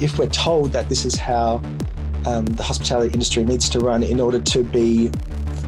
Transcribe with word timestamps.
if 0.00 0.18
we're 0.18 0.28
told 0.28 0.72
that 0.72 0.88
this 0.88 1.04
is 1.04 1.16
how 1.16 1.62
um, 2.26 2.44
the 2.46 2.62
hospitality 2.62 3.12
industry 3.12 3.44
needs 3.44 3.68
to 3.70 3.80
run 3.80 4.02
in 4.02 4.20
order 4.20 4.40
to 4.40 4.62
be 4.64 5.10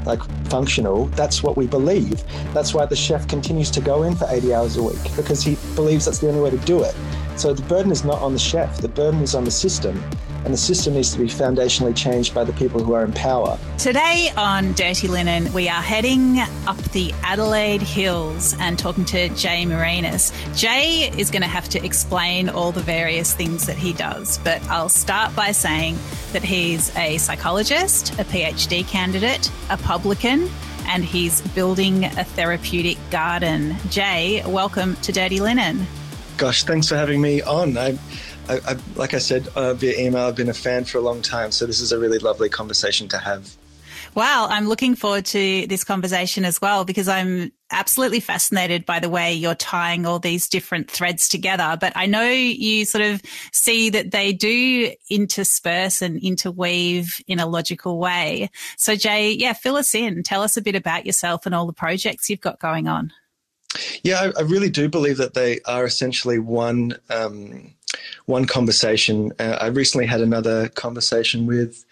like 0.05 0.23
functional, 0.49 1.07
that's 1.09 1.43
what 1.43 1.57
we 1.57 1.67
believe. 1.67 2.23
That's 2.53 2.75
why 2.75 2.87
the 2.87 2.97
chef 2.97 3.29
continues 3.29 3.71
to 3.73 3.81
go 3.81 4.03
in 4.03 4.17
for 4.17 4.27
80 4.29 4.55
hours 4.55 4.77
a 4.77 4.83
week 4.83 5.17
because 5.17 5.43
he 5.43 5.57
believes 5.75 6.07
that's 6.07 6.19
the 6.19 6.29
only 6.29 6.41
way 6.41 6.51
to 6.51 6.59
do 6.59 6.83
it. 6.83 6.95
So 7.37 7.53
the 7.53 7.63
burden 7.63 7.93
is 7.93 8.05
not 8.05 8.21
on 8.21 8.33
the 8.33 8.39
chef, 8.39 8.79
the 8.79 8.89
burden 8.89 9.21
is 9.21 9.35
on 9.35 9.45
the 9.45 9.51
system. 9.51 10.03
And 10.49 10.55
the 10.55 10.59
system 10.59 10.95
needs 10.95 11.13
to 11.13 11.19
be 11.19 11.27
foundationally 11.27 11.95
changed 11.95 12.35
by 12.35 12.43
the 12.43 12.55
people 12.55 12.83
who 12.83 12.95
are 12.95 13.05
in 13.05 13.13
power. 13.13 13.59
Today 13.77 14.33
on 14.35 14.73
Dirty 14.73 15.07
Linen, 15.07 15.53
we 15.53 15.69
are 15.69 15.83
heading 15.83 16.39
up 16.67 16.79
the 16.93 17.13
Adelaide 17.23 17.83
Hills 17.83 18.57
and 18.59 18.79
talking 18.79 19.05
to 19.05 19.29
Jay 19.35 19.67
Marinas. 19.67 20.33
Jay 20.57 21.13
is 21.19 21.31
going 21.31 21.43
to 21.43 21.49
have 21.49 21.69
to 21.69 21.85
explain 21.85 22.49
all 22.49 22.73
the 22.73 22.81
various 22.81 23.35
things 23.35 23.67
that 23.67 23.77
he 23.77 23.93
does, 23.93 24.39
but 24.39 24.67
I'll 24.71 24.89
start 24.89 25.37
by 25.37 25.53
saying 25.53 25.99
that 26.33 26.43
he's 26.43 26.97
a 26.97 27.19
psychologist, 27.19 28.15
a 28.15 28.25
PhD 28.25 28.89
candidate, 28.89 29.53
a 29.69 29.77
publican, 29.77 30.49
and 30.87 31.05
he's 31.05 31.43
building 31.49 32.07
a 32.07 32.25
therapeutic 32.25 32.97
garden. 33.11 33.77
Jay, 33.91 34.43
welcome 34.47 34.97
to 35.03 35.13
Dirty 35.13 35.41
Linen. 35.41 35.87
Gosh, 36.39 36.63
thanks 36.63 36.89
for 36.89 36.97
having 36.97 37.21
me 37.21 37.43
on. 37.43 37.77
I, 37.77 37.99
I, 38.49 38.61
I 38.67 38.77
like 38.97 39.15
I 39.15 39.19
said 39.19 39.49
uh, 39.55 39.75
via 39.75 39.99
email, 39.99 40.25
I've 40.25 40.37
been 40.37 40.49
a 40.49 40.55
fan 40.55 40.85
for 40.85 40.99
a 40.99 41.03
long 41.03 41.23
time, 41.23 41.53
so 41.53 41.67
this 41.67 41.81
is 41.81 41.93
a 41.93 41.99
really 41.99 42.19
lovely 42.19 42.49
conversation 42.49 43.09
to 43.09 43.19
have. 43.19 43.57
Wow, 44.15 44.49
I'm 44.51 44.69
looking 44.69 44.95
forward 44.95 45.27
to 45.27 45.67
this 45.67 45.85
conversation 45.85 46.45
as 46.45 46.61
well 46.61 46.85
because 46.85 47.09
I'm 47.09 47.53
absolutely 47.71 48.21
fascinated 48.21 48.87
by 48.87 49.01
the 49.01 49.09
way 49.09 49.35
you're 49.35 49.55
tying 49.55 50.07
all 50.07 50.19
these 50.19 50.49
different 50.49 50.91
threads 50.91 51.29
together. 51.29 51.77
But 51.79 51.93
I 51.95 52.07
know 52.07 52.29
you 52.29 52.85
sort 52.85 53.05
of 53.05 53.23
see 53.53 53.91
that 53.91 54.11
they 54.11 54.33
do 54.33 54.93
intersperse 55.11 56.01
and 56.01 56.19
interweave 56.23 57.21
in 57.27 57.39
a 57.39 57.47
logical 57.47 57.99
way. 57.99 58.51
So, 58.77 58.97
Jay, 58.97 59.33
yeah, 59.33 59.53
fill 59.53 59.77
us 59.77 59.95
in. 59.95 60.23
Tell 60.23 60.43
us 60.43 60.57
a 60.57 60.63
bit 60.63 60.75
about 60.75 61.07
yourself 61.07 61.45
and 61.45 61.55
all 61.55 61.67
the 61.67 61.73
projects 61.73 62.31
you've 62.31 62.41
got 62.41 62.59
going 62.59 62.89
on. 62.89 63.13
Yeah, 64.03 64.33
I, 64.37 64.41
I 64.41 64.43
really 64.43 64.71
do 64.71 64.89
believe 64.89 65.19
that 65.19 65.35
they 65.35 65.61
are 65.67 65.85
essentially 65.85 66.39
one 66.39 66.97
um, 67.11 67.75
one 68.27 68.45
conversation. 68.47 69.33
Uh, 69.39 69.59
I 69.61 69.67
recently 69.67 70.07
had 70.07 70.21
another 70.21 70.69
conversation 70.71 71.47
with 71.47 71.85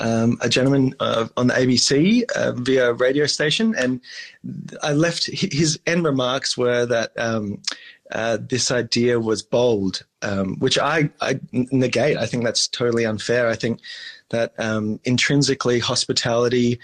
um, 0.00 0.38
a 0.40 0.48
gentleman 0.48 0.94
uh, 1.00 1.28
on 1.36 1.46
the 1.46 1.54
ABC 1.54 2.24
uh, 2.32 2.52
via 2.52 2.92
radio 2.92 3.26
station, 3.26 3.74
and 3.76 4.00
I 4.82 4.92
left 4.92 5.26
his 5.26 5.78
end 5.86 6.04
remarks 6.04 6.56
were 6.56 6.86
that 6.86 7.12
um, 7.16 7.60
uh, 8.12 8.38
this 8.40 8.70
idea 8.70 9.18
was 9.18 9.42
bold, 9.42 10.04
um, 10.22 10.58
which 10.58 10.78
I, 10.78 11.10
I, 11.20 11.40
negate. 11.52 12.16
I 12.16 12.26
think 12.26 12.44
that's 12.44 12.68
totally 12.68 13.06
unfair. 13.06 13.48
I 13.48 13.54
think 13.54 13.80
that 14.30 14.52
um, 14.58 15.00
intrinsically 15.04 15.78
hospitality 15.78 16.80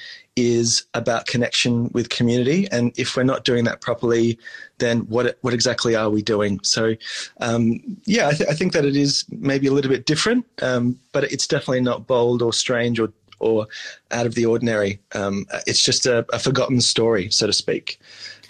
is 0.48 0.84
about 0.94 1.26
connection 1.26 1.90
with 1.92 2.08
community, 2.08 2.68
and 2.70 2.92
if 2.98 3.16
we're 3.16 3.22
not 3.22 3.44
doing 3.44 3.64
that 3.64 3.80
properly, 3.80 4.38
then 4.78 5.00
what 5.00 5.38
what 5.42 5.54
exactly 5.54 5.94
are 5.94 6.10
we 6.10 6.22
doing? 6.22 6.60
So, 6.62 6.94
um, 7.40 7.80
yeah, 8.04 8.28
I, 8.28 8.32
th- 8.32 8.48
I, 8.48 8.54
think 8.54 8.72
that 8.72 8.84
it 8.84 8.96
is 8.96 9.24
maybe 9.30 9.66
a 9.66 9.72
little 9.72 9.90
bit 9.90 10.06
different, 10.06 10.46
um, 10.62 10.98
but 11.12 11.24
it's 11.24 11.46
definitely 11.46 11.82
not 11.82 12.06
bold 12.06 12.42
or 12.42 12.52
strange 12.52 12.98
or 12.98 13.12
or 13.38 13.66
out 14.10 14.26
of 14.26 14.34
the 14.34 14.46
ordinary. 14.46 15.00
Um, 15.14 15.46
it's 15.66 15.82
just 15.82 16.06
a, 16.06 16.26
a, 16.32 16.38
forgotten 16.38 16.80
story, 16.80 17.30
so 17.30 17.46
to 17.46 17.52
speak. 17.52 17.98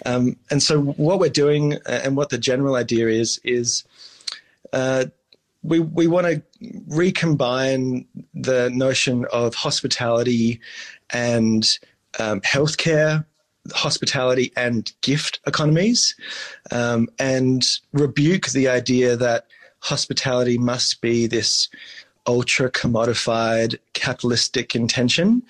Um, 0.05 0.35
and 0.49 0.61
so, 0.61 0.81
what 0.81 1.19
we're 1.19 1.29
doing 1.29 1.75
uh, 1.85 2.01
and 2.03 2.15
what 2.15 2.29
the 2.29 2.37
general 2.37 2.75
idea 2.75 3.07
is 3.07 3.39
is. 3.43 3.83
Uh, 4.73 5.05
we 5.63 5.79
we 5.79 6.07
want 6.07 6.25
to 6.25 6.41
recombine 6.87 8.05
the 8.33 8.69
notion 8.71 9.25
of 9.31 9.53
hospitality 9.53 10.59
and 11.13 11.79
um, 12.19 12.41
healthcare, 12.41 13.25
hospitality 13.73 14.51
and 14.55 14.91
gift 15.01 15.39
economies, 15.47 16.15
um, 16.71 17.09
and 17.19 17.79
rebuke 17.93 18.47
the 18.47 18.67
idea 18.67 19.15
that 19.15 19.47
hospitality 19.79 20.57
must 20.57 21.01
be 21.01 21.27
this 21.27 21.69
ultra 22.27 22.69
commodified 22.69 23.77
capitalistic 23.93 24.75
intention. 24.75 25.43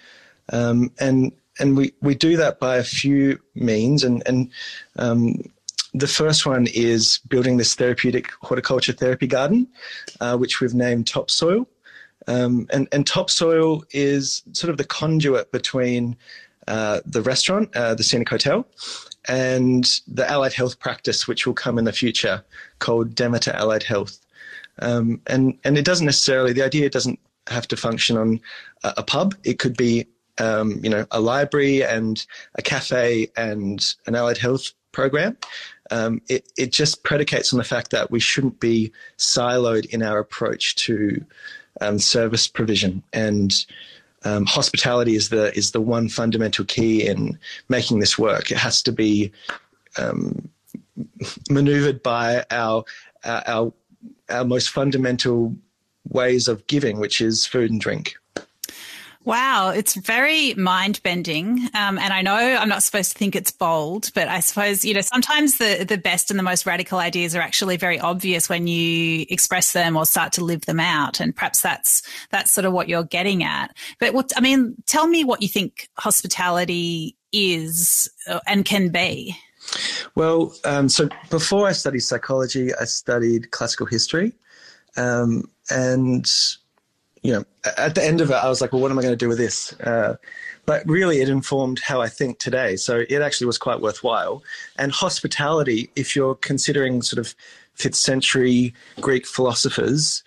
Um, 0.51 0.91
and 0.99 1.31
and 1.59 1.77
we, 1.77 1.93
we 2.01 2.15
do 2.15 2.37
that 2.37 2.59
by 2.59 2.77
a 2.77 2.83
few 2.83 3.39
means 3.55 4.03
and 4.03 4.23
and 4.25 4.49
um, 4.97 5.35
the 5.93 6.07
first 6.07 6.45
one 6.45 6.67
is 6.73 7.19
building 7.27 7.57
this 7.57 7.75
therapeutic 7.75 8.31
horticulture 8.41 8.93
therapy 8.93 9.27
garden, 9.27 9.67
uh, 10.21 10.37
which 10.37 10.61
we've 10.61 10.73
named 10.73 11.07
Topsoil. 11.07 11.67
Um, 12.27 12.67
and, 12.71 12.87
and 12.91 13.05
Topsoil 13.05 13.83
is 13.91 14.43
sort 14.53 14.69
of 14.69 14.77
the 14.77 14.83
conduit 14.83 15.51
between 15.51 16.15
uh, 16.67 17.01
the 17.05 17.21
restaurant, 17.21 17.75
uh, 17.75 17.95
the 17.95 18.03
Scenic 18.03 18.29
Hotel, 18.29 18.67
and 19.27 19.99
the 20.07 20.29
allied 20.29 20.53
health 20.53 20.79
practice, 20.79 21.27
which 21.27 21.45
will 21.45 21.53
come 21.53 21.77
in 21.77 21.85
the 21.85 21.93
future, 21.93 22.43
called 22.79 23.15
Demeter 23.15 23.51
Allied 23.51 23.83
Health. 23.83 24.19
Um, 24.79 25.21
and 25.27 25.57
and 25.63 25.77
it 25.77 25.85
doesn't 25.85 26.05
necessarily 26.05 26.53
the 26.53 26.63
idea 26.63 26.89
doesn't 26.89 27.19
have 27.47 27.67
to 27.67 27.77
function 27.77 28.17
on 28.17 28.39
a, 28.83 28.93
a 28.97 29.03
pub. 29.03 29.35
It 29.43 29.59
could 29.59 29.75
be 29.75 30.07
um, 30.39 30.79
you 30.83 30.89
know 30.89 31.05
a 31.11 31.19
library 31.19 31.83
and 31.83 32.25
a 32.55 32.61
cafe 32.61 33.31
and 33.35 33.95
an 34.07 34.15
allied 34.15 34.37
health 34.37 34.71
program 34.91 35.37
um, 35.91 36.21
it, 36.29 36.51
it 36.57 36.71
just 36.71 37.03
predicates 37.03 37.53
on 37.53 37.57
the 37.57 37.65
fact 37.65 37.91
that 37.91 38.09
we 38.09 38.19
shouldn't 38.19 38.59
be 38.59 38.91
siloed 39.17 39.85
in 39.87 40.01
our 40.01 40.19
approach 40.19 40.75
to 40.75 41.23
um, 41.79 41.99
service 41.99 42.47
provision 42.47 43.03
and 43.13 43.65
um, 44.23 44.45
hospitality 44.45 45.15
is 45.15 45.29
the 45.29 45.55
is 45.57 45.71
the 45.71 45.81
one 45.81 46.09
fundamental 46.09 46.65
key 46.65 47.07
in 47.07 47.39
making 47.69 47.99
this 47.99 48.19
work. 48.19 48.51
It 48.51 48.57
has 48.57 48.83
to 48.83 48.91
be 48.91 49.31
um, 49.97 50.49
maneuvered 51.49 52.03
by 52.03 52.45
our, 52.51 52.83
our 53.25 53.73
our 54.29 54.45
most 54.45 54.69
fundamental 54.69 55.55
ways 56.09 56.47
of 56.47 56.65
giving, 56.67 56.99
which 56.99 57.21
is 57.21 57.45
food 57.45 57.71
and 57.71 57.81
drink. 57.81 58.15
Wow, 59.23 59.69
it's 59.69 59.93
very 59.93 60.55
mind 60.55 60.99
bending. 61.03 61.59
Um, 61.75 61.99
and 61.99 62.11
I 62.11 62.23
know 62.23 62.33
I'm 62.33 62.69
not 62.69 62.81
supposed 62.81 63.11
to 63.11 63.17
think 63.19 63.35
it's 63.35 63.51
bold, 63.51 64.09
but 64.15 64.27
I 64.27 64.39
suppose, 64.39 64.83
you 64.83 64.95
know, 64.95 65.01
sometimes 65.01 65.59
the, 65.59 65.85
the 65.87 65.99
best 65.99 66.31
and 66.31 66.39
the 66.39 66.43
most 66.43 66.65
radical 66.65 66.97
ideas 66.97 67.35
are 67.35 67.41
actually 67.41 67.77
very 67.77 67.99
obvious 67.99 68.49
when 68.49 68.65
you 68.65 69.27
express 69.29 69.73
them 69.73 69.95
or 69.95 70.07
start 70.07 70.33
to 70.33 70.43
live 70.43 70.61
them 70.61 70.79
out. 70.79 71.19
And 71.19 71.35
perhaps 71.35 71.61
that's, 71.61 72.01
that's 72.31 72.49
sort 72.49 72.65
of 72.65 72.73
what 72.73 72.89
you're 72.89 73.03
getting 73.03 73.43
at. 73.43 73.75
But 73.99 74.15
what, 74.15 74.31
I 74.35 74.41
mean, 74.41 74.75
tell 74.87 75.05
me 75.05 75.23
what 75.23 75.43
you 75.43 75.47
think 75.47 75.89
hospitality 75.99 77.15
is 77.31 78.09
uh, 78.27 78.39
and 78.47 78.65
can 78.65 78.89
be. 78.89 79.35
Well, 80.15 80.55
um, 80.65 80.89
so 80.89 81.09
before 81.29 81.67
I 81.67 81.73
studied 81.73 81.99
psychology, 81.99 82.73
I 82.73 82.85
studied 82.85 83.51
classical 83.51 83.85
history. 83.85 84.33
Um, 84.97 85.43
and 85.69 86.29
you 87.21 87.33
know, 87.33 87.43
at 87.77 87.95
the 87.95 88.03
end 88.03 88.21
of 88.21 88.31
it, 88.31 88.35
I 88.35 88.49
was 88.49 88.61
like, 88.61 88.73
well, 88.73 88.81
what 88.81 88.91
am 88.91 88.97
I 88.97 89.01
going 89.01 89.13
to 89.13 89.17
do 89.17 89.27
with 89.27 89.37
this? 89.37 89.73
Uh, 89.79 90.15
but 90.65 90.87
really, 90.87 91.21
it 91.21 91.29
informed 91.29 91.79
how 91.79 92.01
I 92.01 92.09
think 92.09 92.39
today. 92.39 92.75
So 92.75 93.03
it 93.09 93.21
actually 93.21 93.47
was 93.47 93.57
quite 93.57 93.81
worthwhile. 93.81 94.43
And 94.77 94.91
hospitality, 94.91 95.89
if 95.95 96.15
you're 96.15 96.35
considering 96.35 97.01
sort 97.01 97.19
of 97.19 97.35
fifth 97.75 97.95
century 97.95 98.73
Greek 98.99 99.27
philosophers, 99.27 100.23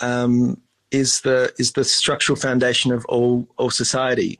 um, 0.00 0.60
is 0.90 1.22
the 1.22 1.52
is 1.58 1.72
the 1.72 1.84
structural 1.84 2.36
foundation 2.36 2.92
of 2.92 3.04
all 3.06 3.48
all 3.56 3.70
society. 3.70 4.38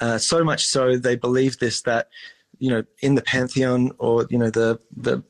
Uh, 0.00 0.18
so 0.18 0.42
much 0.42 0.66
so 0.66 0.96
they 0.96 1.16
believe 1.16 1.58
this 1.58 1.82
that 1.82 2.08
you 2.58 2.70
know 2.70 2.82
in 3.00 3.14
the 3.14 3.22
pantheon 3.22 3.92
or 3.98 4.26
you 4.30 4.38
know 4.38 4.50
the 4.50 4.78
the 4.96 5.22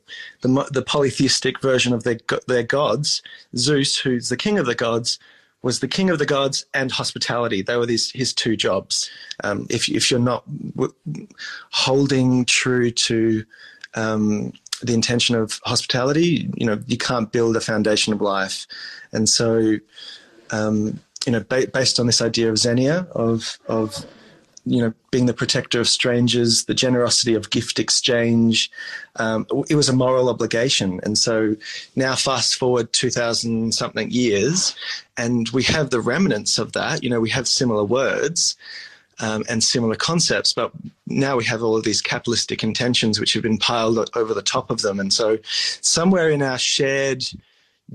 the, 0.42 0.68
the 0.70 0.82
polytheistic 0.82 1.60
version 1.60 1.92
of 1.92 2.04
their 2.04 2.18
their 2.46 2.62
gods, 2.62 3.22
Zeus, 3.56 3.96
who's 3.96 4.28
the 4.28 4.36
king 4.36 4.58
of 4.58 4.66
the 4.66 4.74
gods, 4.74 5.18
was 5.62 5.80
the 5.80 5.88
king 5.88 6.10
of 6.10 6.18
the 6.18 6.26
gods 6.26 6.66
and 6.74 6.90
hospitality. 6.90 7.62
They 7.62 7.76
were 7.76 7.86
his, 7.86 8.10
his 8.10 8.34
two 8.34 8.56
jobs. 8.56 9.10
Um, 9.44 9.66
if, 9.70 9.88
if 9.88 10.10
you're 10.10 10.20
not 10.20 10.44
w- 10.74 10.94
holding 11.70 12.44
true 12.44 12.90
to 12.90 13.44
um, 13.94 14.52
the 14.82 14.94
intention 14.94 15.36
of 15.36 15.60
hospitality, 15.64 16.50
you 16.56 16.66
know, 16.66 16.80
you 16.86 16.98
can't 16.98 17.30
build 17.30 17.56
a 17.56 17.60
foundation 17.60 18.12
of 18.12 18.20
life. 18.20 18.66
And 19.12 19.28
so, 19.28 19.76
um, 20.50 20.98
you 21.24 21.32
know, 21.32 21.44
ba- 21.48 21.68
based 21.72 22.00
on 22.00 22.06
this 22.06 22.20
idea 22.20 22.50
of 22.50 22.58
Xenia, 22.58 23.06
of, 23.12 23.58
of 23.68 24.04
you 24.64 24.80
know, 24.80 24.94
being 25.10 25.26
the 25.26 25.34
protector 25.34 25.80
of 25.80 25.88
strangers, 25.88 26.64
the 26.64 26.74
generosity 26.74 27.34
of 27.34 27.50
gift 27.50 27.78
exchange. 27.78 28.70
Um, 29.16 29.46
it 29.68 29.74
was 29.74 29.88
a 29.88 29.92
moral 29.92 30.28
obligation. 30.28 31.00
And 31.02 31.18
so 31.18 31.56
now, 31.96 32.14
fast 32.14 32.56
forward 32.56 32.92
2000 32.92 33.74
something 33.74 34.10
years, 34.10 34.74
and 35.16 35.48
we 35.50 35.64
have 35.64 35.90
the 35.90 36.00
remnants 36.00 36.58
of 36.58 36.72
that. 36.72 37.02
You 37.02 37.10
know, 37.10 37.20
we 37.20 37.30
have 37.30 37.48
similar 37.48 37.84
words. 37.84 38.56
Um, 39.20 39.44
and 39.48 39.62
similar 39.62 39.94
concepts, 39.94 40.52
but 40.52 40.72
now 41.06 41.36
we 41.36 41.44
have 41.44 41.62
all 41.62 41.76
of 41.76 41.84
these 41.84 42.00
capitalistic 42.00 42.64
intentions 42.64 43.20
which 43.20 43.34
have 43.34 43.42
been 43.42 43.58
piled 43.58 44.10
over 44.16 44.34
the 44.34 44.42
top 44.42 44.68
of 44.68 44.80
them. 44.80 44.98
And 44.98 45.12
so, 45.12 45.38
somewhere 45.80 46.30
in 46.30 46.42
our 46.42 46.58
shared 46.58 47.22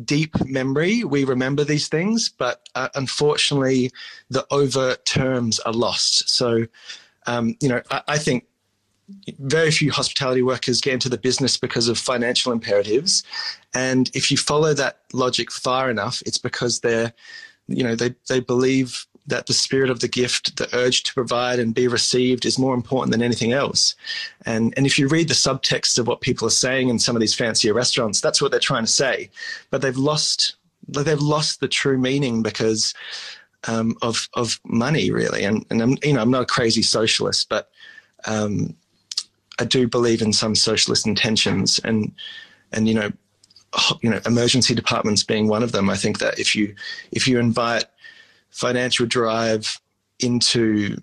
deep 0.04 0.36
memory, 0.46 1.04
we 1.04 1.24
remember 1.24 1.64
these 1.64 1.88
things, 1.88 2.30
but 2.30 2.68
uh, 2.76 2.90
unfortunately, 2.96 3.92
the 4.30 4.46
overt 4.52 5.06
terms 5.06 5.60
are 5.62 5.74
lost. 5.74 6.30
So, 6.30 6.66
um, 7.26 7.56
you 7.62 7.70
know, 7.70 7.82
I, 7.90 8.02
I, 8.08 8.18
think 8.18 8.46
very 9.40 9.72
few 9.72 9.92
hospitality 9.92 10.42
workers 10.42 10.82
get 10.82 10.94
into 10.94 11.10
the 11.10 11.18
business 11.18 11.58
because 11.58 11.88
of 11.88 11.98
financial 11.98 12.52
imperatives, 12.52 13.24
and 13.74 14.10
if 14.14 14.32
you 14.32 14.38
follow 14.38 14.74
that 14.74 15.00
logic 15.14 15.52
far 15.52 15.90
enough, 15.90 16.22
it's 16.26 16.38
because 16.38 16.82
they're, 16.82 17.14
you 17.68 17.84
know, 17.84 17.96
they 17.96 18.16
they 18.30 18.40
believe 18.40 19.06
that 19.28 19.46
the 19.46 19.54
spirit 19.54 19.90
of 19.90 20.00
the 20.00 20.08
gift, 20.08 20.56
the 20.56 20.70
urge 20.74 21.04
to 21.04 21.14
provide 21.14 21.60
and 21.60 21.76
be 21.76 21.88
received 21.88 22.46
is 22.46 22.58
more 22.58 22.74
important 22.74 23.12
than 23.12 23.22
anything 23.22 23.52
else. 23.52 23.94
And, 24.46 24.74
and 24.78 24.86
if 24.86 24.98
you 24.98 25.10
read 25.10 25.28
the 25.28 25.34
subtext 25.34 26.00
of 26.00 26.08
what 26.08 26.22
people 26.22 26.48
are 26.48 26.52
saying 26.52 26.88
in 26.88 26.98
some 26.98 27.16
of 27.16 27.20
these 27.20 27.36
fancier 27.36 27.74
restaurants, 27.74 28.22
that's 28.22 28.42
what 28.42 28.52
they're 28.52 28.60
trying 28.60 28.86
to 28.86 28.92
say. 28.92 29.30
But 29.70 29.82
they've 29.82 29.98
lost, 29.98 30.56
they've 30.88 31.20
lost 31.20 31.60
the 31.60 31.68
true 31.68 31.98
meaning 31.98 32.42
because 32.42 32.94
um, 33.68 33.98
of, 34.02 34.30
of 34.34 34.62
money, 34.66 35.12
really. 35.12 35.44
And, 35.44 35.66
and 35.70 35.82
I'm, 35.82 35.98
you 36.04 36.14
know, 36.14 36.22
I'm 36.22 36.32
not 36.32 36.44
a 36.44 36.46
crazy 36.46 36.82
socialist, 36.82 37.50
but 37.50 37.70
um, 38.26 38.78
I 39.60 39.66
do 39.66 39.90
believe 39.90 40.22
in 40.22 40.32
some 40.32 40.56
socialist 40.56 41.06
intentions. 41.06 41.80
And, 41.84 42.14
and, 42.72 42.88
you 42.88 42.94
know, 42.94 43.12
you 44.02 44.10
know, 44.10 44.22
emergency 44.26 44.74
departments 44.74 45.24
being 45.24 45.50
one 45.50 45.64
of 45.64 45.74
them. 45.74 45.90
I 45.90 45.98
think 45.98 46.20
that 46.20 46.40
if 46.40 46.56
you, 46.56 46.74
if 47.12 47.28
you 47.28 47.40
invite 47.40 47.84
financial 48.58 49.06
drive 49.06 49.80
into 50.20 50.98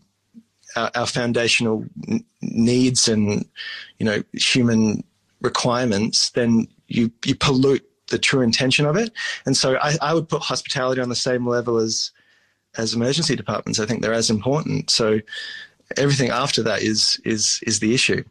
our, 0.74 0.90
our 0.94 1.06
foundational 1.06 1.84
needs 2.42 3.08
and 3.08 3.46
you 3.98 4.04
know 4.04 4.22
human 4.32 5.04
requirements, 5.40 6.30
then 6.30 6.66
you 6.88 7.10
you 7.24 7.34
pollute 7.36 7.88
the 8.08 8.18
true 8.18 8.42
intention 8.42 8.86
of 8.86 8.96
it. 8.96 9.12
And 9.46 9.56
so 9.56 9.76
I, 9.76 9.96
I 10.02 10.14
would 10.14 10.28
put 10.28 10.42
hospitality 10.42 11.00
on 11.00 11.08
the 11.08 11.14
same 11.14 11.46
level 11.46 11.78
as 11.78 12.10
as 12.76 12.92
emergency 12.92 13.36
departments. 13.36 13.78
I 13.78 13.86
think 13.86 14.02
they're 14.02 14.12
as 14.12 14.30
important. 14.30 14.90
So 14.90 15.20
everything 15.96 16.30
after 16.30 16.62
that 16.64 16.82
is 16.82 17.20
is 17.24 17.60
is 17.66 17.78
the 17.78 17.94
issue. 17.94 18.24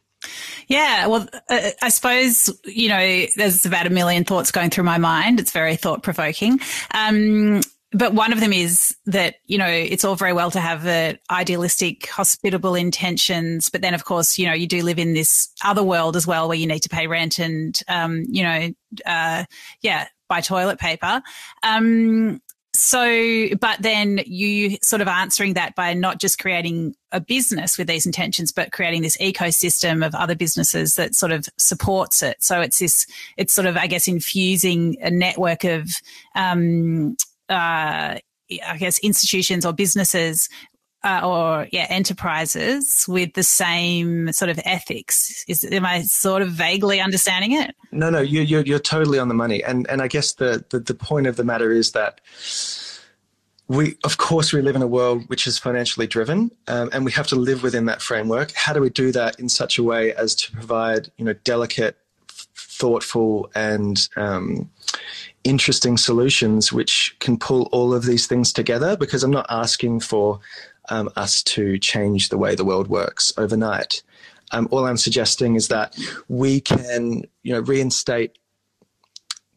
Yeah, 0.67 1.07
well, 1.07 1.27
uh, 1.49 1.71
I 1.81 1.89
suppose 1.89 2.49
you 2.65 2.89
know 2.89 3.25
there's 3.37 3.65
about 3.65 3.87
a 3.87 3.89
million 3.89 4.25
thoughts 4.25 4.51
going 4.51 4.69
through 4.69 4.85
my 4.85 4.97
mind. 4.97 5.39
It's 5.39 5.51
very 5.51 5.77
thought 5.77 6.03
provoking. 6.03 6.59
Um, 6.93 7.61
but 7.93 8.13
one 8.13 8.33
of 8.33 8.39
them 8.39 8.53
is 8.53 8.95
that 9.05 9.35
you 9.45 9.57
know 9.57 9.67
it's 9.67 10.03
all 10.03 10.15
very 10.15 10.33
well 10.33 10.51
to 10.51 10.59
have 10.59 10.83
the 10.83 11.17
idealistic 11.29 12.07
hospitable 12.07 12.75
intentions 12.75 13.69
but 13.69 13.81
then 13.81 13.93
of 13.93 14.05
course 14.05 14.37
you 14.37 14.45
know 14.45 14.53
you 14.53 14.67
do 14.67 14.81
live 14.83 14.99
in 14.99 15.13
this 15.13 15.49
other 15.63 15.83
world 15.83 16.15
as 16.15 16.25
well 16.25 16.47
where 16.47 16.57
you 16.57 16.67
need 16.67 16.81
to 16.81 16.89
pay 16.89 17.07
rent 17.07 17.39
and 17.39 17.81
um, 17.87 18.23
you 18.27 18.43
know 18.43 18.69
uh, 19.05 19.43
yeah 19.81 20.07
buy 20.33 20.41
toilet 20.41 20.79
paper. 20.79 21.21
Um, 21.61 22.41
so 22.75 23.49
but 23.61 23.79
then 23.83 24.21
you 24.25 24.77
sort 24.81 25.03
of 25.03 25.07
answering 25.07 25.53
that 25.53 25.75
by 25.75 25.93
not 25.93 26.19
just 26.19 26.39
creating 26.39 26.95
a 27.11 27.21
business 27.21 27.77
with 27.77 27.87
these 27.87 28.07
intentions 28.07 28.51
but 28.51 28.71
creating 28.71 29.03
this 29.03 29.15
ecosystem 29.17 30.03
of 30.03 30.15
other 30.15 30.35
businesses 30.35 30.95
that 30.95 31.13
sort 31.13 31.31
of 31.31 31.47
supports 31.59 32.23
it. 32.23 32.43
So 32.43 32.61
it's 32.61 32.79
this 32.79 33.05
it's 33.37 33.53
sort 33.53 33.67
of 33.67 33.77
i 33.77 33.85
guess 33.85 34.07
infusing 34.07 34.97
a 35.01 35.11
network 35.11 35.63
of 35.65 35.87
um, 36.33 37.15
uh, 37.53 38.17
I 38.67 38.77
guess, 38.77 38.99
institutions 38.99 39.65
or 39.65 39.73
businesses 39.73 40.49
uh, 41.03 41.21
or 41.23 41.67
yeah 41.71 41.85
enterprises 41.89 43.05
with 43.07 43.33
the 43.33 43.43
same 43.43 44.31
sort 44.31 44.49
of 44.49 44.59
ethics. 44.65 45.43
Is 45.47 45.63
am 45.65 45.85
i 45.85 46.01
sort 46.01 46.41
of 46.41 46.51
vaguely 46.51 47.01
understanding 47.01 47.51
it? 47.53 47.75
No 47.91 48.09
no 48.09 48.21
you, 48.21 48.41
you're, 48.41 48.61
you're 48.61 48.79
totally 48.79 49.19
on 49.19 49.27
the 49.27 49.33
money. 49.33 49.63
And 49.63 49.89
and 49.89 50.01
i 50.01 50.07
guess 50.07 50.33
the, 50.33 50.63
the 50.69 50.79
the 50.79 50.93
point 50.93 51.27
of 51.27 51.35
the 51.35 51.43
matter 51.43 51.71
is 51.71 51.91
that 51.91 52.21
we 53.67 53.97
of 54.03 54.17
course 54.17 54.53
we 54.53 54.61
live 54.61 54.75
in 54.75 54.81
a 54.81 54.87
world 54.87 55.23
which 55.27 55.47
is 55.47 55.57
financially 55.57 56.07
driven 56.07 56.51
um, 56.67 56.89
and 56.93 57.05
we 57.05 57.11
have 57.11 57.27
to 57.27 57.35
live 57.35 57.63
within 57.63 57.85
that 57.85 58.01
framework. 58.01 58.51
How 58.53 58.73
do 58.73 58.81
we 58.81 58.89
do 58.89 59.11
that 59.11 59.39
in 59.39 59.49
such 59.49 59.77
a 59.77 59.83
way 59.83 60.13
as 60.13 60.35
to 60.35 60.51
provide 60.51 61.11
you 61.17 61.25
know 61.25 61.33
delicate 61.43 61.97
thoughtful 62.55 63.51
and 63.55 64.07
um, 64.15 64.69
interesting 65.43 65.97
solutions 65.97 66.71
which 66.71 67.15
can 67.19 67.37
pull 67.37 67.69
all 67.71 67.93
of 67.93 68.05
these 68.05 68.27
things 68.27 68.53
together 68.53 68.95
because 68.95 69.23
I'm 69.23 69.31
not 69.31 69.45
asking 69.49 69.99
for 69.99 70.39
um, 70.89 71.09
us 71.15 71.43
to 71.43 71.77
change 71.79 72.29
the 72.29 72.37
way 72.37 72.55
the 72.55 72.65
world 72.65 72.87
works 72.87 73.33
overnight. 73.37 74.03
Um, 74.51 74.67
all 74.71 74.85
I'm 74.85 74.97
suggesting 74.97 75.55
is 75.55 75.67
that 75.69 75.97
we 76.27 76.61
can, 76.61 77.23
you 77.41 77.53
know, 77.53 77.61
reinstate 77.61 78.37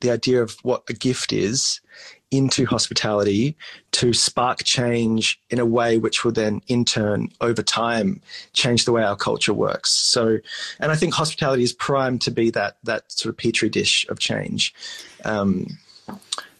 the 0.00 0.10
idea 0.10 0.42
of 0.42 0.56
what 0.62 0.84
a 0.88 0.92
gift 0.92 1.32
is 1.32 1.80
into 2.30 2.66
hospitality 2.66 3.56
to 3.92 4.12
spark 4.12 4.64
change 4.64 5.40
in 5.50 5.58
a 5.58 5.66
way 5.66 5.96
which 5.96 6.24
will 6.24 6.32
then 6.32 6.60
in 6.66 6.84
turn 6.84 7.28
over 7.40 7.62
time 7.62 8.20
change 8.52 8.84
the 8.84 8.92
way 8.92 9.02
our 9.02 9.16
culture 9.16 9.54
works. 9.54 9.90
So 9.90 10.38
and 10.80 10.90
i 10.90 10.96
think 10.96 11.14
hospitality 11.14 11.62
is 11.62 11.72
primed 11.72 12.20
to 12.22 12.30
be 12.30 12.50
that 12.50 12.78
that 12.82 13.10
sort 13.12 13.30
of 13.30 13.36
petri 13.36 13.68
dish 13.68 14.06
of 14.08 14.18
change. 14.18 14.74
Um, 15.24 15.78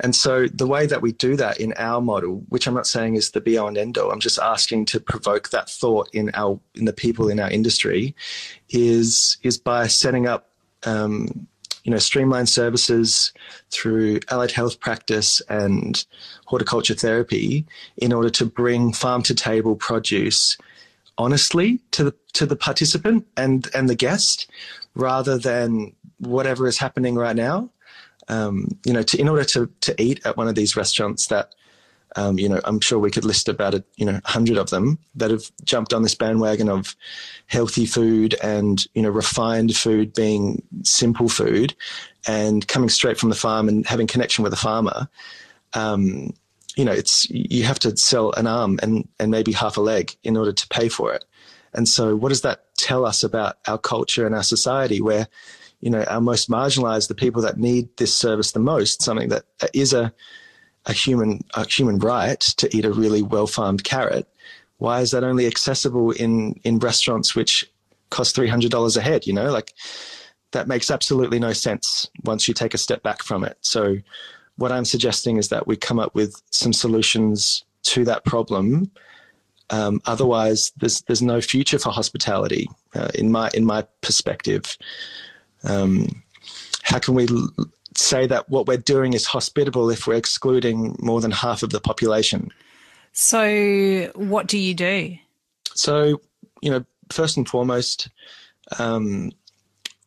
and 0.01 0.15
so 0.15 0.47
the 0.49 0.67
way 0.67 0.87
that 0.87 1.03
we 1.03 1.13
do 1.13 1.37
that 1.37 1.61
in 1.61 1.73
our 1.77 2.01
model, 2.01 2.45
which 2.49 2.67
I'm 2.67 2.75
not 2.75 2.87
saying 2.87 3.15
is 3.15 3.31
the 3.31 3.41
be 3.41 3.57
all 3.57 3.69
and 3.69 3.79
end 3.79 3.97
all, 3.97 4.11
I'm 4.11 4.21
just 4.21 4.39
asking 4.39 4.87
to 4.87 5.01
provoke 5.01 5.51
that 5.51 5.71
thought 5.71 6.09
in 6.13 6.31
our 6.35 6.61
in 6.75 6.85
the 6.85 6.93
people 6.93 7.29
in 7.29 7.41
our 7.41 7.51
industry, 7.51 8.15
is 8.69 9.39
is 9.43 9.57
by 9.57 9.87
setting 9.87 10.27
up 10.27 10.51
um, 10.85 11.47
you 11.87 11.93
know, 11.93 11.99
streamlined 11.99 12.49
services 12.49 13.33
through 13.71 14.19
allied 14.29 14.51
health 14.51 14.81
practice 14.81 15.41
and 15.49 16.05
horticulture 16.45 16.95
therapy 16.95 17.65
in 17.97 18.13
order 18.13 18.29
to 18.29 18.45
bring 18.45 18.93
farm 18.93 19.23
to 19.23 19.35
table 19.35 19.77
produce 19.77 20.59
honestly 21.17 21.81
to 21.93 22.03
the 22.03 22.15
to 22.33 22.45
the 22.45 22.57
participant 22.57 23.25
and 23.37 23.69
and 23.73 23.89
the 23.89 23.95
guest 23.95 24.51
rather 24.97 25.39
than 25.39 25.93
whatever 26.19 26.67
is 26.67 26.77
happening 26.77 27.15
right 27.15 27.37
now. 27.37 27.71
Um, 28.29 28.67
you 28.85 28.93
know 28.93 29.05
to, 29.05 29.21
in 29.21 29.29
order 29.29 29.45
to 29.45 29.71
to 29.83 30.03
eat 30.03 30.21
at 30.27 30.37
one 30.37 30.49
of 30.49 30.57
these 30.57 30.77
restaurants 30.77 31.29
that 31.29 31.55
um, 32.17 32.39
you 32.39 32.49
know, 32.49 32.61
I'm 32.65 32.81
sure 32.81 32.99
we 32.99 33.11
could 33.11 33.25
list 33.25 33.49
about 33.49 33.75
a 33.75 33.85
you 33.97 34.07
know 34.07 34.21
hundred 34.25 34.57
of 34.57 34.71
them 34.71 34.99
that 35.15 35.31
have 35.31 35.51
jumped 35.65 35.93
on 35.93 36.03
this 36.03 36.15
bandwagon 36.15 36.69
of 36.69 36.97
healthy 37.47 37.87
food 37.87 38.35
and 38.43 38.85
you 38.95 39.03
know 39.03 39.11
refined 39.11 39.77
food 39.77 40.15
being 40.15 40.63
simple 40.83 41.29
food, 41.29 41.77
and 42.27 42.67
coming 42.67 42.89
straight 42.89 43.19
from 43.19 43.29
the 43.29 43.35
farm 43.35 43.69
and 43.69 43.87
having 43.87 44.07
connection 44.07 44.43
with 44.43 44.53
a 44.53 44.57
farmer. 44.57 45.09
Um, 45.75 46.33
you 46.75 46.85
know, 46.85 46.93
it's 46.93 47.29
you 47.31 47.65
have 47.65 47.79
to 47.81 47.97
sell 47.97 48.33
an 48.33 48.47
arm 48.47 48.79
and 48.83 49.07
and 49.21 49.31
maybe 49.31 49.53
half 49.53 49.77
a 49.77 49.83
leg 49.83 50.17
in 50.25 50.37
order 50.37 50.53
to 50.53 50.69
pay 50.69 50.89
for 50.89 51.13
it. 51.13 51.25
And 51.75 51.87
so, 51.87 52.17
what 52.17 52.31
does 52.31 52.41
that 52.43 52.65
tell 52.79 53.05
us 53.05 53.23
about 53.23 53.57
our 53.67 53.79
culture 53.79 54.25
and 54.25 54.35
our 54.35 54.43
society, 54.43 55.03
where 55.03 55.29
you 55.81 55.91
know 55.91 56.03
our 56.05 56.23
most 56.23 56.49
marginalized, 56.49 57.09
the 57.09 57.15
people 57.15 57.43
that 57.43 57.59
need 57.59 57.95
this 57.99 58.17
service 58.17 58.53
the 58.53 58.59
most, 58.59 59.03
something 59.03 59.29
that 59.29 59.45
is 59.75 59.93
a 59.93 60.15
a 60.87 60.93
human 60.93 61.45
a 61.55 61.67
human 61.67 61.99
right 61.99 62.41
to 62.41 62.75
eat 62.77 62.85
a 62.85 62.93
really 62.93 63.23
well 63.23 63.47
farmed 63.47 63.85
carrot, 63.85 64.27
why 64.79 65.01
is 65.01 65.11
that 65.11 65.25
only 65.25 65.47
accessible 65.47 66.13
in 66.13 66.59
in 66.65 66.79
restaurants 66.79 67.35
which 67.35 67.71
cost 68.11 68.35
three 68.35 68.49
hundred 68.49 68.71
dollars 68.71 68.97
a 68.97 69.03
head? 69.03 69.27
You 69.27 69.33
know, 69.33 69.51
like 69.51 69.75
that 70.53 70.69
makes 70.69 70.91
absolutely 70.91 71.39
no 71.39 71.53
sense 71.53 72.09
once 72.25 72.49
you 72.49 72.55
take 72.55 72.75
a 72.75 72.79
step 72.79 73.03
back 73.03 73.23
from 73.23 73.45
it. 73.45 73.59
So, 73.61 73.99
what 74.57 74.73
I'm 74.73 74.85
suggesting 74.85 75.37
is 75.37 75.49
that 75.49 75.67
we 75.67 75.77
come 75.77 75.99
up 75.99 76.15
with 76.15 76.41
some 76.51 76.73
solutions 76.73 77.65
to 77.85 78.05
that 78.05 78.25
problem. 78.25 78.91
Um, 79.71 80.01
otherwise, 80.07 80.73
there's 80.77 81.03
there's 81.03 81.23
no 81.23 81.41
future 81.41 81.79
for 81.79 81.91
hospitality 81.91 82.69
uh, 82.95 83.09
in 83.15 83.33
my 83.33 83.51
in 83.55 83.65
my 83.65 83.83
perspective. 84.01 84.77
Um, 85.65 86.23
how 86.83 87.01
can 87.01 87.15
we 87.15 87.27
say 87.99 88.27
that 88.27 88.49
what 88.49 88.67
we're 88.67 88.77
doing 88.77 89.13
is 89.13 89.27
hospitable 89.27 89.91
if 89.91 90.07
we're 90.07 90.15
excluding 90.15 90.97
more 91.01 91.21
than 91.21 91.31
half 91.31 91.63
of 91.63 91.71
the 91.71 91.81
population. 91.81 92.51
So, 93.13 94.11
what 94.15 94.47
do 94.47 94.59
you 94.59 94.75
do? 94.75 95.17
So, 95.75 96.21
you 96.61 96.71
know, 96.71 96.85
first 97.11 97.37
and 97.37 97.49
foremost, 97.49 98.09
um, 98.79 99.33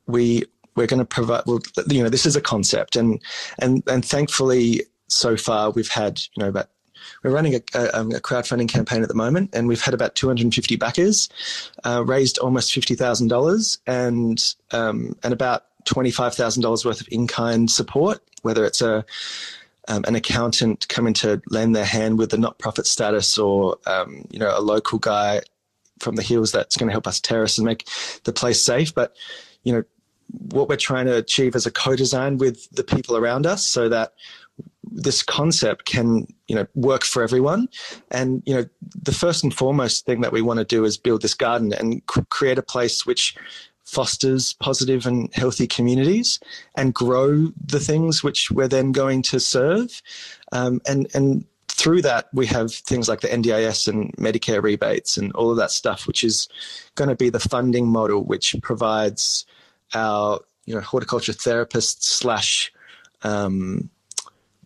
we 0.06 0.44
we're 0.76 0.88
going 0.88 1.00
to 1.00 1.06
provide. 1.06 1.44
Well, 1.46 1.60
you 1.88 2.04
know, 2.04 2.10
this 2.10 2.26
is 2.26 2.36
a 2.36 2.42
concept, 2.42 2.96
and 2.96 3.22
and 3.60 3.84
and 3.88 4.06
thankfully, 4.06 4.84
so 5.08 5.38
far 5.38 5.72
we've 5.72 5.90
had 5.90 6.20
you 6.36 6.44
know 6.44 6.50
about 6.50 6.70
we're 7.24 7.32
running 7.32 7.56
a, 7.56 7.62
a, 7.74 8.00
um, 8.00 8.12
a, 8.12 8.20
crowdfunding 8.20 8.70
campaign 8.70 9.02
at 9.02 9.08
the 9.08 9.16
moment, 9.16 9.50
and 9.54 9.68
we've 9.68 9.82
had 9.82 9.94
about 9.94 10.16
250 10.16 10.76
backers, 10.76 11.30
uh, 11.84 12.04
raised 12.06 12.38
almost 12.40 12.74
fifty 12.74 12.96
thousand 12.96 13.28
dollars, 13.28 13.80
and 13.88 14.56
um, 14.72 15.16
and 15.24 15.34
about 15.34 15.66
$25,000 15.90 16.86
worth 16.86 17.02
of 17.02 17.08
in 17.12 17.28
kind 17.28 17.70
support, 17.70 18.22
whether 18.42 18.66
it's 18.66 18.82
a 18.82 19.06
um, 19.88 20.04
an 20.08 20.14
accountant 20.14 20.88
coming 20.88 21.14
to 21.16 21.42
lend 21.50 21.76
their 21.76 21.86
hand 21.86 22.20
with 22.20 22.30
the 22.30 22.38
not 22.38 22.60
profit 22.60 22.86
status 22.86 23.40
or 23.40 23.78
um, 23.88 24.26
you 24.30 24.40
know 24.40 24.56
a 24.56 24.62
local 24.62 25.00
guy 25.00 25.42
from 26.00 26.16
the 26.16 26.22
hills 26.22 26.52
that's 26.52 26.78
going 26.78 26.88
to 26.88 26.94
help 26.94 27.08
us 27.08 27.20
terrace 27.20 27.58
and 27.58 27.66
make 27.66 27.88
the 28.24 28.32
place 28.32 28.62
safe. 28.62 28.94
But 28.94 29.16
you 29.64 29.74
know 29.74 29.84
what 30.52 30.70
we're 30.70 30.76
trying 30.76 31.08
to 31.08 31.18
achieve 31.18 31.56
as 31.56 31.66
a 31.66 31.72
co-design 31.72 32.38
with 32.38 32.70
the 32.70 32.84
people 32.84 33.18
around 33.18 33.48
us 33.48 33.66
so 33.66 33.90
that 33.90 34.14
this 34.92 35.24
concept 35.24 35.86
can 35.86 36.28
you 36.48 36.56
know 36.56 36.66
work 36.76 37.04
for 37.04 37.24
everyone 37.24 37.68
and 38.12 38.42
you 38.46 38.54
know 38.54 38.66
the 39.04 39.12
first 39.12 39.44
and 39.44 39.54
foremost 39.54 40.06
thing 40.06 40.22
that 40.22 40.32
we 40.32 40.42
want 40.42 40.60
to 40.60 40.66
do 40.66 40.84
is 40.84 40.98
build 40.98 41.22
this 41.22 41.34
garden 41.34 41.74
and 41.74 42.06
create 42.06 42.58
a 42.58 42.64
place 42.64 43.06
which 43.06 43.36
fosters 43.90 44.54
positive 44.54 45.06
and 45.06 45.34
healthy 45.34 45.68
communities 45.68 46.40
and 46.76 46.94
grow 46.94 47.52
the 47.66 47.80
things 47.80 48.24
which 48.24 48.52
we're 48.52 48.68
then 48.68 48.92
going 48.92 49.22
to 49.22 49.40
serve 49.40 50.02
um, 50.52 50.82
and 50.88 51.08
and 51.14 51.46
through 51.68 52.02
that 52.02 52.28
we 52.34 52.46
have 52.46 52.74
things 52.74 53.08
like 53.08 53.22
the 53.22 53.28
NDIS 53.28 53.88
and 53.88 54.14
Medicare 54.18 54.62
rebates 54.62 55.18
and 55.18 55.32
all 55.34 55.50
of 55.50 55.58
that 55.58 55.72
stuff 55.72 56.08
which 56.08 56.24
is 56.24 56.50
going 56.96 57.10
to 57.10 57.16
be 57.16 57.30
the 57.30 57.40
funding 57.40 57.88
model 57.88 58.24
which 58.24 58.56
provides 58.62 59.46
our 59.94 60.40
you 60.66 60.76
know 60.76 60.82
horticulture 60.82 61.34
therapists 61.34 62.04
slash 62.04 62.72
um, 63.24 63.90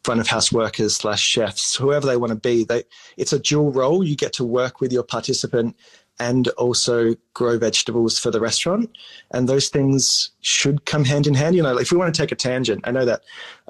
front 0.04 0.20
of 0.20 0.28
house 0.28 0.52
workers 0.52 0.96
slash 0.96 1.22
chefs, 1.22 1.76
whoever 1.76 2.06
they 2.06 2.18
want 2.18 2.32
to 2.32 2.36
be. 2.36 2.66
They 2.66 2.84
it's 3.18 3.34
a 3.34 3.40
dual 3.40 3.72
role. 3.72 4.04
You 4.04 4.16
get 4.16 4.34
to 4.34 4.44
work 4.44 4.82
with 4.82 4.92
your 4.92 5.04
participant 5.04 5.76
and 6.20 6.48
also 6.50 7.16
grow 7.34 7.58
vegetables 7.58 8.20
for 8.20 8.32
the 8.32 8.40
restaurant. 8.40 8.90
And 9.32 9.50
those 9.50 9.70
things 9.70 10.32
should 10.42 10.86
come 10.86 11.06
hand 11.06 11.28
in 11.28 11.34
hand. 11.34 11.56
You 11.56 11.64
know, 11.64 11.78
if 11.78 11.92
we 11.92 11.98
want 11.98 12.14
to 12.14 12.22
take 12.22 12.32
a 12.32 12.36
tangent, 12.36 12.82
I 12.88 12.92
know 12.92 13.06
that 13.06 13.22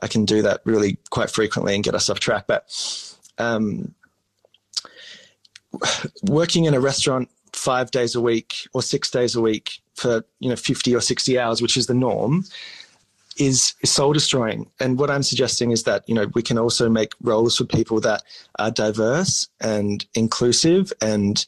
I 0.01 0.07
can 0.07 0.25
do 0.25 0.41
that 0.41 0.61
really 0.65 0.97
quite 1.09 1.29
frequently 1.29 1.75
and 1.75 1.83
get 1.83 1.95
us 1.95 2.09
off 2.09 2.19
track. 2.19 2.45
But 2.47 2.65
um, 3.37 3.93
working 6.23 6.65
in 6.65 6.73
a 6.73 6.79
restaurant 6.79 7.29
five 7.53 7.91
days 7.91 8.15
a 8.15 8.21
week 8.21 8.67
or 8.73 8.81
six 8.81 9.09
days 9.09 9.35
a 9.35 9.41
week 9.41 9.79
for 9.95 10.25
you 10.39 10.49
know 10.49 10.55
50 10.55 10.95
or 10.95 11.01
60 11.01 11.39
hours, 11.39 11.61
which 11.61 11.77
is 11.77 11.87
the 11.87 11.93
norm, 11.93 12.43
is, 13.37 13.73
is 13.81 13.91
soul 13.91 14.13
destroying. 14.13 14.69
And 14.79 14.99
what 14.99 15.09
I'm 15.09 15.23
suggesting 15.23 15.71
is 15.71 15.83
that, 15.83 16.07
you 16.07 16.15
know, 16.15 16.27
we 16.33 16.41
can 16.41 16.57
also 16.57 16.89
make 16.89 17.13
roles 17.21 17.57
for 17.57 17.65
people 17.65 17.99
that 18.01 18.23
are 18.59 18.71
diverse 18.71 19.47
and 19.59 20.05
inclusive 20.13 20.91
and 21.01 21.45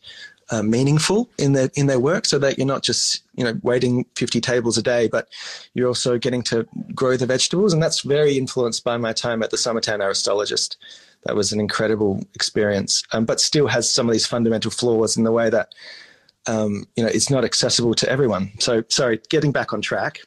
uh, 0.52 0.62
meaningful 0.62 1.30
in 1.38 1.54
their 1.54 1.70
in 1.75 1.88
their 1.88 2.00
work, 2.00 2.25
so 2.25 2.38
that 2.40 2.58
you're 2.58 2.68
not 2.68 2.84
just 2.84 3.24
you 3.36 3.44
know 3.44 3.60
waiting 3.64 4.06
50 4.16 4.42
tables 4.42 4.78
a 4.78 4.84
day, 4.84 5.08
but 5.08 5.28
you're 5.74 5.88
also 5.88 6.18
getting 6.18 6.44
to 6.44 6.68
grow 6.94 7.18
the 7.18 7.25
vegetables, 7.25 7.74
and 7.74 7.82
that's 7.82 8.02
very 8.02 8.38
influenced 8.38 8.84
by 8.84 8.98
my 8.98 9.14
time 9.14 9.44
at 9.44 9.52
the 9.52 9.58
Summertown 9.58 10.02
Aristologist. 10.02 10.78
That 11.25 11.36
was 11.36 11.52
an 11.52 11.60
incredible 11.60 12.24
experience, 12.36 13.04
um, 13.12 13.25
but 13.25 13.42
still 13.42 13.68
has 13.68 13.90
some 13.90 14.08
of 14.08 14.14
these 14.14 14.28
fundamental 14.28 14.70
flaws 14.70 15.18
in 15.18 15.24
the 15.24 15.32
way 15.32 15.50
that 15.50 15.74
um, 16.46 16.86
you 16.96 17.04
know 17.04 17.10
it's 17.10 17.30
not 17.30 17.44
accessible 17.44 17.96
to 17.96 18.10
everyone. 18.10 18.52
So 18.60 18.84
sorry, 18.90 19.22
getting 19.30 19.52
back 19.52 19.74
on 19.74 19.82
track 19.82 20.20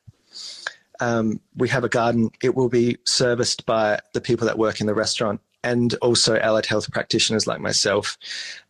um, 1.01 1.41
we 1.57 1.69
have 1.69 1.85
a 1.85 1.89
garden. 1.89 2.31
It 2.43 2.55
will 2.55 2.69
be 2.69 2.99
serviced 3.05 3.67
by 3.67 4.01
the 4.15 4.21
people 4.21 4.47
that 4.47 4.59
work 4.59 4.81
in 4.81 4.87
the 4.87 4.95
restaurant 4.95 5.41
and 5.65 5.95
also 5.97 6.39
allied 6.39 6.67
health 6.67 6.91
practitioners 6.93 7.47
like 7.47 7.61
myself 7.61 8.17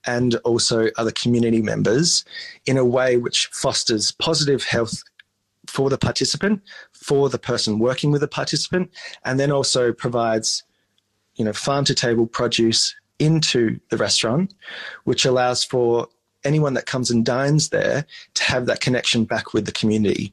and 0.06 0.36
also 0.36 0.88
other 0.96 1.10
community 1.10 1.60
members 1.60 2.24
in 2.66 2.76
a 2.76 2.84
way 2.84 3.16
which 3.16 3.46
fosters 3.52 4.10
positive 4.12 4.64
health 4.64 5.02
for 5.66 5.90
the 5.90 5.98
participant, 5.98 6.62
for 6.92 7.28
the 7.28 7.38
person 7.38 7.78
working 7.78 8.10
with 8.10 8.22
the 8.22 8.28
participant, 8.28 8.90
and 9.24 9.38
then 9.38 9.52
also 9.52 9.92
provides, 9.92 10.64
you 11.34 11.44
know, 11.44 11.52
farm 11.52 11.84
to 11.84 11.94
table 11.94 12.26
produce 12.26 12.94
into 13.18 13.78
the 13.90 13.96
restaurant, 13.96 14.54
which 15.04 15.24
allows 15.24 15.64
for 15.64 16.08
anyone 16.44 16.74
that 16.74 16.86
comes 16.86 17.10
and 17.10 17.24
dines 17.24 17.70
there 17.70 18.06
to 18.34 18.44
have 18.44 18.66
that 18.66 18.80
connection 18.80 19.24
back 19.24 19.52
with 19.52 19.66
the 19.66 19.72
community. 19.72 20.32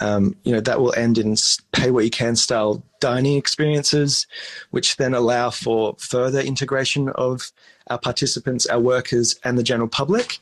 Um, 0.00 0.36
you 0.44 0.52
know, 0.52 0.60
that 0.60 0.80
will 0.80 0.94
end 0.94 1.18
in 1.18 1.36
pay 1.72 1.90
what 1.90 2.04
you 2.04 2.10
can 2.10 2.36
style 2.36 2.82
dining 3.00 3.36
experiences, 3.36 4.26
which 4.70 4.96
then 4.96 5.14
allow 5.14 5.50
for 5.50 5.96
further 5.98 6.40
integration 6.40 7.08
of 7.10 7.52
our 7.88 7.98
participants, 7.98 8.66
our 8.66 8.80
workers, 8.80 9.38
and 9.44 9.58
the 9.58 9.62
general 9.62 9.88
public. 9.88 10.38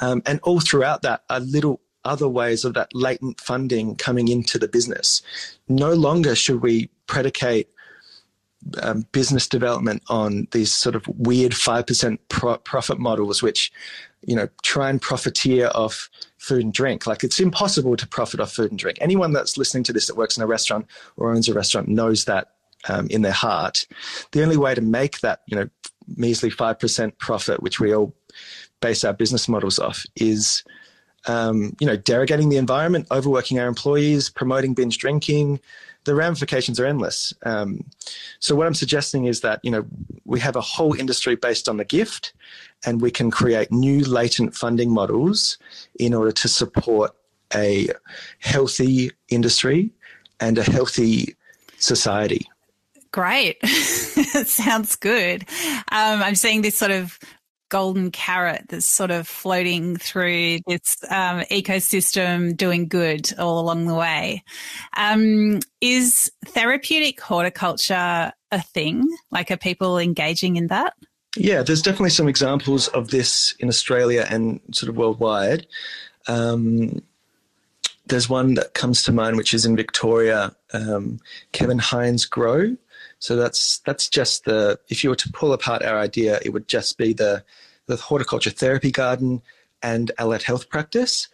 Um, 0.00 0.22
and 0.26 0.40
all 0.42 0.60
throughout 0.60 1.02
that 1.02 1.22
are 1.30 1.40
little 1.40 1.80
other 2.04 2.28
ways 2.28 2.64
of 2.64 2.74
that 2.74 2.94
latent 2.94 3.40
funding 3.40 3.96
coming 3.96 4.28
into 4.28 4.58
the 4.58 4.68
business. 4.68 5.22
No 5.68 5.92
longer 5.92 6.34
should 6.34 6.62
we 6.62 6.90
predicate 7.06 7.68
um, 8.82 9.06
business 9.12 9.46
development 9.46 10.02
on 10.08 10.48
these 10.52 10.72
sort 10.72 10.94
of 10.94 11.06
weird 11.08 11.52
5% 11.52 12.18
pro- 12.28 12.58
profit 12.58 12.98
models, 12.98 13.42
which 13.42 13.72
you 14.26 14.36
know, 14.36 14.48
try 14.62 14.90
and 14.90 15.00
profiteer 15.00 15.70
off 15.74 16.08
food 16.38 16.62
and 16.62 16.72
drink. 16.72 17.06
Like 17.06 17.24
it's 17.24 17.40
impossible 17.40 17.96
to 17.96 18.06
profit 18.06 18.40
off 18.40 18.52
food 18.52 18.70
and 18.70 18.78
drink. 18.78 18.98
Anyone 19.00 19.32
that's 19.32 19.56
listening 19.56 19.84
to 19.84 19.92
this 19.92 20.06
that 20.06 20.16
works 20.16 20.36
in 20.36 20.42
a 20.42 20.46
restaurant 20.46 20.86
or 21.16 21.32
owns 21.32 21.48
a 21.48 21.54
restaurant 21.54 21.88
knows 21.88 22.24
that 22.24 22.48
um, 22.88 23.06
in 23.08 23.22
their 23.22 23.32
heart. 23.32 23.86
The 24.32 24.42
only 24.42 24.56
way 24.56 24.74
to 24.74 24.80
make 24.80 25.20
that, 25.20 25.40
you 25.46 25.56
know, 25.56 25.68
measly 26.16 26.50
5% 26.50 27.18
profit, 27.18 27.62
which 27.62 27.80
we 27.80 27.94
all 27.94 28.14
base 28.80 29.04
our 29.04 29.12
business 29.12 29.48
models 29.48 29.78
off, 29.78 30.04
is, 30.16 30.62
um, 31.26 31.74
you 31.80 31.86
know, 31.86 31.96
derogating 31.96 32.50
the 32.50 32.58
environment, 32.58 33.06
overworking 33.10 33.58
our 33.58 33.66
employees, 33.66 34.28
promoting 34.28 34.74
binge 34.74 34.98
drinking, 34.98 35.60
the 36.04 36.14
ramifications 36.14 36.78
are 36.78 36.86
endless. 36.86 37.32
Um, 37.44 37.84
so 38.38 38.54
what 38.54 38.66
I'm 38.66 38.74
suggesting 38.74 39.24
is 39.24 39.40
that 39.40 39.60
you 39.62 39.70
know 39.70 39.84
we 40.24 40.40
have 40.40 40.56
a 40.56 40.60
whole 40.60 40.94
industry 40.94 41.36
based 41.36 41.68
on 41.68 41.76
the 41.76 41.84
gift, 41.84 42.32
and 42.84 43.00
we 43.00 43.10
can 43.10 43.30
create 43.30 43.72
new 43.72 44.04
latent 44.04 44.54
funding 44.54 44.90
models 44.90 45.58
in 45.98 46.14
order 46.14 46.32
to 46.32 46.48
support 46.48 47.12
a 47.54 47.88
healthy 48.40 49.10
industry 49.28 49.90
and 50.40 50.58
a 50.58 50.62
healthy 50.62 51.36
society. 51.78 52.46
Great. 53.12 53.64
sounds 53.66 54.96
good. 54.96 55.44
Um, 55.92 56.22
I'm 56.22 56.34
seeing 56.34 56.62
this 56.62 56.76
sort 56.76 56.90
of 56.90 57.18
golden 57.74 58.12
carrot 58.12 58.64
that's 58.68 58.86
sort 58.86 59.10
of 59.10 59.26
floating 59.26 59.96
through 59.96 60.60
this 60.64 60.96
um, 61.10 61.40
ecosystem, 61.50 62.56
doing 62.56 62.86
good 62.86 63.36
all 63.36 63.58
along 63.58 63.86
the 63.86 63.96
way. 63.96 64.44
Um, 64.96 65.58
is 65.80 66.30
therapeutic 66.44 67.20
horticulture 67.20 68.32
a 68.52 68.62
thing? 68.62 69.02
Like, 69.32 69.50
are 69.50 69.56
people 69.56 69.98
engaging 69.98 70.54
in 70.54 70.68
that? 70.68 70.94
Yeah, 71.36 71.64
there's 71.64 71.82
definitely 71.82 72.10
some 72.10 72.28
examples 72.28 72.86
of 72.86 73.10
this 73.10 73.56
in 73.58 73.68
Australia 73.68 74.24
and 74.30 74.60
sort 74.70 74.88
of 74.88 74.96
worldwide. 74.96 75.66
Um, 76.28 77.02
there's 78.06 78.28
one 78.28 78.54
that 78.54 78.74
comes 78.74 79.02
to 79.02 79.10
mind, 79.10 79.36
which 79.36 79.52
is 79.52 79.66
in 79.66 79.74
Victoria, 79.74 80.54
um, 80.72 81.18
Kevin 81.50 81.80
Heinze 81.80 82.24
Grow. 82.24 82.76
So 83.24 83.36
that's 83.36 83.78
that's 83.86 84.10
just 84.10 84.44
the 84.44 84.78
if 84.90 85.02
you 85.02 85.08
were 85.08 85.16
to 85.16 85.32
pull 85.32 85.54
apart 85.54 85.82
our 85.82 85.96
idea, 85.96 86.40
it 86.42 86.50
would 86.50 86.68
just 86.68 86.98
be 86.98 87.14
the 87.14 87.42
the 87.86 87.96
horticulture 87.96 88.50
therapy 88.50 88.90
garden 88.90 89.40
and 89.82 90.12
allied 90.18 90.42
health 90.42 90.68
practice. 90.68 91.28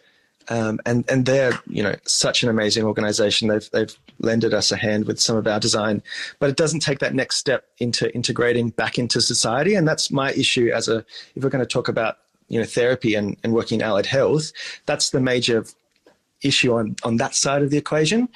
Um, 0.47 0.79
and 0.85 1.03
and 1.09 1.25
they're 1.25 1.51
you 1.67 1.83
know 1.83 1.95
such 2.05 2.43
an 2.43 2.49
amazing 2.49 2.85
organization. 2.85 3.49
They've 3.49 3.69
they've 3.71 3.93
lended 4.19 4.53
us 4.53 4.71
a 4.71 4.77
hand 4.77 5.05
with 5.05 5.19
some 5.19 5.35
of 5.35 5.45
our 5.47 5.59
design, 5.59 6.01
but 6.39 6.49
it 6.49 6.55
doesn't 6.55 6.79
take 6.79 6.99
that 6.99 7.13
next 7.13 7.35
step 7.35 7.65
into 7.79 8.09
integrating 8.15 8.69
back 8.69 8.97
into 8.97 9.19
society. 9.19 9.75
And 9.75 9.85
that's 9.85 10.09
my 10.11 10.31
issue 10.31 10.71
as 10.73 10.87
a 10.87 10.99
if 11.35 11.43
we're 11.43 11.49
going 11.49 11.67
to 11.67 11.73
talk 11.73 11.89
about 11.89 12.19
you 12.47 12.57
know 12.57 12.65
therapy 12.65 13.15
and, 13.15 13.35
and 13.43 13.51
working 13.51 13.81
in 13.81 13.85
allied 13.85 14.05
health, 14.05 14.53
that's 14.85 15.09
the 15.09 15.19
major 15.19 15.65
issue 16.41 16.73
on 16.73 16.95
on 17.03 17.17
that 17.17 17.35
side 17.35 17.63
of 17.63 17.69
the 17.69 17.77
equation. 17.77 18.29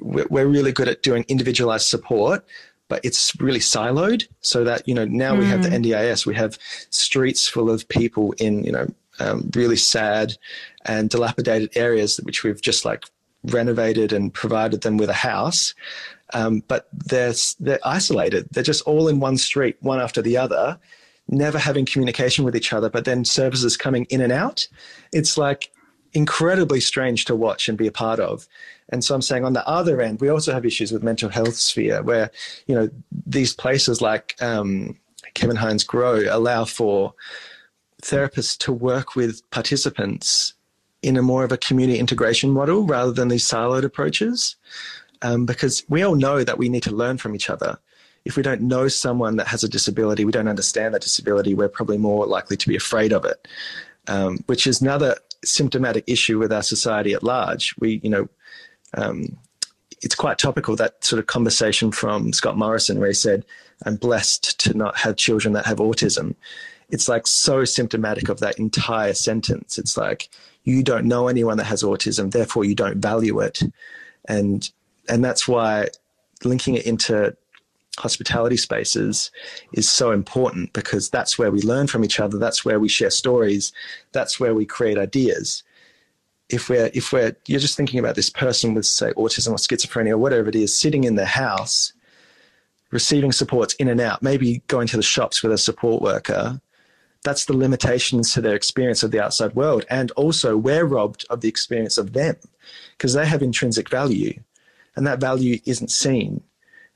We're 0.00 0.46
really 0.46 0.72
good 0.72 0.88
at 0.88 1.02
doing 1.02 1.26
individualized 1.28 1.86
support, 1.86 2.42
but 2.88 3.04
it's 3.04 3.38
really 3.40 3.58
siloed 3.58 4.26
so 4.40 4.64
that 4.64 4.86
you 4.86 4.94
know 4.94 5.04
now 5.04 5.34
mm. 5.34 5.40
we 5.40 5.46
have 5.46 5.62
the 5.62 5.68
mm. 5.68 5.84
ndis 5.84 6.26
we 6.26 6.34
have 6.34 6.58
streets 6.90 7.48
full 7.48 7.70
of 7.70 7.88
people 7.88 8.32
in 8.32 8.64
you 8.64 8.72
know 8.72 8.86
um, 9.18 9.50
really 9.54 9.76
sad 9.76 10.34
and 10.84 11.08
dilapidated 11.08 11.70
areas 11.74 12.18
which 12.18 12.44
we've 12.44 12.60
just 12.60 12.84
like 12.84 13.04
renovated 13.44 14.12
and 14.12 14.34
provided 14.34 14.82
them 14.82 14.96
with 14.96 15.08
a 15.08 15.14
house 15.14 15.74
um, 16.34 16.62
but 16.68 16.88
they're 16.92 17.32
they're 17.60 17.80
isolated 17.84 18.48
they're 18.50 18.62
just 18.62 18.82
all 18.82 19.08
in 19.08 19.20
one 19.20 19.38
street 19.38 19.76
one 19.80 20.00
after 20.00 20.20
the 20.20 20.36
other 20.36 20.78
never 21.28 21.58
having 21.58 21.86
communication 21.86 22.44
with 22.44 22.54
each 22.54 22.72
other 22.72 22.90
but 22.90 23.04
then 23.04 23.24
services 23.24 23.76
coming 23.76 24.04
in 24.10 24.20
and 24.20 24.32
out 24.32 24.68
it's 25.12 25.38
like 25.38 25.70
incredibly 26.16 26.80
strange 26.80 27.26
to 27.26 27.36
watch 27.36 27.68
and 27.68 27.78
be 27.78 27.86
a 27.86 27.92
part 27.92 28.18
of 28.18 28.48
and 28.88 29.02
so 29.02 29.14
I'm 29.14 29.22
saying 29.22 29.44
on 29.44 29.52
the 29.52 29.66
other 29.66 30.00
end, 30.00 30.20
we 30.20 30.28
also 30.28 30.52
have 30.52 30.64
issues 30.64 30.92
with 30.92 31.02
mental 31.02 31.28
health 31.28 31.56
sphere 31.56 32.02
where, 32.02 32.30
you 32.66 32.74
know, 32.74 32.88
these 33.26 33.52
places 33.52 34.00
like 34.00 34.36
um, 34.40 34.96
Kevin 35.34 35.56
Heinze 35.56 35.84
Grow 35.84 36.24
allow 36.30 36.64
for 36.64 37.14
therapists 38.02 38.56
to 38.58 38.72
work 38.72 39.16
with 39.16 39.48
participants 39.50 40.54
in 41.02 41.16
a 41.16 41.22
more 41.22 41.44
of 41.44 41.52
a 41.52 41.56
community 41.56 41.98
integration 41.98 42.50
model 42.50 42.84
rather 42.84 43.12
than 43.12 43.28
these 43.28 43.48
siloed 43.48 43.84
approaches. 43.84 44.56
Um, 45.22 45.46
because 45.46 45.82
we 45.88 46.02
all 46.02 46.14
know 46.14 46.44
that 46.44 46.58
we 46.58 46.68
need 46.68 46.82
to 46.84 46.94
learn 46.94 47.16
from 47.16 47.34
each 47.34 47.48
other. 47.48 47.78
If 48.26 48.36
we 48.36 48.42
don't 48.42 48.60
know 48.60 48.86
someone 48.86 49.36
that 49.36 49.46
has 49.46 49.64
a 49.64 49.68
disability, 49.68 50.24
we 50.24 50.32
don't 50.32 50.48
understand 50.48 50.94
that 50.94 51.00
disability, 51.00 51.54
we're 51.54 51.68
probably 51.68 51.96
more 51.96 52.26
likely 52.26 52.56
to 52.56 52.68
be 52.68 52.76
afraid 52.76 53.12
of 53.12 53.24
it, 53.24 53.48
um, 54.08 54.44
which 54.46 54.66
is 54.66 54.82
another 54.82 55.16
symptomatic 55.46 56.04
issue 56.06 56.38
with 56.38 56.52
our 56.52 56.62
society 56.62 57.12
at 57.12 57.22
large. 57.22 57.74
We, 57.78 58.00
you 58.02 58.10
know, 58.10 58.28
um, 58.94 59.38
it's 60.02 60.14
quite 60.14 60.38
topical 60.38 60.76
that 60.76 61.04
sort 61.04 61.20
of 61.20 61.26
conversation 61.26 61.90
from 61.90 62.32
Scott 62.32 62.56
Morrison 62.56 62.98
where 62.98 63.08
he 63.08 63.14
said, 63.14 63.44
"I'm 63.84 63.96
blessed 63.96 64.58
to 64.60 64.74
not 64.74 64.98
have 64.98 65.16
children 65.16 65.54
that 65.54 65.66
have 65.66 65.78
autism." 65.78 66.34
It's 66.90 67.08
like 67.08 67.26
so 67.26 67.64
symptomatic 67.64 68.28
of 68.28 68.40
that 68.40 68.58
entire 68.58 69.14
sentence. 69.14 69.78
It's 69.78 69.96
like 69.96 70.28
you 70.64 70.82
don't 70.82 71.06
know 71.06 71.28
anyone 71.28 71.56
that 71.58 71.64
has 71.64 71.82
autism, 71.82 72.30
therefore 72.30 72.64
you 72.64 72.74
don't 72.74 72.98
value 72.98 73.40
it, 73.40 73.62
and 74.28 74.70
and 75.08 75.24
that's 75.24 75.48
why 75.48 75.88
linking 76.44 76.74
it 76.74 76.86
into 76.86 77.36
hospitality 77.98 78.56
spaces 78.56 79.30
is 79.72 79.88
so 79.88 80.10
important 80.10 80.72
because 80.72 81.08
that's 81.08 81.38
where 81.38 81.50
we 81.50 81.62
learn 81.62 81.86
from 81.86 82.04
each 82.04 82.20
other 82.20 82.38
that's 82.38 82.64
where 82.64 82.78
we 82.78 82.88
share 82.88 83.10
stories 83.10 83.72
that's 84.12 84.40
where 84.40 84.54
we 84.54 84.64
create 84.64 84.98
ideas. 84.98 85.62
If 86.48 86.68
we're 86.68 86.90
if 86.94 87.12
we're 87.12 87.36
you're 87.46 87.60
just 87.60 87.76
thinking 87.76 87.98
about 87.98 88.14
this 88.14 88.30
person 88.30 88.74
with 88.74 88.86
say 88.86 89.12
autism 89.12 89.50
or 89.50 89.56
schizophrenia 89.56 90.12
or 90.12 90.18
whatever 90.18 90.48
it 90.48 90.54
is 90.54 90.76
sitting 90.76 91.04
in 91.04 91.16
their 91.16 91.26
house 91.26 91.92
receiving 92.90 93.32
supports 93.32 93.74
in 93.74 93.88
and 93.88 94.00
out 94.00 94.22
maybe 94.22 94.62
going 94.68 94.86
to 94.88 94.96
the 94.96 95.02
shops 95.02 95.42
with 95.42 95.52
a 95.52 95.58
support 95.58 96.00
worker 96.00 96.60
that's 97.24 97.46
the 97.46 97.56
limitations 97.56 98.32
to 98.32 98.40
their 98.40 98.54
experience 98.54 99.02
of 99.02 99.10
the 99.10 99.20
outside 99.20 99.54
world 99.56 99.84
and 99.90 100.12
also 100.12 100.56
we're 100.56 100.84
robbed 100.84 101.26
of 101.28 101.40
the 101.40 101.48
experience 101.48 101.98
of 101.98 102.12
them 102.12 102.36
because 102.96 103.12
they 103.12 103.26
have 103.26 103.42
intrinsic 103.42 103.90
value 103.90 104.32
and 104.94 105.04
that 105.04 105.20
value 105.20 105.58
isn't 105.66 105.90
seen 105.90 106.40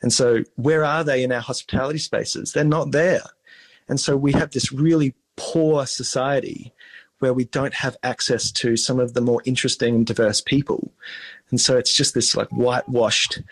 and 0.02 0.12
so 0.12 0.42
where 0.57 0.85
are 0.85 1.04
they 1.04 1.23
in 1.23 1.33
our 1.33 1.40
hospitality 1.40 1.99
spaces 1.99 2.52
they're 2.52 2.64
not 2.64 2.92
there 2.92 3.23
and 3.88 3.99
so 3.99 4.16
we 4.16 4.33
have 4.33 4.50
this 4.52 4.73
really 4.73 5.14
poor 5.37 5.87
society 5.87 6.73
where 7.21 7.33
we 7.33 7.45
don't 7.45 7.75
have 7.75 7.97
access 8.02 8.50
to 8.50 8.76
some 8.76 8.99
of 8.99 9.14
the 9.14 9.21
more 9.21 9.42
interesting 9.45 9.95
and 9.95 10.07
diverse 10.07 10.40
people. 10.40 10.92
And 11.50 11.61
so 11.61 11.76
it's 11.76 11.95
just 11.95 12.14
this 12.14 12.37
like 12.37 12.49
whitewashed, 12.49 13.42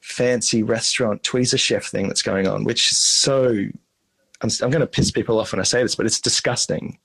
fancy 0.00 0.62
restaurant 0.62 1.22
tweezer 1.22 1.58
chef 1.58 1.84
thing 1.84 2.08
that's 2.08 2.22
going 2.22 2.46
on, 2.46 2.64
which 2.64 2.92
is 2.92 2.98
so. 2.98 3.66
I'm, 4.42 4.50
I'm 4.60 4.70
going 4.70 4.80
to 4.80 4.86
piss 4.86 5.10
people 5.10 5.40
off 5.40 5.52
when 5.52 5.60
I 5.60 5.64
say 5.64 5.82
this, 5.82 5.94
but 5.94 6.04
it's 6.04 6.20
disgusting. 6.20 6.98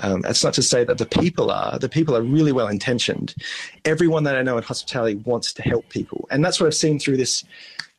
Um, 0.00 0.22
it's 0.26 0.44
not 0.44 0.52
to 0.54 0.62
say 0.62 0.84
that 0.84 0.98
the 0.98 1.06
people 1.06 1.50
are. 1.50 1.78
The 1.78 1.88
people 1.88 2.14
are 2.14 2.22
really 2.22 2.52
well 2.52 2.68
intentioned. 2.68 3.34
Everyone 3.86 4.24
that 4.24 4.36
I 4.36 4.42
know 4.42 4.58
in 4.58 4.62
hospitality 4.62 5.14
wants 5.14 5.54
to 5.54 5.62
help 5.62 5.88
people, 5.88 6.28
and 6.30 6.44
that's 6.44 6.60
what 6.60 6.66
I've 6.66 6.74
seen 6.74 6.98
through 6.98 7.16
this 7.16 7.44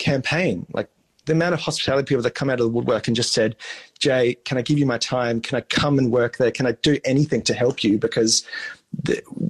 campaign. 0.03 0.65
Like 0.73 0.89
the 1.25 1.33
amount 1.33 1.53
of 1.53 1.61
hospitality 1.61 2.05
people 2.05 2.23
that 2.23 2.35
come 2.35 2.49
out 2.49 2.59
of 2.59 2.65
the 2.65 2.73
woodwork 2.73 3.07
and 3.07 3.15
just 3.15 3.33
said, 3.33 3.55
Jay, 3.99 4.35
can 4.45 4.57
I 4.57 4.61
give 4.61 4.77
you 4.77 4.85
my 4.85 4.97
time? 4.97 5.39
Can 5.39 5.57
I 5.57 5.61
come 5.61 5.97
and 5.97 6.11
work 6.11 6.37
there? 6.37 6.51
Can 6.51 6.65
I 6.65 6.73
do 6.73 6.99
anything 7.05 7.41
to 7.43 7.53
help 7.53 7.83
you? 7.83 7.97
Because 7.97 8.45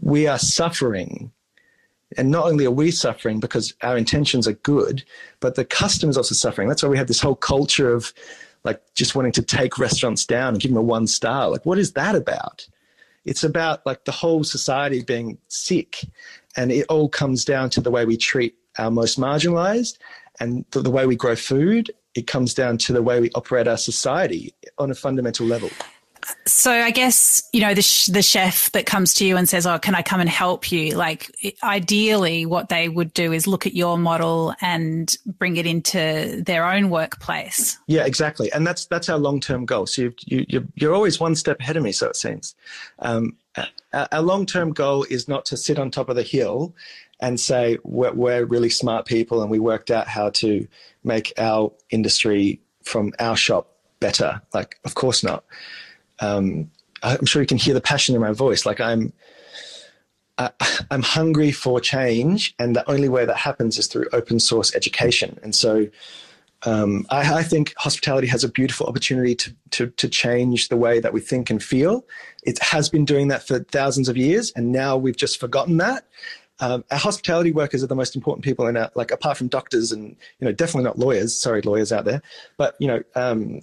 we 0.01 0.27
are 0.27 0.39
suffering. 0.39 1.31
And 2.15 2.29
not 2.29 2.45
only 2.45 2.65
are 2.65 2.72
we 2.72 2.91
suffering 2.91 3.39
because 3.39 3.74
our 3.81 3.98
intentions 3.98 4.48
are 4.48 4.53
good, 4.53 5.03
but 5.39 5.55
the 5.55 5.65
customer's 5.65 6.17
also 6.17 6.36
suffering. 6.36 6.67
That's 6.67 6.83
why 6.83 6.89
we 6.89 6.98
have 6.98 7.07
this 7.07 7.22
whole 7.22 7.36
culture 7.36 7.91
of 7.91 8.13
like 8.63 8.81
just 8.93 9.15
wanting 9.15 9.31
to 9.33 9.41
take 9.41 9.79
restaurants 9.79 10.25
down 10.25 10.53
and 10.53 10.62
give 10.62 10.69
them 10.69 10.77
a 10.77 10.81
one 10.83 11.07
star. 11.07 11.50
Like, 11.50 11.65
what 11.65 11.79
is 11.79 11.93
that 11.93 12.15
about? 12.15 12.67
It's 13.25 13.43
about 13.43 13.86
like 13.86 14.05
the 14.05 14.12
whole 14.12 14.43
society 14.43 15.01
being 15.01 15.39
sick. 15.48 16.05
And 16.55 16.72
it 16.72 16.86
all 16.88 17.10
comes 17.10 17.45
down 17.45 17.72
to 17.72 17.81
the 17.81 17.89
way 17.89 18.05
we 18.05 18.15
treat 18.15 18.55
our 18.77 18.91
most 18.91 19.19
marginalized 19.19 19.98
and 20.39 20.65
the, 20.71 20.81
the 20.81 20.91
way 20.91 21.05
we 21.05 21.15
grow 21.15 21.35
food, 21.35 21.91
it 22.15 22.27
comes 22.27 22.53
down 22.53 22.77
to 22.79 22.93
the 22.93 23.01
way 23.01 23.19
we 23.19 23.29
operate 23.35 23.67
our 23.67 23.77
society 23.77 24.53
on 24.77 24.91
a 24.91 24.95
fundamental 24.95 25.45
level. 25.45 25.69
So 26.45 26.71
I 26.71 26.91
guess 26.91 27.49
you 27.51 27.61
know 27.61 27.73
the 27.73 27.81
sh- 27.81 28.05
the 28.05 28.21
chef 28.21 28.71
that 28.71 28.85
comes 28.85 29.13
to 29.15 29.25
you 29.25 29.35
and 29.35 29.47
says, 29.47 29.67
"Oh, 29.67 29.77
can 29.77 29.93
I 29.93 30.01
come 30.01 30.21
and 30.21 30.29
help 30.29 30.71
you?" 30.71 30.95
Like 30.95 31.29
ideally, 31.63 32.45
what 32.45 32.69
they 32.69 32.87
would 32.87 33.13
do 33.13 33.33
is 33.33 33.45
look 33.45 33.65
at 33.65 33.73
your 33.73 33.97
model 33.97 34.53
and 34.61 35.15
bring 35.25 35.57
it 35.57 35.65
into 35.65 36.41
their 36.45 36.65
own 36.65 36.89
workplace. 36.89 37.77
Yeah, 37.87 38.05
exactly, 38.05 38.51
and 38.53 38.65
that's 38.65 38.85
that's 38.85 39.09
our 39.09 39.17
long 39.17 39.41
term 39.41 39.65
goal. 39.65 39.85
So 39.85 40.03
you, 40.03 40.45
you 40.47 40.67
you're 40.75 40.93
always 40.95 41.19
one 41.19 41.35
step 41.35 41.59
ahead 41.59 41.77
of 41.77 41.83
me, 41.83 41.91
so 41.91 42.07
it 42.07 42.15
seems. 42.15 42.55
Um, 42.99 43.35
our 43.93 44.22
long 44.22 44.46
term 44.46 44.74
goal 44.74 45.05
is 45.09 45.27
not 45.27 45.46
to 45.46 45.57
sit 45.57 45.77
on 45.77 45.91
top 45.91 46.09
of 46.09 46.15
the 46.15 46.24
hill 46.24 46.74
and 47.24 47.40
say 47.40 47.77
we're, 47.83 48.12
we're, 48.12 48.46
really 48.46 48.70
smart 48.70 49.05
people 49.05 49.42
and 49.42 49.50
we 49.50 49.57
worked 49.57 49.90
out 49.90 50.07
how 50.07 50.29
to 50.29 50.68
make 51.03 51.31
our 51.38 51.72
industry 51.90 52.59
from 52.83 53.14
our 53.18 53.38
shop 53.38 53.77
better. 54.01 54.42
Like, 54.53 54.77
of 54.83 54.94
course 54.94 55.24
not. 55.24 55.46
Um, 56.20 56.70
I'm 57.01 57.25
sure 57.25 57.42
you 57.42 57.48
can 57.48 57.57
hear 57.57 57.74
the 57.74 57.81
passion 57.81 58.14
in 58.14 58.22
my 58.22 58.33
voice. 58.33 58.66
Like 58.66 58.81
I'm, 58.81 59.14
I'm 60.38 61.01
hungry 61.01 61.51
for 61.51 61.79
change, 61.79 62.55
and 62.59 62.75
the 62.75 62.90
only 62.90 63.07
way 63.07 63.25
that 63.25 63.38
happens 63.38 63.77
is 63.77 63.88
through 63.88 64.07
open 64.12 64.40
source 64.40 64.75
education. 64.75 65.40
And 65.44 65.53
so, 65.55 65.88
um, 66.66 67.05
I, 67.09 67.36
I, 67.36 67.44
think 67.44 67.74
hospitality 67.77 68.27
has 68.27 68.44
a 68.44 68.50
beautiful 68.50 68.88
opportunity 68.88 69.36
to, 69.36 69.55
to, 69.72 69.88
to 69.88 70.07
change 70.07 70.70
the 70.70 70.77
way 70.77 71.01
that 71.01 71.12
we 71.12 71.20
think 71.20 71.50
and 71.50 71.62
feel. 71.62 72.05
It 72.44 72.57
has 72.59 72.90
been 72.90 73.03
doing 73.03 73.27
that 73.27 73.46
for 73.46 73.59
thousands 73.59 74.07
of 74.07 74.16
years, 74.16 74.51
and 74.55 74.72
now 74.72 74.96
we've 74.98 75.18
just 75.18 75.40
forgotten 75.40 75.77
that. 75.77 76.07
Um, 76.59 76.83
our 76.92 76.98
hospitality 76.98 77.51
workers 77.51 77.83
are 77.83 77.87
the 77.87 77.96
most 77.96 78.16
important 78.16 78.46
people 78.46 78.68
in 78.68 78.77
our, 78.77 78.92
like, 78.96 79.11
apart 79.11 79.37
from 79.37 79.48
doctors 79.48 79.92
and, 79.92 80.16
you 80.39 80.46
know, 80.46 80.51
definitely 80.51 80.83
not 80.83 81.00
lawyers. 81.00 81.35
Sorry, 81.35 81.61
lawyers 81.61 81.92
out 81.92 82.05
there. 82.05 82.22
But, 82.57 82.75
you 82.79 82.87
know, 82.87 83.03
um, 83.16 83.61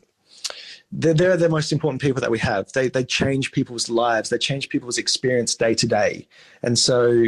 they're, 0.93 1.15
they're 1.15 1.37
the 1.37 1.49
most 1.49 1.73
important 1.73 2.03
people 2.03 2.21
that 2.21 2.31
we 2.31 2.39
have. 2.41 2.73
They, 2.73 2.89
they 2.89 3.05
change 3.05 3.53
people's 3.53 3.89
lives. 3.89 4.29
They 4.29 4.39
change 4.39 4.69
people's 4.69 4.99
experience 4.99 5.55
day 5.55 5.75
to 5.75 5.87
day. 5.87 6.27
And 6.63 6.79
so 6.79 7.27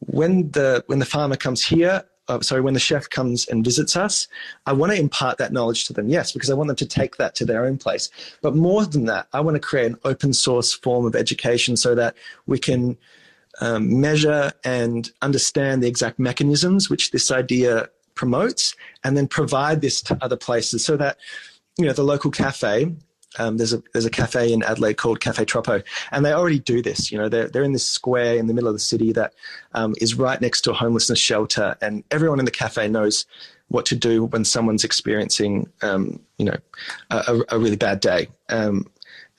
when 0.00 0.50
the, 0.50 0.82
when 0.86 0.98
the 0.98 1.06
farmer 1.06 1.36
comes 1.36 1.64
here, 1.64 2.04
uh, 2.26 2.40
sorry, 2.40 2.60
when 2.60 2.74
the 2.74 2.80
chef 2.80 3.08
comes 3.08 3.46
and 3.48 3.64
visits 3.64 3.96
us, 3.96 4.28
I 4.66 4.72
want 4.74 4.92
to 4.92 4.98
impart 4.98 5.38
that 5.38 5.52
knowledge 5.52 5.86
to 5.86 5.92
them, 5.94 6.08
yes, 6.08 6.32
because 6.32 6.50
I 6.50 6.54
want 6.54 6.68
them 6.68 6.76
to 6.76 6.86
take 6.86 7.16
that 7.16 7.34
to 7.36 7.46
their 7.46 7.64
own 7.64 7.78
place. 7.78 8.10
But 8.42 8.54
more 8.54 8.84
than 8.84 9.06
that, 9.06 9.28
I 9.32 9.40
want 9.40 9.54
to 9.54 9.60
create 9.60 9.86
an 9.86 9.98
open 10.04 10.34
source 10.34 10.74
form 10.74 11.06
of 11.06 11.16
education 11.16 11.76
so 11.76 11.94
that 11.94 12.14
we 12.46 12.58
can 12.58 12.98
um, 13.60 14.00
measure 14.00 14.52
and 14.64 15.10
understand 15.22 15.82
the 15.82 15.88
exact 15.88 16.18
mechanisms 16.18 16.88
which 16.88 17.10
this 17.10 17.30
idea 17.30 17.88
promotes, 18.14 18.74
and 19.04 19.16
then 19.16 19.28
provide 19.28 19.80
this 19.80 20.02
to 20.02 20.18
other 20.20 20.36
places 20.36 20.84
so 20.84 20.96
that 20.96 21.18
you 21.78 21.86
know 21.86 21.92
the 21.92 22.02
local 22.02 22.30
cafe. 22.30 22.94
Um, 23.38 23.58
there's 23.58 23.72
a 23.72 23.82
there's 23.92 24.06
a 24.06 24.10
cafe 24.10 24.52
in 24.52 24.62
Adelaide 24.62 24.96
called 24.96 25.20
Cafe 25.20 25.44
Troppo, 25.44 25.82
and 26.10 26.24
they 26.24 26.32
already 26.32 26.58
do 26.58 26.82
this. 26.82 27.12
You 27.12 27.18
know, 27.18 27.28
they're 27.28 27.48
they're 27.48 27.62
in 27.62 27.72
this 27.72 27.86
square 27.86 28.36
in 28.36 28.46
the 28.46 28.54
middle 28.54 28.68
of 28.68 28.74
the 28.74 28.80
city 28.80 29.12
that 29.12 29.34
um, 29.72 29.94
is 30.00 30.14
right 30.14 30.40
next 30.40 30.62
to 30.62 30.70
a 30.70 30.74
homelessness 30.74 31.18
shelter, 31.18 31.76
and 31.80 32.04
everyone 32.10 32.38
in 32.38 32.44
the 32.44 32.50
cafe 32.50 32.88
knows 32.88 33.26
what 33.68 33.86
to 33.86 33.96
do 33.96 34.24
when 34.24 34.44
someone's 34.44 34.84
experiencing, 34.84 35.70
um, 35.82 36.18
you 36.38 36.46
know, 36.46 36.56
a, 37.10 37.40
a, 37.50 37.58
really 37.58 37.76
bad 37.76 38.00
day. 38.00 38.28
Um, 38.48 38.90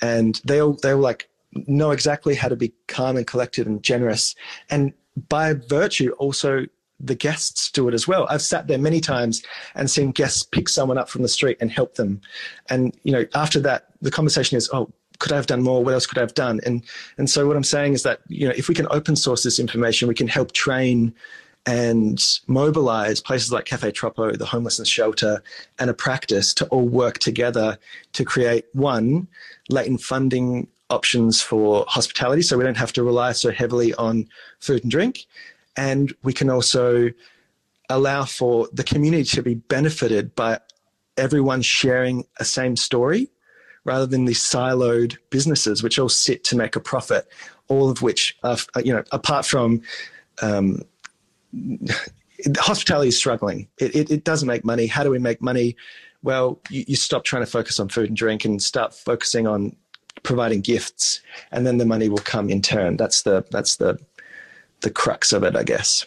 and 0.02 0.40
they 0.46 0.62
all 0.62 0.74
they 0.74 0.92
all 0.92 1.00
like 1.00 1.29
know 1.54 1.92
exactly 1.92 2.36
how 2.36 2.48
to 2.48 2.56
be 2.56 2.74
calm 2.88 3.18
and 3.18 3.28
collected 3.28 3.68
and 3.68 3.84
generous. 3.84 4.36
And 4.70 4.94
by 5.28 5.54
virtue, 5.54 6.12
also 6.12 6.66
the 7.00 7.16
guests 7.16 7.72
do 7.72 7.88
it 7.88 7.94
as 7.94 8.08
well. 8.08 8.28
I've 8.30 8.42
sat 8.42 8.68
there 8.68 8.78
many 8.78 9.00
times 9.00 9.44
and 9.76 9.90
seen 9.90 10.12
guests 10.12 10.44
pick 10.44 10.68
someone 10.68 10.98
up 10.98 11.10
from 11.10 11.22
the 11.22 11.30
street 11.30 11.58
and 11.62 11.72
help 11.72 11.96
them. 11.96 12.22
And, 12.70 12.96
you 13.04 13.12
know, 13.12 13.26
after 13.34 13.60
that, 13.62 13.88
the 14.02 14.12
conversation 14.12 14.58
is, 14.58 14.70
oh, 14.74 14.92
could 15.20 15.32
I 15.32 15.36
have 15.36 15.48
done 15.48 15.62
more? 15.62 15.84
What 15.84 15.94
else 15.94 16.06
could 16.06 16.18
I 16.18 16.22
have 16.22 16.34
done? 16.34 16.60
And 16.66 16.84
and 17.18 17.30
so 17.30 17.46
what 17.46 17.58
I'm 17.58 17.64
saying 17.64 17.94
is 17.94 18.04
that 18.04 18.22
you 18.30 18.48
know 18.48 18.54
if 18.56 18.70
we 18.70 18.76
can 18.76 18.88
open 18.90 19.18
source 19.18 19.44
this 19.44 19.60
information, 19.60 20.08
we 20.08 20.16
can 20.16 20.30
help 20.30 20.54
train 20.54 21.14
and 21.66 22.40
mobilize 22.48 23.20
places 23.20 23.52
like 23.52 23.66
Cafe 23.66 23.92
Troppo, 23.92 24.32
the 24.32 24.46
homelessness 24.46 24.88
shelter, 24.88 25.44
and 25.78 25.90
a 25.90 25.94
practice 25.94 26.54
to 26.56 26.66
all 26.68 26.88
work 26.88 27.20
together 27.20 27.78
to 28.14 28.24
create 28.24 28.66
one 28.74 29.28
latent 29.70 30.02
funding 30.02 30.68
options 30.90 31.42
for 31.42 31.86
hospitality, 31.88 32.42
so 32.42 32.58
we 32.58 32.64
don't 32.64 32.78
have 32.78 32.94
to 32.94 33.04
rely 33.04 33.32
so 33.32 33.52
heavily 33.52 33.94
on 33.96 34.28
food 34.60 34.84
and 34.84 34.92
drink. 34.92 35.26
And 35.78 36.14
we 36.24 36.34
can 36.34 36.50
also 36.50 37.10
allow 37.90 38.26
for 38.26 38.68
the 38.74 38.84
community 38.84 39.24
to 39.24 39.42
be 39.42 39.56
benefited 39.56 40.36
by 40.36 40.60
everyone 41.18 41.62
sharing 41.62 42.26
a 42.40 42.46
same 42.46 42.76
story 42.76 43.30
rather 43.84 44.06
than 44.06 44.26
these 44.26 44.40
siloed 44.40 45.18
businesses 45.30 45.82
which 45.82 45.98
all 45.98 46.10
sit 46.10 46.44
to 46.44 46.56
make 46.56 46.76
a 46.76 46.80
profit, 46.80 47.28
all 47.68 47.90
of 47.90 48.02
which 48.02 48.38
are, 48.44 48.58
you 48.84 48.94
know, 48.94 49.04
apart 49.12 49.46
from 49.46 49.82
um, 50.42 50.82
hospitality 52.58 53.10
is 53.10 53.18
struggling. 53.18 53.68
It, 53.78 53.96
it, 53.96 54.12
it, 54.12 54.24
doesn't 54.24 54.48
make 54.48 54.64
money. 54.64 54.88
How 54.88 55.04
do 55.04 55.10
we 55.10 55.20
make 55.20 55.42
money? 55.42 55.76
Well, 56.22 56.60
you, 56.70 56.86
you, 56.88 56.96
stop 56.96 57.24
trying 57.24 57.44
to 57.44 57.52
focus 57.52 57.80
on 57.80 57.90
food 57.90 58.10
and 58.10 58.18
drink 58.18 58.46
and 58.46 58.62
start 58.62 58.94
focusing 58.94 59.48
on 59.48 59.76
providing 60.24 60.62
gifts, 60.62 61.22
and 61.52 61.66
then 61.66 61.78
the 61.78 61.86
money 61.86 62.10
will 62.10 62.18
come 62.18 62.50
in 62.50 62.62
turn. 62.62 62.98
That's 62.98 63.22
the 63.24 63.46
that's 63.52 63.78
the 63.78 64.00
the 64.82 64.90
crux 64.90 65.34
of 65.34 65.44
it, 65.44 65.56
I 65.56 65.64
guess. 65.64 66.06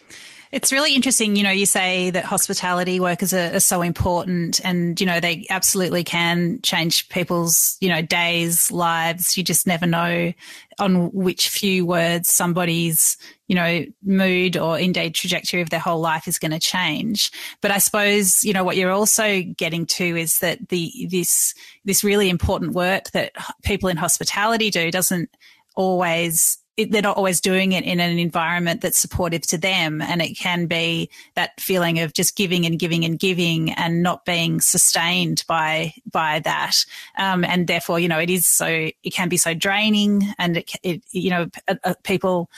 It's 0.53 0.71
really 0.71 0.93
interesting. 0.93 1.35
You 1.35 1.41
know, 1.41 1.49
you 1.49 1.65
say 1.65 2.11
that 2.11 2.25
hospitality 2.25 2.99
workers 2.99 3.33
are, 3.33 3.55
are, 3.55 3.59
so 3.59 3.81
important 3.81 4.61
and, 4.63 5.01
you 5.01 5.07
know, 5.07 5.19
they 5.19 5.47
absolutely 5.49 6.03
can 6.03 6.59
change 6.61 7.09
people's, 7.09 7.75
you 7.81 7.89
know, 7.89 8.03
days, 8.03 8.71
lives. 8.71 9.35
You 9.35 9.43
just 9.43 9.65
never 9.65 9.87
know 9.87 10.31
on 10.77 11.11
which 11.11 11.49
few 11.49 11.87
words 11.87 12.29
somebody's, 12.29 13.17
you 13.47 13.55
know, 13.55 13.83
mood 14.03 14.55
or 14.55 14.77
indeed 14.77 15.15
trajectory 15.15 15.61
of 15.61 15.71
their 15.71 15.79
whole 15.79 16.01
life 16.01 16.27
is 16.27 16.37
going 16.37 16.51
to 16.51 16.59
change. 16.59 17.31
But 17.59 17.71
I 17.71 17.79
suppose, 17.79 18.43
you 18.43 18.53
know, 18.53 18.63
what 18.63 18.77
you're 18.77 18.91
also 18.91 19.41
getting 19.41 19.87
to 19.87 20.03
is 20.03 20.37
that 20.39 20.69
the, 20.69 21.07
this, 21.09 21.55
this 21.83 22.03
really 22.03 22.29
important 22.29 22.73
work 22.73 23.09
that 23.13 23.31
people 23.63 23.89
in 23.89 23.97
hospitality 23.97 24.69
do 24.69 24.91
doesn't 24.91 25.31
always 25.75 26.59
it, 26.75 26.91
they're 26.91 27.01
not 27.01 27.17
always 27.17 27.39
doing 27.39 27.73
it 27.73 27.83
in 27.83 27.99
an 27.99 28.17
environment 28.17 28.81
that's 28.81 28.97
supportive 28.97 29.43
to 29.47 29.57
them. 29.57 30.01
And 30.01 30.21
it 30.21 30.33
can 30.33 30.65
be 30.65 31.09
that 31.35 31.59
feeling 31.59 31.99
of 31.99 32.13
just 32.13 32.35
giving 32.35 32.65
and 32.65 32.79
giving 32.79 33.05
and 33.05 33.19
giving 33.19 33.71
and 33.71 34.01
not 34.01 34.25
being 34.25 34.59
sustained 34.59 35.43
by, 35.47 35.93
by 36.11 36.39
that. 36.39 36.85
Um, 37.17 37.43
and 37.43 37.67
therefore, 37.67 37.99
you 37.99 38.07
know, 38.07 38.19
it 38.19 38.29
is 38.29 38.47
so, 38.47 38.65
it 38.65 39.13
can 39.13 39.29
be 39.29 39.37
so 39.37 39.53
draining 39.53 40.23
and 40.39 40.57
it, 40.57 40.71
it 40.81 41.03
you 41.11 41.29
know, 41.29 41.47
uh, 41.67 41.75
uh, 41.83 41.93
people 42.03 42.49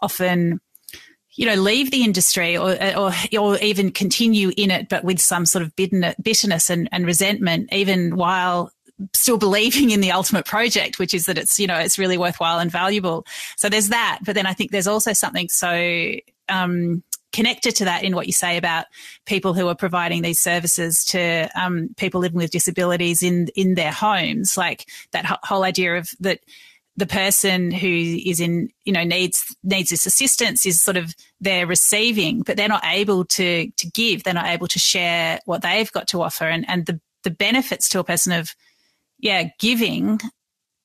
often, 0.00 0.60
you 1.34 1.46
know, 1.46 1.54
leave 1.54 1.90
the 1.90 2.04
industry 2.04 2.56
or, 2.56 2.72
or, 2.96 3.12
or 3.38 3.58
even 3.58 3.92
continue 3.92 4.50
in 4.56 4.70
it, 4.70 4.88
but 4.88 5.04
with 5.04 5.20
some 5.20 5.44
sort 5.44 5.62
of 5.62 5.76
bitterness 5.76 6.70
and, 6.70 6.88
and 6.90 7.06
resentment, 7.06 7.72
even 7.72 8.16
while 8.16 8.72
still 9.14 9.38
believing 9.38 9.90
in 9.90 10.00
the 10.00 10.12
ultimate 10.12 10.44
project, 10.44 10.98
which 10.98 11.14
is 11.14 11.26
that 11.26 11.38
it's, 11.38 11.58
you 11.58 11.66
know, 11.66 11.78
it's 11.78 11.98
really 11.98 12.18
worthwhile 12.18 12.58
and 12.58 12.70
valuable. 12.70 13.26
So 13.56 13.68
there's 13.68 13.88
that. 13.88 14.20
But 14.24 14.34
then 14.34 14.46
I 14.46 14.52
think 14.52 14.70
there's 14.70 14.86
also 14.86 15.12
something 15.12 15.48
so, 15.48 16.14
um, 16.48 17.02
connected 17.32 17.76
to 17.76 17.84
that 17.84 18.04
in 18.04 18.14
what 18.14 18.26
you 18.26 18.32
say 18.32 18.56
about 18.56 18.86
people 19.26 19.54
who 19.54 19.68
are 19.68 19.74
providing 19.74 20.22
these 20.22 20.38
services 20.38 21.04
to 21.04 21.48
um, 21.54 21.90
people 21.96 22.20
living 22.20 22.38
with 22.38 22.50
disabilities 22.50 23.22
in 23.22 23.48
in 23.54 23.74
their 23.74 23.92
homes, 23.92 24.56
like 24.56 24.88
that 25.12 25.26
whole 25.42 25.62
idea 25.62 25.98
of 25.98 26.08
that 26.20 26.40
the 26.96 27.06
person 27.06 27.70
who 27.70 27.86
is 27.86 28.40
in 28.40 28.70
you 28.84 28.92
know 28.92 29.04
needs 29.04 29.54
needs 29.62 29.90
this 29.90 30.06
assistance 30.06 30.66
is 30.66 30.80
sort 30.80 30.96
of 30.96 31.14
they're 31.40 31.66
receiving, 31.66 32.42
but 32.42 32.56
they're 32.56 32.68
not 32.68 32.84
able 32.84 33.24
to 33.24 33.70
to 33.70 33.90
give. 33.90 34.24
They're 34.24 34.34
not 34.34 34.46
able 34.48 34.66
to 34.68 34.78
share 34.78 35.38
what 35.44 35.62
they've 35.62 35.92
got 35.92 36.08
to 36.08 36.22
offer, 36.22 36.48
and 36.48 36.64
and 36.68 36.86
the 36.86 37.00
the 37.24 37.30
benefits 37.30 37.88
to 37.90 38.00
a 38.00 38.04
person 38.04 38.32
of 38.32 38.54
yeah, 39.18 39.50
giving, 39.58 40.20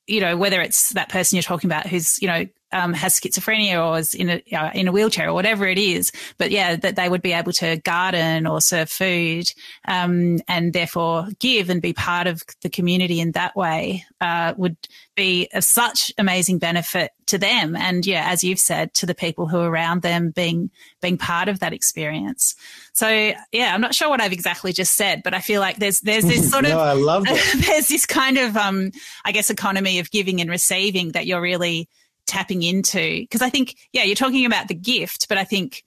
you 0.07 0.21
know, 0.21 0.37
whether 0.37 0.61
it's 0.61 0.89
that 0.93 1.09
person 1.09 1.35
you're 1.35 1.43
talking 1.43 1.69
about 1.69 1.87
who's, 1.87 2.21
you 2.21 2.27
know, 2.27 2.45
um, 2.73 2.93
has 2.93 3.19
schizophrenia 3.19 3.83
or 3.83 3.99
is 3.99 4.13
in 4.13 4.29
a 4.29 4.43
uh, 4.51 4.71
in 4.73 4.87
a 4.87 4.91
wheelchair 4.91 5.29
or 5.29 5.33
whatever 5.33 5.65
it 5.65 5.77
is. 5.77 6.11
But 6.37 6.51
yeah, 6.51 6.75
that 6.75 6.95
they 6.95 7.07
would 7.07 7.21
be 7.21 7.33
able 7.33 7.53
to 7.53 7.77
garden 7.77 8.47
or 8.47 8.59
serve 8.59 8.89
food, 8.89 9.51
um, 9.87 10.39
and 10.47 10.73
therefore 10.73 11.27
give 11.39 11.69
and 11.69 11.81
be 11.81 11.93
part 11.93 12.27
of 12.27 12.41
the 12.61 12.69
community 12.69 13.19
in 13.19 13.31
that 13.31 13.55
way 13.55 14.05
uh, 14.19 14.53
would 14.57 14.77
be 15.15 15.47
of 15.53 15.63
such 15.63 16.11
amazing 16.17 16.57
benefit 16.57 17.11
to 17.27 17.37
them. 17.37 17.75
And 17.75 18.05
yeah, 18.05 18.25
as 18.29 18.43
you've 18.43 18.59
said, 18.59 18.93
to 18.95 19.05
the 19.05 19.15
people 19.15 19.47
who 19.47 19.59
are 19.59 19.69
around 19.69 20.01
them 20.01 20.31
being 20.31 20.71
being 21.01 21.17
part 21.17 21.49
of 21.49 21.59
that 21.59 21.73
experience. 21.73 22.55
So 22.93 23.07
yeah, 23.51 23.73
I'm 23.73 23.81
not 23.81 23.95
sure 23.95 24.09
what 24.09 24.21
I've 24.21 24.33
exactly 24.33 24.73
just 24.73 24.95
said, 24.95 25.21
but 25.23 25.33
I 25.33 25.39
feel 25.39 25.61
like 25.61 25.77
there's 25.77 26.01
there's 26.01 26.25
this 26.25 26.49
sort 26.51 26.63
no, 26.63 26.71
of 26.71 26.77
I 26.79 26.93
love 26.93 27.25
there's 27.65 27.87
this 27.87 28.05
kind 28.05 28.37
of 28.37 28.57
um, 28.57 28.91
I 29.23 29.31
guess 29.31 29.49
economy 29.49 29.99
of 29.99 30.09
giving 30.11 30.41
and 30.41 30.49
receiving 30.49 31.11
that 31.11 31.27
you're 31.27 31.41
really 31.41 31.89
tapping 32.25 32.63
into 32.63 33.21
because 33.21 33.41
I 33.41 33.49
think 33.49 33.75
yeah 33.91 34.03
you're 34.03 34.15
talking 34.15 34.45
about 34.45 34.67
the 34.67 34.75
gift 34.75 35.27
but 35.29 35.37
I 35.37 35.43
think 35.43 35.83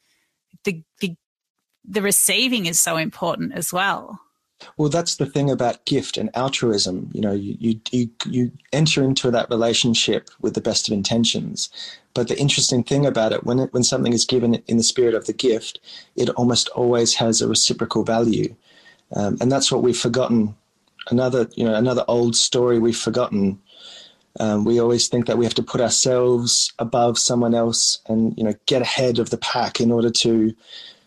the 0.65 0.83
the 1.01 1.17
the 1.89 2.03
receiving 2.03 2.67
is 2.67 2.79
so 2.79 2.97
important 2.97 3.53
as 3.55 3.73
well. 3.73 4.21
Well 4.77 4.89
that's 4.89 5.17
the 5.17 5.27
thing 5.27 5.51
about 5.51 5.85
gift 5.85 6.17
and 6.17 6.31
altruism. 6.35 7.11
You 7.13 7.21
know 7.21 7.33
you 7.33 7.57
you 7.59 7.81
you, 7.91 8.11
you 8.27 8.53
enter 8.73 9.03
into 9.03 9.31
that 9.31 9.51
relationship 9.51 10.29
with 10.41 10.55
the 10.55 10.61
best 10.61 10.89
of 10.89 10.95
intentions. 10.95 11.69
But 12.15 12.29
the 12.29 12.39
interesting 12.39 12.83
thing 12.83 13.05
about 13.05 13.33
it 13.33 13.45
when 13.45 13.59
it, 13.59 13.73
when 13.73 13.85
something 13.85 14.15
is 14.15 14.25
given 14.25 14.55
in 14.55 14.79
the 14.79 14.83
spirit 14.83 15.15
of 15.15 15.27
the 15.27 15.35
gift 15.35 15.81
it 16.17 16.31
almost 16.31 16.69
always 16.71 17.15
has 17.15 17.41
a 17.41 17.49
reciprocal 17.49 18.05
value. 18.05 18.55
Um, 19.15 19.37
and 19.41 19.53
that's 19.53 19.71
what 19.71 19.83
we've 19.83 19.99
forgotten. 19.99 20.57
Another 21.09 21.49
you 21.55 21.65
know 21.65 21.75
another 21.75 22.05
old 22.09 22.35
story 22.35 22.79
we've 22.79 22.97
forgotten 22.97 23.61
um, 24.41 24.65
we 24.65 24.81
always 24.81 25.09
think 25.09 25.27
that 25.27 25.39
we 25.39 25.45
have 25.45 25.55
to 25.55 25.63
put 25.63 25.81
ourselves 25.81 26.73
above 26.79 27.19
someone 27.19 27.55
else 27.55 27.99
and 28.07 28.37
you 28.37 28.45
know 28.45 28.55
get 28.67 28.83
ahead 28.83 29.19
of 29.19 29.31
the 29.31 29.39
pack 29.39 29.81
in 29.81 29.91
order 29.91 30.11
to 30.11 30.55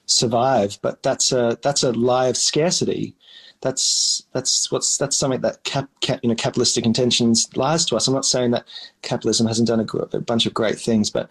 survive. 0.06 0.78
But 0.82 1.04
that's 1.04 1.32
a 1.32 1.58
that's 1.62 1.84
a 1.84 1.92
lie 1.92 2.28
of 2.28 2.38
scarcity. 2.38 3.16
That's 3.62 4.24
that's 4.32 4.72
what's 4.72 4.98
that's 4.98 5.18
something 5.18 5.42
that 5.42 5.64
cap, 5.64 5.90
cap, 6.02 6.20
you 6.24 6.30
know 6.30 6.36
capitalistic 6.36 6.86
intentions 6.86 7.50
lies 7.56 7.86
to 7.86 7.96
us. 7.96 8.08
I'm 8.08 8.14
not 8.14 8.26
saying 8.26 8.52
that 8.52 8.66
capitalism 9.02 9.48
hasn't 9.48 9.68
done 9.68 9.82
a, 9.82 9.98
a 10.18 10.22
bunch 10.22 10.46
of 10.46 10.54
great 10.54 10.80
things, 10.80 11.10
but 11.10 11.30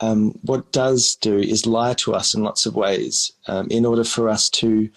um, 0.00 0.32
what 0.42 0.70
does 0.72 1.16
do 1.16 1.38
is 1.38 1.66
lie 1.66 1.94
to 1.94 2.14
us 2.14 2.34
in 2.34 2.42
lots 2.42 2.66
of 2.66 2.74
ways 2.74 3.32
um, 3.46 3.68
in 3.70 3.86
order 3.86 4.04
for 4.04 4.28
us 4.28 4.48
to 4.50 4.88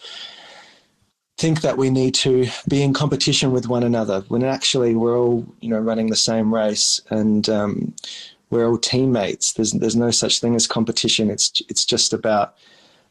think 1.41 1.61
that 1.61 1.75
we 1.75 1.89
need 1.89 2.13
to 2.13 2.47
be 2.67 2.83
in 2.83 2.93
competition 2.93 3.51
with 3.51 3.67
one 3.67 3.81
another 3.81 4.21
when 4.27 4.43
actually 4.43 4.93
we're 4.93 5.17
all 5.17 5.43
you 5.59 5.69
know 5.69 5.79
running 5.79 6.07
the 6.07 6.15
same 6.15 6.53
race 6.53 7.01
and 7.09 7.49
um, 7.49 7.95
we're 8.51 8.67
all 8.67 8.77
teammates. 8.77 9.53
There's 9.53 9.71
there's 9.71 9.95
no 9.95 10.11
such 10.11 10.39
thing 10.39 10.53
as 10.53 10.67
competition. 10.67 11.31
It's 11.31 11.61
it's 11.67 11.83
just 11.83 12.13
about 12.13 12.53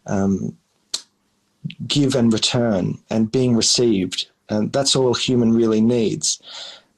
um, 0.07 0.57
give 1.89 2.15
and 2.15 2.33
return 2.33 2.99
and 3.11 3.33
being 3.33 3.57
received, 3.57 4.31
and 4.49 4.73
that's 4.73 4.95
all 4.95 5.15
human 5.15 5.53
really 5.53 5.81
needs. 5.81 6.41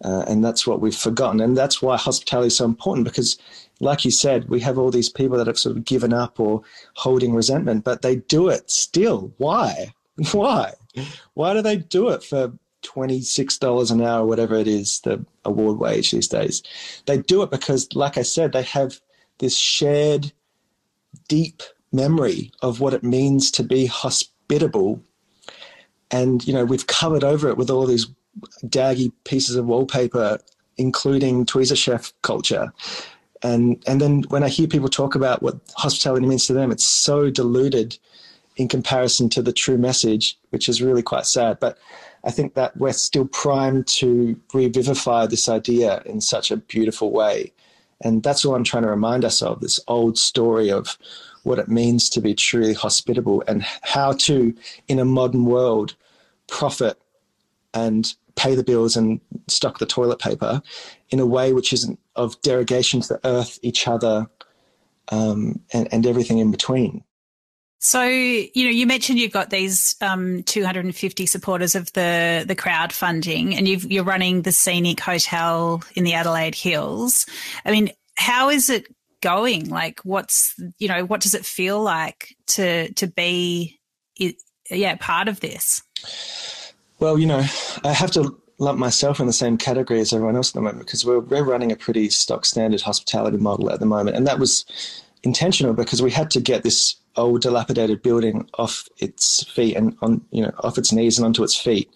Uh, 0.04 0.24
and 0.26 0.44
that's 0.44 0.66
what 0.66 0.80
we've 0.80 0.96
forgotten, 0.96 1.40
and 1.40 1.56
that's 1.56 1.80
why 1.80 1.96
hospitality 1.96 2.48
is 2.48 2.56
so 2.56 2.64
important 2.64 3.04
because, 3.06 3.38
like 3.78 4.04
you 4.04 4.10
said, 4.10 4.48
we 4.48 4.58
have 4.60 4.76
all 4.76 4.90
these 4.90 5.08
people 5.08 5.38
that 5.38 5.46
have 5.46 5.58
sort 5.58 5.76
of 5.76 5.84
given 5.84 6.12
up 6.12 6.40
or 6.40 6.60
holding 6.94 7.32
resentment, 7.32 7.84
but 7.84 8.02
they 8.02 8.16
do 8.16 8.48
it 8.48 8.68
still. 8.68 9.32
Why? 9.38 9.94
Why? 10.32 10.72
Why 11.34 11.54
do 11.54 11.62
they 11.62 11.76
do 11.76 12.08
it 12.10 12.22
for 12.22 12.52
$26 12.82 13.90
an 13.90 14.02
hour, 14.02 14.26
whatever 14.26 14.56
it 14.56 14.68
is, 14.68 15.00
the 15.00 15.24
award 15.44 15.78
wage 15.78 16.10
these 16.10 16.28
days? 16.28 16.62
They 17.06 17.18
do 17.18 17.42
it 17.42 17.50
because, 17.50 17.88
like 17.94 18.18
I 18.18 18.22
said, 18.22 18.52
they 18.52 18.62
have 18.62 19.00
this 19.38 19.56
shared, 19.56 20.32
deep 21.28 21.62
memory 21.92 22.50
of 22.62 22.80
what 22.80 22.94
it 22.94 23.02
means 23.02 23.50
to 23.52 23.62
be 23.62 23.86
hospitable. 23.86 25.02
And, 26.10 26.46
you 26.46 26.52
know, 26.52 26.64
we've 26.64 26.86
covered 26.86 27.24
over 27.24 27.48
it 27.48 27.56
with 27.56 27.70
all 27.70 27.86
these 27.86 28.06
daggy 28.64 29.12
pieces 29.24 29.56
of 29.56 29.66
wallpaper, 29.66 30.38
including 30.76 31.46
tweezer 31.46 31.76
chef 31.76 32.12
culture. 32.22 32.72
And, 33.42 33.82
and 33.86 34.00
then 34.00 34.22
when 34.28 34.42
I 34.42 34.48
hear 34.48 34.68
people 34.68 34.88
talk 34.88 35.14
about 35.14 35.42
what 35.42 35.58
hospitality 35.76 36.26
means 36.26 36.46
to 36.46 36.52
them, 36.52 36.70
it's 36.70 36.86
so 36.86 37.30
diluted 37.30 37.98
in 38.56 38.68
comparison 38.68 39.28
to 39.30 39.42
the 39.42 39.52
true 39.52 39.78
message, 39.78 40.38
which 40.50 40.68
is 40.68 40.82
really 40.82 41.02
quite 41.02 41.26
sad. 41.26 41.58
But 41.60 41.78
I 42.24 42.30
think 42.30 42.54
that 42.54 42.76
we're 42.76 42.92
still 42.92 43.26
primed 43.26 43.86
to 43.88 44.38
revivify 44.52 45.26
this 45.26 45.48
idea 45.48 46.02
in 46.04 46.20
such 46.20 46.50
a 46.50 46.56
beautiful 46.56 47.10
way. 47.10 47.52
And 48.00 48.22
that's 48.22 48.44
all 48.44 48.54
I'm 48.54 48.64
trying 48.64 48.82
to 48.82 48.90
remind 48.90 49.24
us 49.24 49.42
of 49.42 49.60
this 49.60 49.80
old 49.88 50.18
story 50.18 50.70
of 50.70 50.98
what 51.44 51.58
it 51.58 51.68
means 51.68 52.08
to 52.10 52.20
be 52.20 52.34
truly 52.34 52.74
hospitable 52.74 53.42
and 53.46 53.62
how 53.82 54.12
to, 54.12 54.54
in 54.88 54.98
a 54.98 55.04
modern 55.04 55.44
world, 55.44 55.94
profit 56.48 56.98
and 57.74 58.14
pay 58.34 58.54
the 58.54 58.64
bills 58.64 58.96
and 58.96 59.20
stock 59.48 59.78
the 59.78 59.86
toilet 59.86 60.18
paper 60.18 60.62
in 61.10 61.20
a 61.20 61.26
way 61.26 61.52
which 61.52 61.72
isn't 61.72 61.98
of 62.16 62.40
derogation 62.42 63.00
to 63.00 63.08
the 63.08 63.20
earth, 63.26 63.58
each 63.62 63.88
other, 63.88 64.28
um, 65.10 65.60
and, 65.72 65.92
and 65.92 66.06
everything 66.06 66.38
in 66.38 66.50
between. 66.50 67.02
So, 67.84 68.04
you 68.04 68.64
know, 68.64 68.70
you 68.70 68.86
mentioned 68.86 69.18
you've 69.18 69.32
got 69.32 69.50
these 69.50 69.96
um, 70.00 70.44
250 70.44 71.26
supporters 71.26 71.74
of 71.74 71.92
the 71.94 72.44
the 72.46 72.54
crowdfunding, 72.54 73.56
and 73.58 73.66
you 73.66 74.00
are 74.00 74.04
running 74.04 74.42
the 74.42 74.52
Scenic 74.52 75.00
Hotel 75.00 75.82
in 75.96 76.04
the 76.04 76.14
Adelaide 76.14 76.54
Hills. 76.54 77.26
I 77.64 77.72
mean, 77.72 77.90
how 78.14 78.50
is 78.50 78.70
it 78.70 78.86
going? 79.20 79.68
Like, 79.68 79.98
what's 80.04 80.54
you 80.78 80.86
know, 80.86 81.04
what 81.04 81.22
does 81.22 81.34
it 81.34 81.44
feel 81.44 81.82
like 81.82 82.36
to 82.48 82.92
to 82.92 83.08
be, 83.08 83.80
yeah, 84.70 84.94
part 85.00 85.26
of 85.26 85.40
this? 85.40 85.82
Well, 87.00 87.18
you 87.18 87.26
know, 87.26 87.44
I 87.82 87.92
have 87.92 88.12
to 88.12 88.40
lump 88.58 88.78
myself 88.78 89.18
in 89.18 89.26
the 89.26 89.32
same 89.32 89.58
category 89.58 89.98
as 89.98 90.12
everyone 90.12 90.36
else 90.36 90.50
at 90.50 90.54
the 90.54 90.60
moment 90.60 90.86
because 90.86 91.04
we're 91.04 91.18
we're 91.18 91.42
running 91.42 91.72
a 91.72 91.76
pretty 91.76 92.10
stock 92.10 92.44
standard 92.44 92.82
hospitality 92.82 93.38
model 93.38 93.72
at 93.72 93.80
the 93.80 93.86
moment, 93.86 94.16
and 94.16 94.24
that 94.28 94.38
was 94.38 94.64
intentional 95.24 95.74
because 95.74 96.00
we 96.00 96.12
had 96.12 96.30
to 96.30 96.40
get 96.40 96.62
this 96.62 96.94
old 97.16 97.42
dilapidated 97.42 98.02
building 98.02 98.48
off 98.54 98.88
its 98.98 99.44
feet 99.44 99.76
and 99.76 99.96
on 100.02 100.24
you 100.30 100.42
know 100.42 100.52
off 100.60 100.78
its 100.78 100.92
knees 100.92 101.18
and 101.18 101.26
onto 101.26 101.42
its 101.42 101.56
feet. 101.56 101.90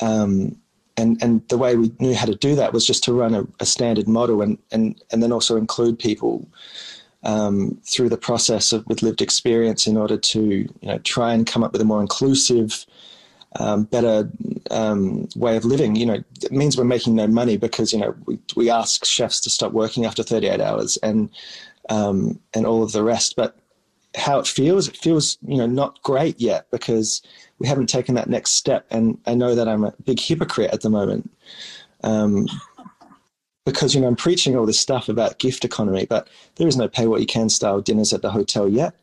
Um, 0.00 0.56
and 0.96 1.22
and 1.22 1.46
the 1.48 1.58
way 1.58 1.76
we 1.76 1.92
knew 2.00 2.14
how 2.14 2.26
to 2.26 2.34
do 2.34 2.54
that 2.56 2.72
was 2.72 2.86
just 2.86 3.04
to 3.04 3.12
run 3.12 3.34
a, 3.34 3.46
a 3.60 3.66
standard 3.66 4.08
model 4.08 4.42
and 4.42 4.58
and 4.70 5.02
and 5.10 5.22
then 5.22 5.32
also 5.32 5.56
include 5.56 5.98
people 5.98 6.46
um, 7.24 7.80
through 7.84 8.08
the 8.08 8.16
process 8.16 8.72
of 8.72 8.86
with 8.86 9.02
lived 9.02 9.22
experience 9.22 9.86
in 9.86 9.96
order 9.96 10.16
to 10.16 10.42
you 10.42 10.70
know 10.82 10.98
try 10.98 11.32
and 11.32 11.46
come 11.46 11.64
up 11.64 11.72
with 11.72 11.80
a 11.80 11.86
more 11.86 12.00
inclusive 12.00 12.84
um, 13.58 13.84
better 13.84 14.30
um, 14.70 15.28
way 15.36 15.56
of 15.56 15.64
living. 15.64 15.94
You 15.94 16.06
know, 16.06 16.24
it 16.42 16.52
means 16.52 16.76
we're 16.76 16.84
making 16.84 17.14
no 17.14 17.26
money 17.26 17.56
because 17.56 17.92
you 17.92 17.98
know 17.98 18.14
we, 18.26 18.38
we 18.56 18.70
ask 18.70 19.04
chefs 19.04 19.40
to 19.42 19.50
stop 19.50 19.72
working 19.72 20.04
after 20.04 20.22
38 20.22 20.60
hours 20.60 20.96
and 20.98 21.30
um, 21.88 22.38
and 22.54 22.66
all 22.66 22.82
of 22.82 22.92
the 22.92 23.02
rest. 23.02 23.36
But 23.36 23.56
how 24.16 24.38
it 24.38 24.46
feels, 24.46 24.88
it 24.88 24.96
feels 24.96 25.38
you 25.46 25.56
know 25.56 25.66
not 25.66 26.02
great 26.02 26.40
yet 26.40 26.70
because 26.70 27.22
we 27.58 27.66
haven't 27.66 27.88
taken 27.88 28.14
that 28.14 28.28
next 28.28 28.50
step. 28.52 28.86
And 28.90 29.18
I 29.26 29.34
know 29.34 29.54
that 29.54 29.68
I'm 29.68 29.84
a 29.84 29.94
big 30.04 30.20
hypocrite 30.20 30.72
at 30.72 30.82
the 30.82 30.90
moment. 30.90 31.30
Um, 32.04 32.46
because 33.64 33.94
you 33.94 34.00
know 34.00 34.08
I'm 34.08 34.16
preaching 34.16 34.56
all 34.56 34.66
this 34.66 34.80
stuff 34.80 35.08
about 35.08 35.38
gift 35.38 35.64
economy, 35.64 36.06
but 36.06 36.28
there 36.56 36.66
is 36.66 36.76
no 36.76 36.88
pay 36.88 37.06
what 37.06 37.20
you 37.20 37.26
can 37.26 37.48
style 37.48 37.80
dinners 37.80 38.12
at 38.12 38.22
the 38.22 38.30
hotel 38.30 38.68
yet. 38.68 38.94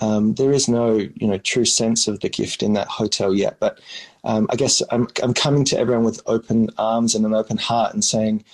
Um, 0.00 0.34
there 0.34 0.52
is 0.52 0.68
no 0.68 0.96
you 0.96 1.26
know 1.26 1.38
true 1.38 1.64
sense 1.64 2.06
of 2.06 2.20
the 2.20 2.28
gift 2.28 2.62
in 2.62 2.74
that 2.74 2.88
hotel 2.88 3.32
yet. 3.34 3.56
But 3.60 3.80
um, 4.24 4.46
I 4.50 4.56
guess 4.56 4.82
I'm 4.90 5.08
I'm 5.22 5.34
coming 5.34 5.64
to 5.66 5.78
everyone 5.78 6.04
with 6.04 6.20
open 6.26 6.70
arms 6.76 7.14
and 7.14 7.24
an 7.24 7.34
open 7.34 7.56
heart 7.56 7.94
and 7.94 8.04
saying, 8.04 8.44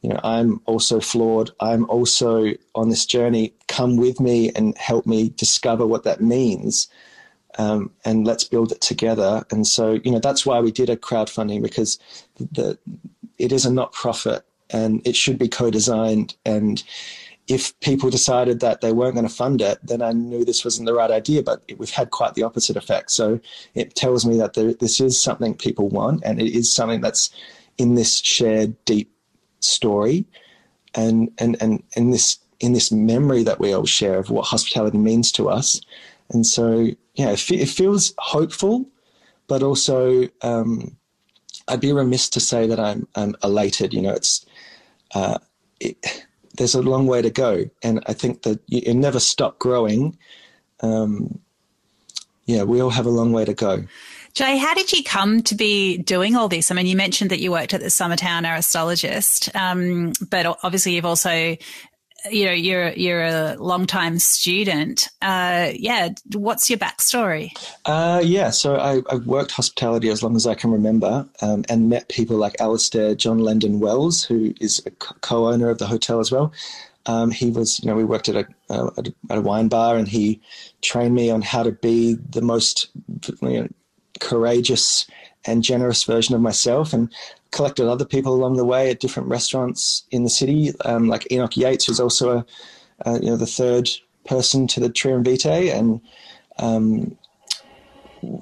you 0.00 0.10
know, 0.10 0.20
I'm 0.22 0.60
also 0.66 1.00
flawed. 1.00 1.50
I'm 1.60 1.88
also 1.90 2.52
on 2.74 2.88
this 2.88 3.04
journey. 3.04 3.54
Come 3.66 3.96
with 3.96 4.20
me 4.20 4.50
and 4.50 4.76
help 4.78 5.06
me 5.06 5.30
discover 5.30 5.86
what 5.86 6.04
that 6.04 6.20
means. 6.20 6.88
Um, 7.58 7.90
and 8.04 8.26
let's 8.26 8.44
build 8.44 8.70
it 8.70 8.80
together. 8.80 9.44
And 9.50 9.66
so, 9.66 9.98
you 10.04 10.12
know, 10.12 10.20
that's 10.20 10.46
why 10.46 10.60
we 10.60 10.70
did 10.70 10.90
a 10.90 10.96
crowdfunding 10.96 11.62
because 11.62 11.98
the, 12.36 12.78
it 13.38 13.50
is 13.50 13.64
a 13.64 13.72
not 13.72 13.92
profit 13.92 14.44
and 14.70 15.04
it 15.04 15.16
should 15.16 15.38
be 15.38 15.48
co-designed 15.48 16.36
and 16.44 16.84
if 17.48 17.78
people 17.80 18.10
decided 18.10 18.60
that 18.60 18.82
they 18.82 18.92
weren't 18.92 19.14
going 19.14 19.26
to 19.26 19.34
fund 19.34 19.62
it, 19.62 19.78
then 19.82 20.02
I 20.02 20.12
knew 20.12 20.44
this 20.44 20.66
wasn't 20.66 20.84
the 20.86 20.92
right 20.92 21.10
idea. 21.10 21.42
But 21.42 21.62
it, 21.66 21.78
we've 21.78 21.90
had 21.90 22.10
quite 22.10 22.34
the 22.34 22.42
opposite 22.42 22.76
effect. 22.76 23.10
So 23.10 23.40
it 23.74 23.94
tells 23.94 24.26
me 24.26 24.36
that 24.36 24.52
there, 24.52 24.74
this 24.74 25.00
is 25.00 25.18
something 25.18 25.54
people 25.54 25.88
want, 25.88 26.22
and 26.24 26.40
it 26.42 26.54
is 26.54 26.70
something 26.70 27.00
that's 27.00 27.30
in 27.78 27.94
this 27.94 28.18
shared 28.18 28.76
deep 28.84 29.10
story, 29.60 30.26
and 30.94 31.30
and 31.38 31.56
and 31.60 31.82
in 31.96 32.10
this 32.10 32.38
in 32.60 32.72
this 32.72 32.90
memory 32.90 33.42
that 33.44 33.60
we 33.60 33.72
all 33.72 33.86
share 33.86 34.18
of 34.18 34.30
what 34.30 34.46
hospitality 34.46 34.98
means 34.98 35.30
to 35.32 35.48
us. 35.48 35.80
And 36.30 36.46
so 36.46 36.88
yeah, 37.14 37.30
it, 37.30 37.50
it 37.50 37.68
feels 37.68 38.14
hopeful, 38.18 38.86
but 39.46 39.62
also 39.62 40.28
um, 40.42 40.96
I'd 41.68 41.80
be 41.80 41.92
remiss 41.92 42.28
to 42.30 42.40
say 42.40 42.66
that 42.66 42.80
I'm, 42.80 43.06
I'm 43.14 43.36
elated. 43.42 43.94
You 43.94 44.02
know, 44.02 44.12
it's 44.12 44.44
uh, 45.14 45.38
it, 45.80 46.26
there's 46.56 46.74
a 46.74 46.82
long 46.82 47.06
way 47.06 47.22
to 47.22 47.30
go, 47.30 47.64
and 47.82 48.02
I 48.06 48.12
think 48.12 48.42
that 48.42 48.60
you, 48.66 48.82
you 48.86 48.94
never 48.94 49.20
stop 49.20 49.58
growing. 49.58 50.16
Um, 50.80 51.40
yeah, 52.46 52.62
we 52.62 52.80
all 52.80 52.90
have 52.90 53.06
a 53.06 53.10
long 53.10 53.32
way 53.32 53.44
to 53.44 53.54
go. 53.54 53.84
Jay, 54.38 54.56
how 54.56 54.72
did 54.72 54.92
you 54.92 55.02
come 55.02 55.42
to 55.42 55.56
be 55.56 55.98
doing 55.98 56.36
all 56.36 56.48
this? 56.48 56.70
I 56.70 56.74
mean, 56.76 56.86
you 56.86 56.94
mentioned 56.94 57.32
that 57.32 57.40
you 57.40 57.50
worked 57.50 57.74
at 57.74 57.80
the 57.80 57.88
Summertown 57.88 58.46
Aristologist, 58.46 59.52
um, 59.56 60.12
but 60.30 60.46
obviously 60.62 60.94
you've 60.94 61.04
also 61.04 61.56
you 62.30 62.44
know 62.44 62.52
you're 62.52 62.90
you're 62.90 63.24
a 63.24 63.56
long 63.58 63.84
time 63.84 64.20
student. 64.20 65.08
Uh, 65.20 65.72
yeah, 65.74 66.10
what's 66.34 66.70
your 66.70 66.78
backstory? 66.78 67.50
Uh, 67.84 68.22
yeah, 68.24 68.50
so 68.50 68.76
I, 68.76 69.02
I, 69.10 69.16
worked 69.16 69.50
hospitality 69.50 70.08
as 70.08 70.22
long 70.22 70.36
as 70.36 70.46
I 70.46 70.54
can 70.54 70.70
remember, 70.70 71.28
um, 71.42 71.64
and 71.68 71.88
met 71.88 72.08
people 72.08 72.36
like 72.36 72.60
Alastair 72.60 73.16
John 73.16 73.40
Lendon 73.40 73.80
Wells, 73.80 74.22
who 74.22 74.54
is 74.60 74.80
a 74.86 74.92
co-owner 74.92 75.68
of 75.68 75.78
the 75.78 75.86
hotel 75.88 76.20
as 76.20 76.30
well. 76.30 76.52
Um, 77.06 77.32
he 77.32 77.50
was, 77.50 77.80
you 77.82 77.88
know, 77.88 77.96
we 77.96 78.04
worked 78.04 78.28
at 78.28 78.36
a, 78.36 78.46
uh, 78.70 78.90
at 78.98 79.08
a, 79.08 79.14
at 79.30 79.38
a 79.38 79.40
wine 79.40 79.66
bar, 79.66 79.96
and 79.96 80.06
he 80.06 80.40
trained 80.80 81.16
me 81.16 81.28
on 81.28 81.42
how 81.42 81.64
to 81.64 81.72
be 81.72 82.14
the 82.14 82.42
most 82.42 82.86
you 83.42 83.62
know, 83.62 83.68
courageous 84.20 85.06
and 85.44 85.62
generous 85.62 86.04
version 86.04 86.34
of 86.34 86.40
myself. 86.40 86.92
And 86.92 87.10
collected 87.50 87.88
other 87.88 88.04
people 88.04 88.34
along 88.34 88.56
the 88.56 88.64
way 88.64 88.90
at 88.90 89.00
different 89.00 89.28
restaurants 89.28 90.04
in 90.10 90.24
the 90.24 90.30
city, 90.30 90.72
um, 90.84 91.08
like 91.08 91.30
Enoch 91.32 91.56
Yates, 91.56 91.86
who's 91.86 92.00
also 92.00 92.44
a, 93.00 93.14
you 93.20 93.30
know 93.30 93.36
the 93.36 93.46
third 93.46 93.88
person 94.26 94.66
to 94.68 94.80
the 94.80 94.88
Triumvirate, 94.88 95.72
and 95.72 96.00
um, 96.58 97.16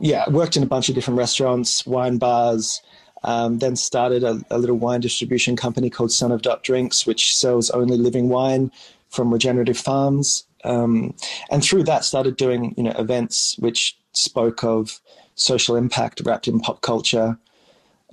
yeah, 0.01 0.29
worked 0.29 0.57
in 0.57 0.63
a 0.63 0.67
bunch 0.67 0.89
of 0.89 0.95
different 0.95 1.19
restaurants, 1.19 1.87
wine 1.87 2.19
bars. 2.19 2.83
Um, 3.25 3.59
then 3.59 3.75
started 3.75 4.23
a, 4.23 4.41
a, 4.51 4.59
little 4.59 4.77
wine 4.77 5.01
distribution 5.01 5.57
company 5.57 5.91
called 5.91 6.13
Son 6.13 6.31
of 6.31 6.43
Dot 6.43 6.63
Drinks, 6.63 7.07
which 7.07 7.37
sells 7.37 7.71
only 7.71 7.97
living 7.97 8.29
wine 8.29 8.71
from 9.09 9.33
regenerative 9.33 9.79
farms. 9.79 10.45
Um, 10.63 11.13
and 11.51 11.65
through 11.65 11.85
that, 11.85 12.05
started 12.05 12.37
doing 12.37 12.75
you 12.77 12.85
know 12.85 12.93
events 12.93 13.57
which 13.59 13.99
spoke 14.13 14.63
of 14.63 15.01
social 15.37 15.77
impact 15.77 16.21
wrapped 16.25 16.49
in 16.49 16.59
pop 16.61 16.81
culture 16.81 17.39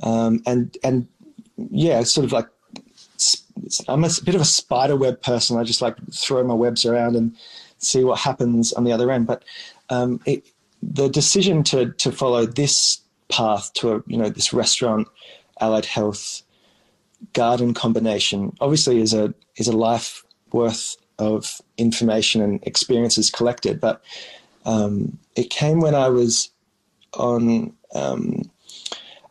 um, 0.01 0.41
and 0.45 0.75
and 0.83 1.07
yeah, 1.57 2.01
sort 2.03 2.25
of 2.25 2.31
like 2.31 2.47
I'm 3.87 4.03
a 4.03 4.09
bit 4.23 4.35
of 4.35 4.41
a 4.41 4.45
spider 4.45 4.95
web 4.95 5.21
person. 5.21 5.57
I 5.57 5.63
just 5.63 5.81
like 5.81 5.95
throw 6.11 6.43
my 6.43 6.53
webs 6.53 6.85
around 6.85 7.15
and 7.15 7.35
see 7.77 8.03
what 8.03 8.19
happens 8.19 8.73
on 8.73 8.83
the 8.83 8.91
other 8.91 9.11
end. 9.11 9.27
But 9.27 9.43
um, 9.89 10.19
it, 10.25 10.45
the 10.81 11.09
decision 11.09 11.63
to 11.65 11.91
to 11.91 12.11
follow 12.11 12.45
this 12.45 13.01
path 13.29 13.71
to 13.75 13.93
a 13.93 14.03
you 14.07 14.17
know 14.17 14.29
this 14.29 14.53
restaurant, 14.53 15.07
allied 15.61 15.85
health, 15.85 16.41
garden 17.33 17.73
combination 17.73 18.55
obviously 18.59 18.99
is 18.99 19.13
a 19.13 19.33
is 19.55 19.67
a 19.67 19.77
life 19.77 20.23
worth 20.51 20.97
of 21.19 21.61
information 21.77 22.41
and 22.41 22.63
experiences 22.63 23.29
collected. 23.29 23.79
But 23.79 24.03
um, 24.65 25.19
it 25.35 25.49
came 25.49 25.79
when 25.79 25.95
I 25.95 26.09
was 26.09 26.49
on 27.15 27.73
um, 27.93 28.49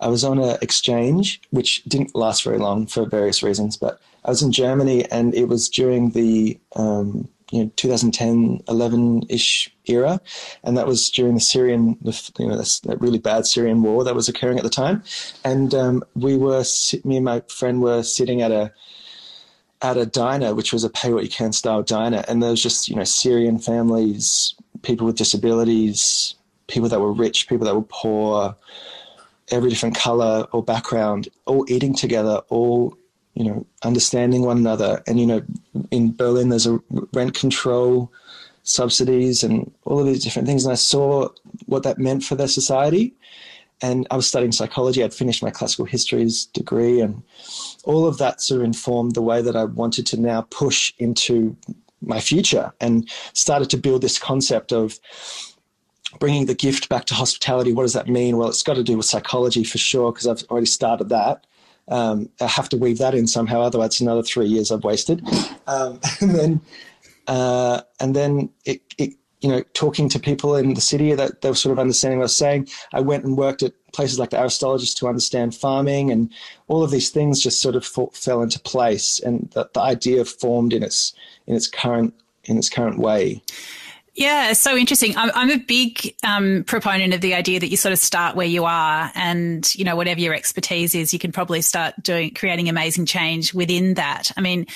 I 0.01 0.09
was 0.09 0.25
on 0.25 0.39
an 0.39 0.59
exchange, 0.63 1.41
which 1.51 1.85
didn't 1.85 2.15
last 2.15 2.43
very 2.43 2.59
long 2.59 2.87
for 2.87 3.07
various 3.07 3.43
reasons, 3.43 3.77
but 3.77 4.01
I 4.25 4.31
was 4.31 4.43
in 4.43 4.53
Germany 4.53 5.05
and 5.11 5.35
it 5.35 5.47
was 5.49 5.69
during 5.69 6.11
the 6.11 6.59
um, 6.75 7.29
you 7.53 7.65
know 7.65 7.71
2010 7.77 8.63
11 8.69 9.23
ish 9.29 9.73
era, 9.87 10.21
and 10.65 10.77
that 10.77 10.87
was 10.87 11.11
during 11.11 11.35
the 11.35 11.41
Syrian 11.41 11.97
you 12.39 12.49
know 12.49 12.57
that 12.57 12.97
really 13.01 13.19
bad 13.19 13.47
Syrian 13.47 13.83
war 13.83 14.03
that 14.05 14.15
was 14.15 14.29
occurring 14.29 14.59
at 14.59 14.65
the 14.65 14.71
time, 14.71 15.05
and 15.45 15.75
um, 15.75 16.03
we 16.15 16.37
were 16.37 16.65
me 17.05 17.17
and 17.17 17.25
my 17.25 17.43
friend 17.49 17.81
were 17.81 18.03
sitting 18.03 18.43
at 18.43 18.51
a 18.51 18.73
at 19.83 19.97
a 19.97 20.07
diner, 20.07 20.55
which 20.55 20.73
was 20.73 20.85
a 20.85 20.91
pay 20.91 21.13
what 21.13 21.25
you 21.25 21.31
can 21.31 21.53
style 21.53 21.83
diner, 21.83 22.25
and 22.27 22.43
there 22.43 22.51
was 22.51 22.63
just 22.63 22.89
you 22.89 22.97
know 22.97 23.05
Syrian 23.05 23.59
families, 23.59 24.55
people 24.83 25.07
with 25.07 25.17
disabilities, 25.17 26.35
people 26.67 26.89
that 26.89 27.01
were 27.01 27.13
rich, 27.13 27.49
people 27.49 27.67
that 27.67 27.75
were 27.75 27.87
poor 27.89 28.57
every 29.51 29.69
different 29.69 29.97
color 29.97 30.47
or 30.53 30.63
background, 30.63 31.29
all 31.47 31.65
eating 31.69 31.95
together, 31.95 32.41
all 32.49 32.97
you 33.35 33.45
know, 33.45 33.67
understanding 33.83 34.43
one 34.43 34.59
another. 34.59 35.03
And 35.07 35.19
you 35.19 35.27
know, 35.27 35.43
in 35.91 36.15
Berlin, 36.15 36.49
there's 36.49 36.67
a 36.67 36.81
rent 37.13 37.35
control 37.35 38.13
subsidies 38.63 39.43
and 39.43 39.73
all 39.85 40.01
of 40.01 40.07
these 40.07 40.23
different 40.23 40.47
things. 40.47 40.65
And 40.65 40.73
I 40.73 40.77
saw 40.77 41.29
what 41.67 41.83
that 41.83 41.99
meant 41.99 42.25
for 42.25 42.35
their 42.35 42.49
society. 42.49 43.15
And 43.81 44.07
I 44.11 44.17
was 44.17 44.29
studying 44.29 44.53
psychology. 44.53 45.03
I'd 45.03 45.13
finished 45.13 45.43
my 45.43 45.51
classical 45.51 45.87
histories 45.87 46.47
degree, 46.47 47.01
and 47.01 47.21
all 47.83 48.07
of 48.07 48.19
that 48.19 48.41
sort 48.41 48.61
of 48.61 48.65
informed 48.65 49.17
the 49.17 49.23
way 49.23 49.43
that 49.43 49.57
I 49.57 49.65
wanted 49.65 50.07
to 50.09 50.21
now 50.21 50.43
push 50.51 50.93
into 50.99 51.57
my 52.01 52.21
future 52.21 52.73
and 52.81 53.11
started 53.33 53.71
to 53.71 53.77
build 53.77 54.03
this 54.03 54.21
concept 54.21 54.73
of 54.73 55.01
bringing 56.19 56.47
the 56.47 56.55
gift 56.55 56.89
back 56.89 57.05
to 57.07 57.15
hospitality, 57.15 57.73
what 57.73 57.83
does 57.83 57.93
that 57.95 58.09
mean? 58.09 58.37
Well, 58.37 58.49
it's 58.49 58.63
got 58.63 58.75
to 58.75 58.83
do 58.83 58.97
with 58.97 59.07
psychology 59.07 59.65
for 59.65 59.79
sure, 59.79 60.13
because 60.13 60.27
I've 60.27 60.45
already 60.51 60.67
started 60.67 61.09
that. 61.09 61.47
Um, 61.89 62.29
I 62.41 62.47
have 62.47 62.69
to 62.71 62.77
weave 62.77 62.99
that 62.99 63.15
in 63.15 63.27
somehow, 63.27 63.61
otherwise 63.61 64.01
another 64.01 64.23
three 64.23 64.47
years 64.47 64.71
I've 64.71 64.85
wasted. 64.85 65.27
Um, 65.67 66.01
and 66.21 66.35
then, 66.35 66.61
uh, 67.27 67.83
and 68.01 68.15
then 68.15 68.51
it, 68.65 68.83
it, 68.99 69.15
you 69.41 69.49
know, 69.49 69.63
talking 69.75 70.09
to 70.09 70.21
people 70.21 70.55
in 70.55 70.75
the 70.75 70.81
city 70.81 71.15
that 71.15 71.41
they 71.41 71.49
were 71.49 71.57
sort 71.57 71.73
of 71.73 71.79
understanding 71.81 72.19
what 72.19 72.25
I 72.25 72.27
was 72.27 72.37
saying. 72.37 72.69
I 72.93 73.01
went 73.01 73.25
and 73.25 73.37
worked 73.37 73.65
at 73.65 73.73
places 73.93 74.19
like 74.19 74.31
the 74.31 74.39
Aristologist 74.39 74.97
to 74.99 75.09
understand 75.09 75.55
farming, 75.55 76.13
and 76.13 76.33
all 76.69 76.85
of 76.85 76.93
these 76.93 77.11
things 77.11 77.43
just 77.43 77.61
sort 77.61 77.75
of 77.75 77.85
fell 78.15 78.43
into 78.43 78.61
place, 78.61 79.19
and 79.19 79.51
the, 79.51 79.69
the 79.75 79.81
idea 79.81 80.25
formed 80.25 80.73
in 80.73 80.83
its 80.83 81.13
in 81.47 81.57
its 81.57 81.67
current 81.67 82.15
in 82.45 82.57
its 82.57 82.69
current 82.69 82.99
way. 82.99 83.43
Yeah, 84.15 84.53
so 84.53 84.77
interesting. 84.77 85.17
I'm, 85.17 85.31
I'm 85.35 85.51
a 85.51 85.57
big 85.57 86.15
um, 86.23 86.65
proponent 86.67 87.15
of 87.15 87.23
the 87.23 87.35
idea 87.35 87.59
that 87.61 87.69
you 87.69 87.79
sort 87.79 87.93
of 87.93 87.99
start 87.99 88.37
where 88.37 88.47
you 88.47 88.65
are, 88.67 89.11
and 89.15 89.75
you 89.75 89.85
know 89.85 89.97
whatever 89.97 90.21
your 90.21 90.35
expertise 90.35 90.95
is, 90.95 91.15
you 91.15 91.19
can 91.19 91.33
probably 91.33 91.63
start 91.63 91.95
doing 92.03 92.35
creating 92.35 92.69
amazing 92.69 93.07
change 93.07 93.55
within 93.55 93.95
that. 93.95 94.31
I 94.37 94.43
mean, 94.43 94.67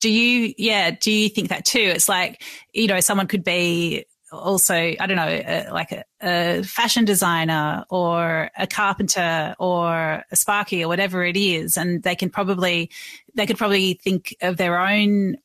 do 0.00 0.10
you? 0.10 0.52
Yeah, 0.58 0.90
do 0.90 1.12
you 1.12 1.28
think 1.28 1.50
that 1.50 1.64
too? 1.64 1.78
It's 1.78 2.08
like 2.08 2.42
you 2.72 2.88
know 2.88 2.98
someone 2.98 3.28
could 3.28 3.44
be 3.44 4.04
also 4.32 4.74
I 4.74 5.06
don't 5.06 5.16
know 5.16 5.22
uh, 5.22 5.70
like 5.72 5.92
a, 5.92 6.04
a, 6.20 6.62
fashion 6.64 7.04
designer 7.04 7.84
or 7.88 8.50
a 8.58 8.66
carpenter 8.66 9.54
or 9.60 10.24
a 10.28 10.36
sparky 10.36 10.82
or 10.82 10.88
whatever 10.88 11.24
it 11.24 11.36
is, 11.36 11.76
and 11.76 12.02
they 12.02 12.16
can 12.16 12.30
probably 12.30 12.90
they 13.34 13.46
could 13.46 13.58
probably 13.58 13.94
think 13.94 14.34
of 14.40 14.56
their 14.56 14.80
own 14.80 15.36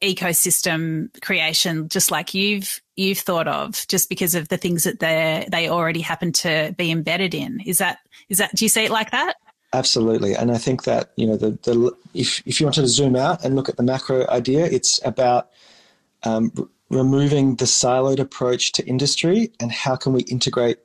ecosystem 0.00 1.08
creation, 1.20 1.88
just 1.88 2.10
like 2.10 2.34
you've 2.34 2.80
you've 2.96 3.18
thought 3.18 3.48
of, 3.48 3.86
just 3.88 4.08
because 4.08 4.34
of 4.34 4.48
the 4.48 4.56
things 4.56 4.84
that 4.84 5.00
they 5.00 5.46
they 5.50 5.68
already 5.68 6.00
happen 6.00 6.32
to 6.32 6.74
be 6.76 6.90
embedded 6.90 7.34
in. 7.34 7.60
Is 7.60 7.78
that 7.78 7.98
is 8.28 8.38
that? 8.38 8.54
Do 8.54 8.64
you 8.64 8.68
see 8.68 8.84
it 8.84 8.90
like 8.90 9.10
that? 9.10 9.34
Absolutely, 9.72 10.34
and 10.34 10.50
I 10.50 10.58
think 10.58 10.84
that 10.84 11.12
you 11.16 11.26
know 11.26 11.36
the 11.36 11.50
the 11.62 11.92
if 12.14 12.42
if 12.46 12.60
you 12.60 12.66
wanted 12.66 12.82
to 12.82 12.88
zoom 12.88 13.16
out 13.16 13.44
and 13.44 13.56
look 13.56 13.68
at 13.68 13.76
the 13.76 13.82
macro 13.82 14.26
idea, 14.28 14.64
it's 14.64 15.04
about 15.04 15.50
um, 16.22 16.52
r- 16.56 16.68
removing 16.90 17.56
the 17.56 17.64
siloed 17.64 18.18
approach 18.18 18.72
to 18.72 18.86
industry 18.86 19.52
and 19.60 19.70
how 19.70 19.96
can 19.96 20.12
we 20.12 20.22
integrate 20.22 20.78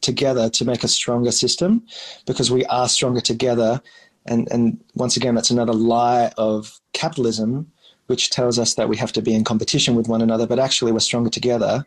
together 0.00 0.48
to 0.50 0.64
make 0.64 0.84
a 0.84 0.88
stronger 0.88 1.32
system 1.32 1.84
because 2.26 2.50
we 2.50 2.64
are 2.66 2.88
stronger 2.88 3.20
together 3.20 3.80
and 4.26 4.48
and 4.52 4.78
once 4.94 5.16
again 5.16 5.34
that's 5.34 5.50
another 5.50 5.72
lie 5.72 6.30
of 6.38 6.80
capitalism 6.92 7.70
which 8.08 8.30
tells 8.30 8.58
us 8.58 8.74
that 8.74 8.88
we 8.88 8.96
have 8.96 9.12
to 9.12 9.22
be 9.22 9.34
in 9.34 9.44
competition 9.44 9.94
with 9.94 10.08
one 10.08 10.22
another 10.22 10.46
but 10.46 10.58
actually 10.58 10.92
we're 10.92 10.98
stronger 10.98 11.30
together 11.30 11.86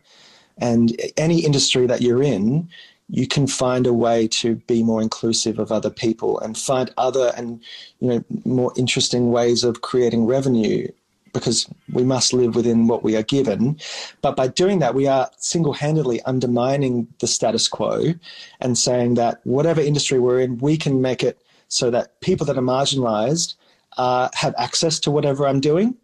and 0.57 0.99
any 1.17 1.45
industry 1.45 1.85
that 1.85 2.01
you're 2.01 2.23
in 2.23 2.67
you 3.09 3.27
can 3.27 3.45
find 3.45 3.85
a 3.85 3.93
way 3.93 4.25
to 4.25 4.55
be 4.55 4.81
more 4.81 5.01
inclusive 5.01 5.59
of 5.59 5.71
other 5.71 5.89
people 5.89 6.39
and 6.39 6.57
find 6.57 6.93
other 6.97 7.33
and 7.35 7.61
you 7.99 8.07
know 8.07 8.23
more 8.45 8.71
interesting 8.77 9.31
ways 9.31 9.63
of 9.63 9.81
creating 9.81 10.25
revenue 10.25 10.87
because 11.33 11.67
we 11.91 12.03
must 12.03 12.33
live 12.33 12.55
within 12.55 12.87
what 12.87 13.03
we 13.03 13.15
are 13.15 13.23
given. 13.23 13.79
But 14.21 14.35
by 14.35 14.47
doing 14.47 14.79
that, 14.79 14.95
we 14.95 15.07
are 15.07 15.29
single 15.37 15.73
handedly 15.73 16.21
undermining 16.23 17.07
the 17.19 17.27
status 17.27 17.67
quo 17.67 18.13
and 18.59 18.77
saying 18.77 19.15
that 19.15 19.39
whatever 19.43 19.81
industry 19.81 20.19
we're 20.19 20.41
in, 20.41 20.57
we 20.57 20.77
can 20.77 21.01
make 21.01 21.23
it 21.23 21.41
so 21.67 21.89
that 21.91 22.19
people 22.21 22.45
that 22.47 22.57
are 22.57 22.61
marginalized 22.61 23.55
uh, 23.97 24.29
have 24.33 24.53
access 24.57 24.99
to 24.99 25.11
whatever 25.11 25.47
I'm 25.47 25.59
doing. 25.59 25.95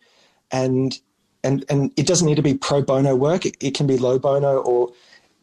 And 0.52 1.00
and 1.44 1.66
and 1.70 1.92
it 1.98 2.08
doesn't 2.08 2.28
need 2.28 2.36
to 2.36 2.42
be 2.42 2.56
pro 2.56 2.82
bono 2.82 3.16
work. 3.16 3.46
It, 3.46 3.58
it 3.60 3.74
can 3.74 3.88
be 3.88 3.98
low 3.98 4.20
bono 4.20 4.60
or 4.60 4.92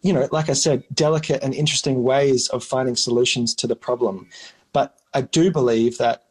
you 0.03 0.13
know, 0.13 0.29
like 0.33 0.51
I 0.51 0.53
said, 0.53 0.85
delicate 0.93 1.43
and 1.43 1.55
interesting 1.55 2.03
ways 2.03 2.49
of 2.49 2.63
finding 2.63 2.95
solutions 2.95 3.55
to 3.55 3.67
the 3.67 3.75
problem. 3.75 4.29
But 4.75 4.99
I 5.15 5.23
do 5.23 5.51
believe 5.51 5.97
that 5.97 6.25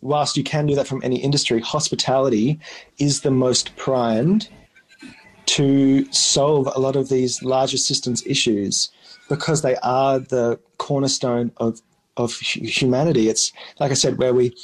whilst 0.00 0.38
you 0.38 0.42
can 0.42 0.66
do 0.66 0.74
that 0.74 0.86
from 0.86 1.02
any 1.04 1.16
industry, 1.16 1.60
hospitality 1.60 2.58
is 2.98 3.20
the 3.20 3.30
most 3.30 3.76
primed 3.76 4.48
to 5.46 6.10
solve 6.12 6.68
a 6.74 6.80
lot 6.80 6.96
of 6.96 7.10
these 7.10 7.42
larger 7.42 7.76
systems 7.76 8.24
issues 8.26 8.90
because 9.28 9.60
they 9.60 9.76
are 9.82 10.18
the 10.18 10.58
cornerstone 10.78 11.52
of 11.58 11.80
of 12.16 12.32
humanity. 12.34 13.28
It's 13.28 13.52
like 13.78 13.90
I 13.90 13.94
said, 13.94 14.18
where 14.18 14.34
we 14.34 14.54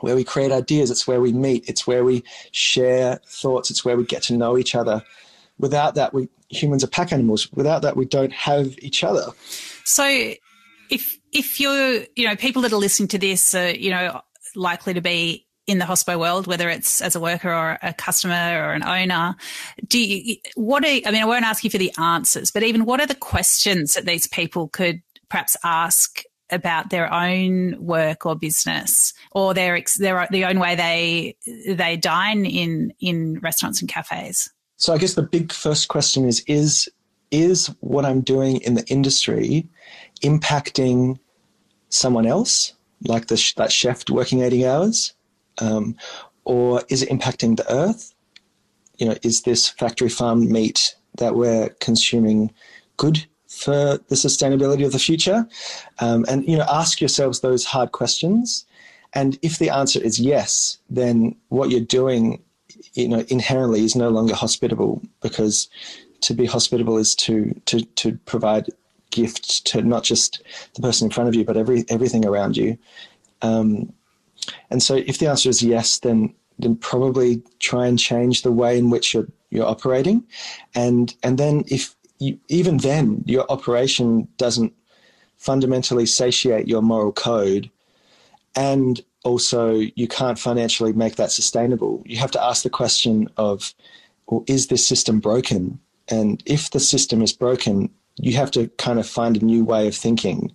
where 0.00 0.16
we 0.16 0.24
create 0.24 0.52
ideas. 0.52 0.90
It's 0.90 1.06
where 1.06 1.20
we 1.20 1.32
meet. 1.32 1.68
It's 1.68 1.86
where 1.86 2.04
we 2.04 2.24
share 2.52 3.20
thoughts. 3.26 3.70
It's 3.70 3.84
where 3.84 3.96
we 3.96 4.04
get 4.04 4.22
to 4.24 4.36
know 4.36 4.58
each 4.58 4.74
other. 4.74 5.02
Without 5.58 5.94
that, 5.94 6.14
we 6.14 6.28
humans 6.48 6.82
are 6.82 6.88
pack 6.88 7.12
animals. 7.12 7.50
Without 7.52 7.82
that, 7.82 7.96
we 7.96 8.04
don't 8.04 8.32
have 8.32 8.78
each 8.78 9.04
other. 9.04 9.26
So, 9.84 10.04
if 10.90 11.18
if 11.32 11.60
you're, 11.60 12.04
you 12.16 12.26
know, 12.26 12.36
people 12.36 12.62
that 12.62 12.72
are 12.72 12.76
listening 12.76 13.08
to 13.08 13.18
this, 13.18 13.54
are, 13.54 13.70
you 13.70 13.90
know, 13.90 14.20
likely 14.54 14.94
to 14.94 15.00
be 15.00 15.46
in 15.66 15.78
the 15.78 15.84
hospo 15.84 16.18
world, 16.18 16.46
whether 16.48 16.68
it's 16.68 17.00
as 17.00 17.14
a 17.14 17.20
worker 17.20 17.52
or 17.52 17.78
a 17.82 17.92
customer 17.92 18.66
or 18.66 18.72
an 18.72 18.82
owner, 18.82 19.36
do 19.86 20.00
you, 20.00 20.36
what 20.56 20.84
are, 20.84 20.88
I 20.88 21.10
mean, 21.12 21.22
I 21.22 21.26
won't 21.26 21.44
ask 21.44 21.62
you 21.62 21.70
for 21.70 21.78
the 21.78 21.92
answers, 21.96 22.50
but 22.50 22.64
even 22.64 22.84
what 22.84 23.00
are 23.00 23.06
the 23.06 23.14
questions 23.14 23.94
that 23.94 24.04
these 24.04 24.26
people 24.26 24.68
could 24.68 25.00
perhaps 25.28 25.56
ask 25.62 26.24
about 26.52 26.90
their 26.90 27.12
own 27.12 27.76
work 27.78 28.26
or 28.26 28.34
business 28.34 29.12
or 29.32 29.54
their, 29.54 29.80
their, 29.98 30.26
the 30.30 30.44
own 30.44 30.58
way 30.58 30.74
they, 30.74 31.36
they 31.74 31.96
dine 31.96 32.44
in, 32.44 32.92
in 33.00 33.38
restaurants 33.40 33.80
and 33.80 33.88
cafes? 33.88 34.50
So 34.76 34.94
I 34.94 34.98
guess 34.98 35.12
the 35.12 35.22
big 35.22 35.52
first 35.52 35.88
question 35.88 36.26
is 36.26 36.40
is 36.46 36.88
is 37.30 37.68
what 37.80 38.04
I'm 38.04 38.22
doing 38.22 38.56
in 38.62 38.74
the 38.74 38.84
industry 38.86 39.68
impacting 40.22 41.18
someone 41.90 42.26
else, 42.26 42.72
like 43.02 43.26
the, 43.26 43.52
that 43.56 43.70
chef 43.70 44.08
working 44.08 44.40
80 44.42 44.66
hours, 44.66 45.14
um, 45.60 45.96
or 46.44 46.82
is 46.88 47.02
it 47.02 47.10
impacting 47.10 47.56
the 47.56 47.72
earth? 47.72 48.14
You 48.96 49.08
know, 49.08 49.16
is 49.22 49.42
this 49.42 49.68
factory 49.68 50.08
farm 50.08 50.50
meat 50.50 50.94
that 51.18 51.34
we're 51.34 51.68
consuming 51.80 52.50
good 52.96 53.26
for 53.60 53.98
the 54.08 54.14
sustainability 54.14 54.84
of 54.84 54.92
the 54.92 54.98
future? 54.98 55.46
Um, 55.98 56.24
and 56.28 56.46
you 56.46 56.56
know, 56.56 56.66
ask 56.70 57.00
yourselves 57.00 57.40
those 57.40 57.64
hard 57.64 57.92
questions. 57.92 58.64
And 59.12 59.38
if 59.42 59.58
the 59.58 59.70
answer 59.70 60.00
is 60.00 60.20
yes, 60.20 60.78
then 60.88 61.36
what 61.48 61.70
you're 61.70 61.80
doing 61.80 62.42
you 62.94 63.08
know 63.08 63.24
inherently 63.28 63.84
is 63.84 63.96
no 63.96 64.08
longer 64.08 64.34
hospitable 64.34 65.02
because 65.22 65.68
to 66.20 66.34
be 66.34 66.46
hospitable 66.46 66.98
is 66.98 67.14
to 67.14 67.54
to 67.66 67.84
to 67.96 68.16
provide 68.26 68.68
gifts 69.10 69.60
to 69.60 69.82
not 69.82 70.04
just 70.04 70.42
the 70.74 70.82
person 70.82 71.06
in 71.06 71.10
front 71.10 71.28
of 71.28 71.34
you 71.34 71.44
but 71.44 71.56
every 71.56 71.84
everything 71.88 72.24
around 72.24 72.56
you 72.56 72.76
um, 73.42 73.92
and 74.70 74.82
so 74.82 74.96
if 74.96 75.18
the 75.18 75.26
answer 75.26 75.48
is 75.48 75.62
yes 75.62 75.98
then 75.98 76.32
then 76.58 76.76
probably 76.76 77.42
try 77.58 77.86
and 77.86 77.98
change 77.98 78.42
the 78.42 78.52
way 78.52 78.78
in 78.78 78.90
which 78.90 79.14
you're 79.14 79.28
you're 79.50 79.66
operating 79.66 80.22
and 80.74 81.14
and 81.22 81.38
then 81.38 81.64
if 81.66 81.94
you, 82.20 82.38
even 82.48 82.76
then 82.76 83.24
your 83.26 83.50
operation 83.50 84.28
doesn't 84.36 84.72
fundamentally 85.36 86.06
satiate 86.06 86.68
your 86.68 86.82
moral 86.82 87.12
code 87.12 87.70
and 88.54 89.00
also 89.24 89.70
you 89.70 90.06
can't 90.06 90.38
financially 90.38 90.92
make 90.92 91.16
that 91.16 91.32
sustainable. 91.32 92.02
You 92.06 92.18
have 92.18 92.30
to 92.32 92.42
ask 92.42 92.62
the 92.62 92.70
question 92.70 93.28
of, 93.36 93.74
well, 94.26 94.44
is 94.46 94.68
this 94.68 94.86
system 94.86 95.18
broken? 95.18 95.80
And 96.08 96.42
if 96.46 96.70
the 96.70 96.80
system 96.80 97.22
is 97.22 97.32
broken, 97.32 97.90
you 98.16 98.34
have 98.34 98.50
to 98.52 98.68
kind 98.78 98.98
of 98.98 99.06
find 99.08 99.36
a 99.36 99.44
new 99.44 99.64
way 99.64 99.88
of 99.88 99.94
thinking. 99.94 100.54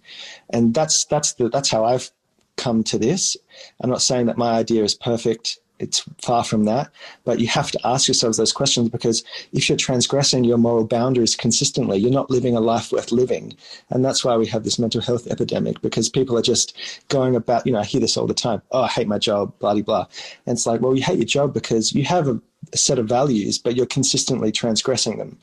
And 0.52 0.74
that's 0.74 1.06
that's 1.06 1.34
the 1.34 1.50
that's 1.50 1.70
how 1.70 1.86
I've 1.86 2.12
come 2.58 2.84
to 2.86 2.98
this. 2.98 3.36
I'm 3.82 3.90
not 3.90 4.02
saying 4.02 4.28
that 4.28 4.38
my 4.38 4.52
idea 4.52 4.84
is 4.84 4.94
perfect 4.94 5.60
it's 5.80 6.04
far 6.22 6.44
from 6.44 6.66
that. 6.66 6.90
But 7.24 7.40
you 7.40 7.48
have 7.48 7.72
to 7.72 7.80
ask 7.84 8.08
yourselves 8.08 8.38
those 8.38 8.54
questions 8.54 8.90
because 8.90 9.24
if 9.52 9.68
you're 9.68 9.78
transgressing 9.78 10.44
your 10.44 10.58
moral 10.58 10.86
boundaries 10.86 11.36
consistently, 11.36 11.98
you're 11.98 12.12
not 12.12 12.30
living 12.30 12.56
a 12.56 12.62
life 12.62 12.92
worth 12.92 13.12
living. 13.12 13.56
And 13.90 14.04
that's 14.04 14.24
why 14.24 14.38
we 14.38 14.46
have 14.48 14.64
this 14.64 14.80
mental 14.80 15.02
health 15.02 15.28
epidemic 15.28 15.82
because 15.82 16.10
people 16.10 16.38
are 16.38 16.44
just 16.44 16.78
going 17.10 17.36
about, 17.36 17.66
you 17.66 17.74
know, 17.74 17.80
I 17.80 17.84
hear 17.84 18.02
this 18.02 18.18
all 18.18 18.28
the 18.28 18.34
time. 18.34 18.62
Oh, 18.72 18.84
I 18.84 18.88
hate 18.88 19.08
my 19.08 19.20
job, 19.20 19.58
blah, 19.60 19.74
blah, 19.74 19.84
blah. 19.84 20.08
And 20.46 20.56
it's 20.56 20.66
like, 20.66 20.82
well, 20.82 20.96
you 20.96 21.04
hate 21.04 21.18
your 21.18 21.26
job 21.26 21.54
because 21.54 21.94
you 21.94 22.04
have 22.06 22.28
a, 22.28 22.40
a 22.74 22.78
set 22.78 23.00
of 23.00 23.08
values, 23.08 23.58
but 23.58 23.76
you're 23.76 23.86
consistently 23.86 24.52
transgressing 24.52 25.18
them. 25.18 25.38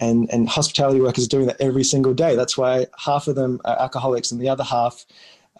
And, 0.00 0.30
and 0.32 0.48
hospitality 0.48 1.00
workers 1.00 1.26
are 1.26 1.28
doing 1.28 1.46
that 1.46 1.60
every 1.60 1.84
single 1.84 2.14
day. 2.14 2.36
That's 2.36 2.56
why 2.56 2.86
half 2.98 3.26
of 3.28 3.34
them 3.34 3.60
are 3.64 3.78
alcoholics 3.78 4.30
and 4.30 4.40
the 4.40 4.48
other 4.48 4.64
half, 4.64 5.04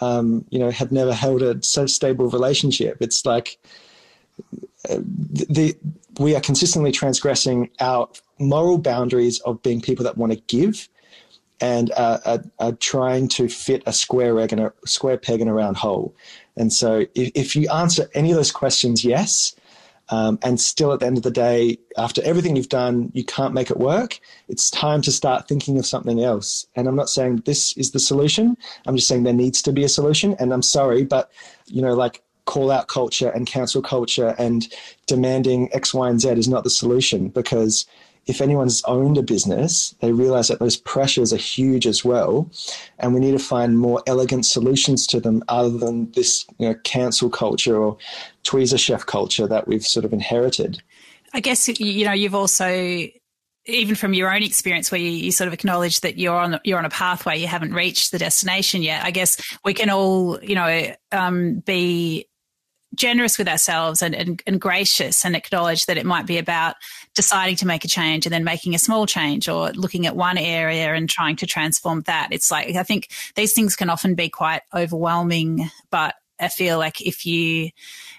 um, 0.01 0.45
you 0.51 0.59
know, 0.59 0.71
have 0.71 0.93
never 0.93 1.13
held 1.13 1.43
a 1.43 1.63
so 1.63 1.87
stable 1.87 2.29
relationship. 2.29 2.99
It's 3.01 3.27
like, 3.27 3.59
the, 4.89 5.77
we 6.19 6.35
are 6.35 6.41
consistently 6.41 6.93
transgressing 6.93 7.71
our 7.81 8.09
moral 8.39 8.79
boundaries 8.79 9.41
of 9.41 9.63
being 9.63 9.81
people 9.81 10.05
that 10.05 10.17
want 10.17 10.33
to 10.33 10.41
give 10.47 10.89
and 11.61 11.93
are, 11.97 12.43
are, 12.59 12.73
trying 12.73 13.29
to 13.29 13.47
fit 13.47 13.83
a 13.85 13.93
square 13.93 14.39
a 14.39 14.73
square 14.87 15.19
peg 15.19 15.43
in 15.43 15.49
a 15.49 15.53
round 15.53 15.77
hole. 15.77 16.15
And 16.57 16.73
so, 16.73 17.07
if, 17.15 17.31
if 17.35 17.57
you 17.57 17.69
answer 17.71 18.09
any 18.15 18.31
of 18.31 18.37
those 18.37 18.51
questions, 18.51 19.05
yes, 19.05 19.55
um, 20.11 20.39
and 20.43 20.61
still 20.61 20.93
at 20.93 21.01
the 21.01 21.07
end 21.07 21.17
of 21.17 21.23
the 21.23 21.31
day, 21.31 21.79
after 21.97 22.23
everything 22.25 22.57
you've 22.57 22.69
done, 22.69 23.11
you 23.15 23.25
can't 23.25 23.55
make 23.55 23.71
it 23.71 23.77
work. 23.77 24.19
It's 24.49 24.71
time 24.71 25.03
to 25.03 25.13
start 25.13 25.47
thinking 25.47 25.79
of 25.79 25.87
something 25.87 26.23
else. 26.23 26.67
And 26.75 26.89
I'm 26.89 26.97
not 26.97 27.09
saying 27.09 27.43
this 27.45 27.77
is 27.77 27.93
the 27.93 28.01
solution. 28.01 28.57
I'm 28.87 28.97
just 28.97 29.07
saying 29.07 29.23
there 29.23 29.33
needs 29.33 29.63
to 29.63 29.73
be 29.73 29.85
a 29.85 29.89
solution. 29.89 30.35
And 30.41 30.53
I'm 30.53 30.63
sorry, 30.63 31.05
but 31.05 31.31
you 31.67 31.81
know, 31.81 31.95
like 31.95 32.23
call 32.51 32.73
out 32.73 32.89
culture 32.89 33.31
and 33.31 33.47
cancel 33.47 33.81
culture 33.81 34.35
and 34.37 34.67
demanding 35.07 35.73
X, 35.73 35.95
Y, 35.95 36.11
and 36.11 36.21
Z 36.21 36.31
is 36.31 36.49
not 36.49 36.65
the 36.65 36.71
solution 36.71 37.29
because 37.29 37.87
if 38.27 38.41
anyone's 38.41 38.83
owned 38.87 39.17
a 39.17 39.23
business, 39.23 39.95
they 40.01 40.13
realize 40.13 40.49
that 40.49 40.59
those 40.59 40.77
pressures 40.77 41.33
are 41.33 41.37
huge 41.37 41.87
as 41.87 42.05
well. 42.05 42.51
And 42.99 43.15
we 43.15 43.21
need 43.21 43.33
to 43.33 43.39
find 43.39 43.79
more 43.79 44.03
elegant 44.09 44.47
solutions 44.47 45.07
to 45.09 45.21
them 45.21 45.45
other 45.47 45.71
than 45.71 46.11
this 46.13 46.45
you 46.59 46.69
know, 46.69 46.75
cancel 46.83 47.31
culture 47.31 47.77
or 47.77 47.97
tweezer 48.43 48.81
chef 48.81 49.07
culture 49.07 49.47
that 49.47 49.69
we've 49.69 49.87
sort 49.87 50.05
of 50.05 50.13
inherited. 50.13 50.83
I 51.33 51.39
guess, 51.39 51.69
you 51.69 52.05
know, 52.05 52.13
you've 52.13 52.35
also 52.35 53.07
even 53.67 53.95
from 53.95 54.15
your 54.15 54.35
own 54.35 54.43
experience 54.43 54.91
where 54.91 55.01
you, 55.01 55.11
you, 55.11 55.31
sort 55.31 55.47
of 55.47 55.55
acknowledge 55.55 56.01
that 56.01 56.19
you're 56.19 56.35
on 56.35 56.59
you're 56.65 56.79
on 56.79 56.87
a 56.87 56.91
pathway 56.91 57.39
you 57.39 57.47
haven't 57.47 57.75
reached 57.75 58.11
the 58.11 58.19
destination 58.19 58.83
yet 58.83 59.05
i 59.05 59.11
guess 59.11 59.37
we 59.67 59.75
can 59.75 59.91
all 59.91 60.43
you 60.43 60.55
know 60.55 60.95
um, 61.13 61.61
be 61.61 62.27
generous 62.95 63.39
with 63.39 63.49
ourselves 63.49 64.03
and, 64.03 64.15
and, 64.15 64.43
and, 64.47 64.61
gracious 64.61 65.25
and 65.25 65.37
acknowledge 65.37 65.87
that 65.87 65.97
it 65.97 66.05
might 66.05 66.27
be 66.27 66.39
about 66.39 66.75
deciding 67.15 67.57
to 67.57 67.67
make 67.67 67.85
a 67.85 67.89
change 67.89 68.27
and 68.27 68.33
then 68.33 68.45
making 68.45 68.75
a 68.75 68.79
small 68.79 69.07
change 69.07 69.49
or 69.49 69.71
looking 69.73 70.07
at 70.07 70.17
one 70.17 70.37
area 70.37 70.93
and 70.95 71.09
trying 71.09 71.37
to 71.37 71.47
transform 71.47 72.03
that. 72.03 72.29
It's 72.33 72.51
like, 72.51 72.75
I 72.75 72.83
think 72.83 73.09
these 73.37 73.53
things 73.53 73.77
can 73.77 73.91
often 73.91 74.15
be 74.15 74.29
quite 74.29 74.63
overwhelming, 74.75 75.71
but 75.91 76.15
I 76.41 76.49
feel 76.49 76.79
like 76.79 77.01
if 77.01 77.27
you 77.27 77.71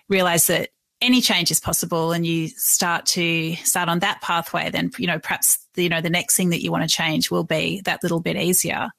realize 0.08 0.48
that 0.48 0.70
any 1.02 1.20
change 1.20 1.50
is 1.50 1.60
possible 1.60 2.12
and 2.12 2.26
you 2.26 2.48
start 2.50 3.08
to 3.08 3.56
start 3.56 3.90
on 3.90 4.00
that 4.00 4.22
pathway, 4.22 4.70
then, 4.70 4.92
you 4.98 5.08
know, 5.08 5.20
perhaps, 5.20 5.58
you 5.76 5.90
know, 5.90 6.00
the 6.00 6.10
next 6.10 6.36
thing 6.38 6.52
that 6.52 6.62
you 6.62 6.72
want 6.72 6.88
to 6.88 6.96
change 6.96 7.32
will 7.32 7.44
be 7.44 7.82
that 7.86 8.04
little 8.04 8.20
bit 8.20 8.38
easier. 8.38 8.92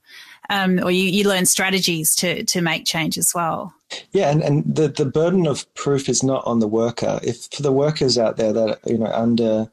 Um, 0.51 0.80
or 0.82 0.90
you, 0.90 1.05
you 1.05 1.28
learn 1.28 1.47
strategies 1.47 2.16
to, 2.16 2.43
to 2.45 2.61
make 2.61 2.84
change 2.84 3.16
as 3.16 3.32
well. 3.34 3.72
Yeah, 4.11 4.30
and, 4.30 4.43
and 4.43 4.76
the, 4.76 4.88
the 4.88 5.07
burden 5.07 5.47
of 5.47 5.72
proof 5.74 6.09
is 6.09 6.22
not 6.22 6.45
on 6.47 6.59
the 6.59 6.66
worker. 6.66 7.20
If 7.22 7.45
for 7.53 7.62
the 7.62 7.72
workers 7.72 8.18
out 8.18 8.36
there 8.36 8.53
that, 8.53 8.80
you 8.84 8.99
know, 8.99 9.07
under 9.07 9.70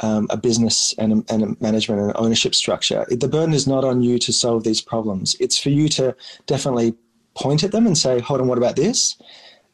um, 0.00 0.26
a 0.30 0.36
business 0.36 0.94
and 0.98 1.12
a, 1.12 1.32
and 1.32 1.42
a 1.42 1.62
management 1.62 2.00
and 2.02 2.12
ownership 2.16 2.54
structure, 2.54 3.06
the 3.08 3.28
burden 3.28 3.54
is 3.54 3.66
not 3.66 3.84
on 3.84 4.02
you 4.02 4.18
to 4.18 4.32
solve 4.32 4.64
these 4.64 4.80
problems. 4.82 5.36
It's 5.40 5.58
for 5.58 5.70
you 5.70 5.88
to 5.90 6.14
definitely 6.46 6.94
point 7.34 7.62
at 7.62 7.72
them 7.72 7.86
and 7.86 7.96
say, 7.96 8.20
hold 8.20 8.40
on, 8.40 8.48
what 8.48 8.58
about 8.58 8.76
this? 8.76 9.16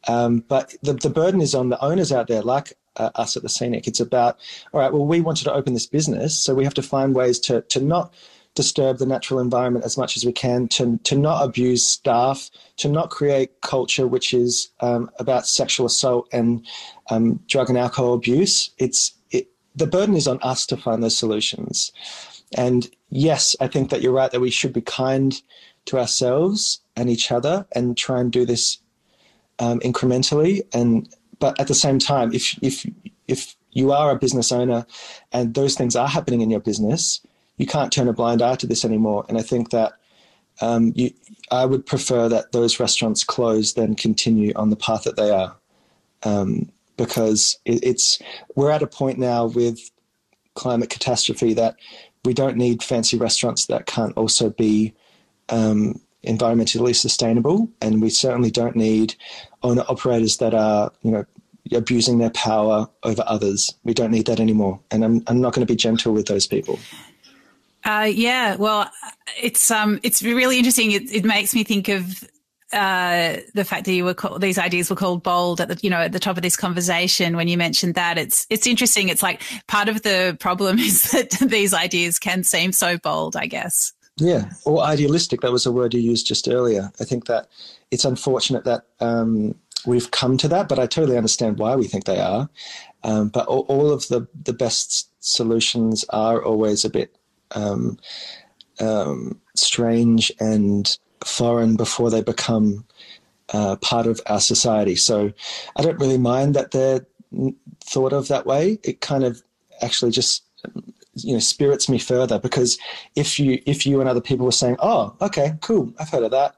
Um, 0.07 0.45
but 0.49 0.75
the, 0.83 0.93
the 0.93 1.11
burden 1.11 1.41
is 1.41 1.55
on 1.55 1.71
the 1.71 1.83
owners 1.83 2.13
out 2.13 2.29
there, 2.29 2.43
like 2.43 2.75
uh, 2.97 3.11
us 3.15 3.37
at 3.37 3.43
the 3.43 3.49
Scenic. 3.49 3.87
It's 3.87 4.01
about, 4.01 4.39
all 4.73 4.81
right, 4.81 4.93
well, 4.93 5.07
we 5.07 5.21
wanted 5.21 5.45
to 5.45 5.53
open 5.53 5.75
this 5.75 5.87
business, 5.87 6.37
so 6.37 6.55
we 6.55 6.65
have 6.65 6.75
to 6.75 6.83
find 6.83 7.15
ways 7.15 7.39
to, 7.41 7.63
to 7.63 7.81
not 7.81 8.13
disturb 8.61 8.99
the 8.99 9.07
natural 9.07 9.41
environment 9.41 9.87
as 9.87 9.97
much 9.97 10.19
as 10.19 10.27
we 10.27 10.33
can, 10.33 10.69
to, 10.69 10.99
to 11.05 11.17
not 11.17 11.43
abuse 11.43 11.83
staff, 11.83 12.51
to 12.77 12.89
not 12.89 13.09
create 13.09 13.63
culture 13.63 14.07
which 14.07 14.35
is 14.35 14.69
um, 14.81 15.11
about 15.19 15.47
sexual 15.47 15.87
assault 15.87 16.29
and 16.31 16.67
um, 17.09 17.41
drug 17.47 17.71
and 17.71 17.79
alcohol 17.79 18.13
abuse. 18.13 18.71
It's 18.77 19.15
it, 19.31 19.49
the 19.75 19.87
burden 19.87 20.15
is 20.15 20.29
on 20.29 20.39
us 20.43 20.67
to 20.67 20.77
find 20.77 21.03
those 21.03 21.17
solutions. 21.17 21.91
And 22.55 22.91
yes, 23.09 23.57
I 23.61 23.67
think 23.67 23.89
that 23.89 24.03
you're 24.03 24.13
right 24.21 24.31
that 24.31 24.41
we 24.41 24.51
should 24.51 24.75
be 24.75 24.83
kind 24.83 25.41
to 25.87 25.99
ourselves 25.99 26.81
and 26.97 27.09
each 27.09 27.33
other 27.33 27.67
and 27.73 27.97
try 27.97 28.21
and 28.21 28.31
do 28.31 28.45
this 28.45 28.79
um, 29.59 29.81
incrementally. 29.81 30.61
And 30.75 31.09
but 31.39 31.59
at 31.59 31.69
the 31.69 31.75
same 31.75 31.99
time, 31.99 32.35
if 32.35 32.59
if 32.61 32.85
if 33.27 33.57
you 33.73 33.93
are 33.93 34.11
a 34.11 34.19
business 34.19 34.53
owner 34.53 34.85
and 35.33 35.55
those 35.55 35.77
things 35.77 35.97
are 35.97 36.09
happening 36.09 36.43
in 36.43 36.51
your 36.51 36.61
business, 36.61 37.21
you 37.61 37.67
can't 37.67 37.93
turn 37.93 38.09
a 38.09 38.13
blind 38.15 38.41
eye 38.41 38.55
to 38.55 38.67
this 38.67 38.87
anymore. 38.87 39.27
And 39.29 39.37
I 39.37 39.43
think 39.43 39.69
that 39.69 39.93
um, 40.63 40.93
you, 40.97 41.11
I 41.51 41.67
would 41.67 41.85
prefer 41.85 42.27
that 42.27 42.53
those 42.53 42.81
restaurants 42.81 43.23
close 43.23 43.75
than 43.75 43.95
continue 43.97 44.55
on 44.57 44.71
the 44.71 44.77
path 44.77 45.05
that 45.05 45.17
they 45.17 45.31
are, 45.31 45.55
um, 46.23 46.73
because 46.97 47.59
it, 47.67 47.85
it's 47.85 48.19
we're 48.57 48.71
at 48.71 48.83
a 48.83 48.87
point 48.87 49.19
now 49.19 49.45
with 49.45 49.91
climate 50.55 50.89
catastrophe 50.89 51.53
that 51.53 51.77
we 52.25 52.33
don't 52.33 52.57
need 52.57 52.83
fancy 52.83 53.19
restaurants 53.19 53.67
that 53.67 53.85
can't 53.85 54.17
also 54.17 54.49
be 54.49 54.95
um, 55.51 56.01
environmentally 56.25 56.97
sustainable, 56.97 57.69
and 57.83 58.01
we 58.01 58.09
certainly 58.09 58.51
don't 58.51 58.75
need 58.75 59.15
owner 59.63 59.85
operators 59.87 60.39
that 60.39 60.55
are, 60.55 60.93
you 61.03 61.11
know, 61.11 61.27
abusing 61.75 62.17
their 62.17 62.31
power 62.31 62.89
over 63.03 63.23
others. 63.27 63.75
We 63.85 63.93
don't 63.93 64.11
need 64.11 64.27
that 64.27 64.41
anymore, 64.41 64.81
and 64.91 65.05
I'm 65.05 65.23
I'm 65.27 65.43
not 65.43 65.53
going 65.53 65.67
to 65.67 65.71
be 65.71 65.77
gentle 65.77 66.15
with 66.15 66.25
those 66.25 66.47
people. 66.47 66.79
Uh, 67.85 68.11
yeah, 68.13 68.57
well, 68.57 68.91
it's 69.41 69.71
um, 69.71 70.01
it's 70.03 70.23
really 70.23 70.59
interesting. 70.59 70.93
It, 70.93 71.13
it 71.13 71.25
makes 71.25 71.55
me 71.55 71.65
think 71.65 71.89
of 71.89 72.25
uh, 72.73 73.39
the 73.55 73.65
fact 73.65 73.85
that 73.87 73.93
you 73.93 74.05
were 74.05 74.17
these 74.39 74.59
ideas 74.59 74.91
were 74.91 74.97
called 74.97 75.23
bold 75.23 75.61
at 75.61 75.69
the 75.69 75.79
you 75.83 75.91
know 75.91 75.99
at 76.01 76.13
the 76.13 76.21
top 76.21 76.37
of 76.37 76.43
this 76.43 76.57
conversation 76.57 77.37
when 77.37 77.49
you 77.49 77.57
mentioned 77.57 77.95
that 77.95 78.19
it's 78.19 78.47
it's 78.51 78.67
interesting. 78.67 79.09
It's 79.09 79.23
like 79.23 79.43
part 79.67 79.89
of 79.89 80.03
the 80.03 80.37
problem 80.39 80.79
is 80.81 81.11
that 81.13 81.31
these 81.41 81.75
ideas 81.75 82.19
can 82.19 82.45
seem 82.45 82.73
so 82.73 82.99
bold. 82.99 83.37
I 83.37 83.47
guess. 83.47 83.93
Yeah, 84.17 84.51
or 84.67 84.83
idealistic. 84.83 85.41
That 85.41 85.53
was 85.53 85.65
a 85.65 85.73
word 85.73 85.95
you 85.95 86.01
used 86.01 86.27
just 86.27 86.49
earlier. 86.49 86.93
I 87.01 87.05
think 87.05 87.27
that 87.27 87.49
it's 87.91 88.05
unfortunate 88.05 88.65
that 88.65 88.83
um, 89.01 89.55
we've 89.87 90.11
come 90.11 90.37
to 90.39 90.49
that, 90.49 90.69
but 90.69 90.79
I 90.79 90.87
totally 90.87 91.17
understand 91.17 91.59
why 91.59 91.75
we 91.77 91.89
think 91.89 92.05
they 92.05 92.21
are. 92.21 92.49
Um, 93.03 93.29
but 93.29 93.47
all, 93.47 93.61
all, 93.69 93.91
of 93.91 94.07
the, 94.09 94.27
the 94.45 94.53
best 94.53 95.09
solutions 95.25 96.05
are 96.11 96.45
always 96.45 96.85
a 96.85 96.91
bit 96.91 97.17
um, 97.53 97.99
um 98.81 99.41
strange 99.55 100.33
and 100.41 100.99
foreign 101.25 101.77
before 101.77 102.11
they 102.11 102.23
become 102.23 102.85
uh, 103.53 103.77
part 103.77 104.07
of 104.07 104.21
our 104.27 104.41
society. 104.41 104.97
So 104.97 105.33
I 105.77 105.83
don't 105.83 105.99
really 105.99 106.19
mind 106.19 106.55
that 106.55 106.71
they're 106.71 107.07
thought 107.85 108.13
of 108.13 108.29
that 108.29 108.47
way. 108.47 108.79
It 108.83 109.01
kind 109.01 109.25
of 109.25 109.43
actually 109.83 110.11
just 110.11 110.45
you 111.15 111.33
know 111.33 111.41
spirits 111.41 111.89
me 111.89 111.99
further 111.99 112.39
because 112.39 112.79
if 113.17 113.39
you 113.39 113.61
if 113.67 113.87
you 113.87 114.01
and 114.01 114.09
other 114.09 114.21
people 114.21 114.47
were 114.47 114.53
saying, 114.53 114.77
"Oh, 114.81 115.15
okay, 115.21 115.55
cool, 115.61 115.93
I've 115.99 116.11
heard 116.11 116.25
of 116.25 116.31
that," 116.31 116.57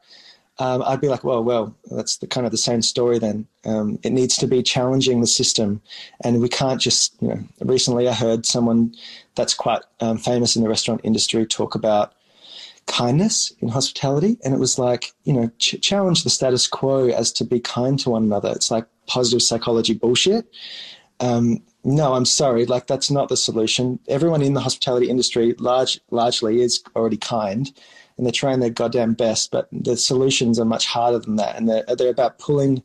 um, 0.59 0.83
I'd 0.87 1.01
be 1.01 1.09
like, 1.09 1.25
"Well, 1.25 1.43
well, 1.43 1.75
that's 1.91 2.19
the 2.19 2.27
kind 2.27 2.47
of 2.47 2.53
the 2.53 2.59
same 2.59 2.83
story." 2.83 3.19
Then 3.19 3.47
um, 3.65 3.99
it 4.03 4.13
needs 4.13 4.37
to 4.39 4.47
be 4.47 4.63
challenging 4.63 5.21
the 5.21 5.27
system, 5.27 5.81
and 6.23 6.41
we 6.41 6.49
can't 6.49 6.81
just 6.81 7.21
you 7.21 7.29
know. 7.29 7.41
Recently, 7.61 8.09
I 8.09 8.13
heard 8.13 8.47
someone 8.47 8.95
that's 9.35 9.55
quite 9.55 9.83
um, 10.01 10.19
famous 10.19 10.57
in 10.57 10.63
the 10.63 10.69
restaurant 10.69 11.01
industry 11.05 11.47
talk 11.47 11.75
about 11.75 12.15
kindness 12.87 13.53
in 13.61 13.69
hospitality, 13.69 14.39
and 14.45 14.55
it 14.55 14.61
was 14.61 14.79
like 14.79 15.13
you 15.25 15.33
know 15.33 15.51
ch- 15.59 15.81
challenge 15.81 16.25
the 16.25 16.31
status 16.31 16.67
quo 16.67 17.09
as 17.09 17.33
to 17.33 17.45
be 17.45 17.61
kind 17.61 17.99
to 18.01 18.11
one 18.11 18.25
another. 18.25 18.51
It's 18.51 18.71
like 18.71 18.87
positive 19.07 19.43
psychology 19.43 19.95
bullshit. 19.95 20.47
Um, 21.21 21.63
no, 21.85 22.15
I'm 22.15 22.25
sorry. 22.25 22.67
Like 22.67 22.87
that's 22.87 23.11
not 23.11 23.29
the 23.29 23.37
solution. 23.37 23.99
Everyone 24.09 24.43
in 24.43 24.55
the 24.55 24.61
hospitality 24.61 25.09
industry, 25.09 25.55
large 25.59 26.01
largely, 26.11 26.61
is 26.61 26.83
already 26.95 27.17
kind, 27.17 27.71
and 28.17 28.27
they're 28.27 28.33
trying 28.33 28.61
their 28.61 28.71
goddamn 28.71 29.15
best. 29.15 29.51
But 29.51 29.69
the 29.73 29.97
solutions 29.97 30.59
are 30.59 30.65
much 30.65 30.87
harder 30.87 31.19
than 31.19 31.37
that, 31.37 31.57
and 31.57 31.69
they're 31.69 31.85
they're 31.97 32.11
about 32.11 32.39
pulling 32.39 32.83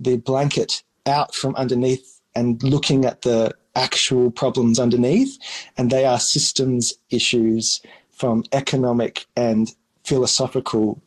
the 0.00 0.16
blanket 0.16 0.82
out 1.06 1.34
from 1.34 1.54
underneath 1.56 2.20
and 2.34 2.62
looking 2.62 3.04
at 3.04 3.22
the 3.22 3.54
actual 3.74 4.30
problems 4.30 4.78
underneath, 4.78 5.38
and 5.76 5.90
they 5.90 6.04
are 6.04 6.20
systems 6.20 6.94
issues 7.10 7.80
from 8.10 8.44
economic 8.52 9.26
and 9.36 9.74
philosophical, 10.04 11.00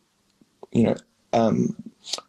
you 0.72 0.84
know, 0.84 0.96
um, 1.32 1.76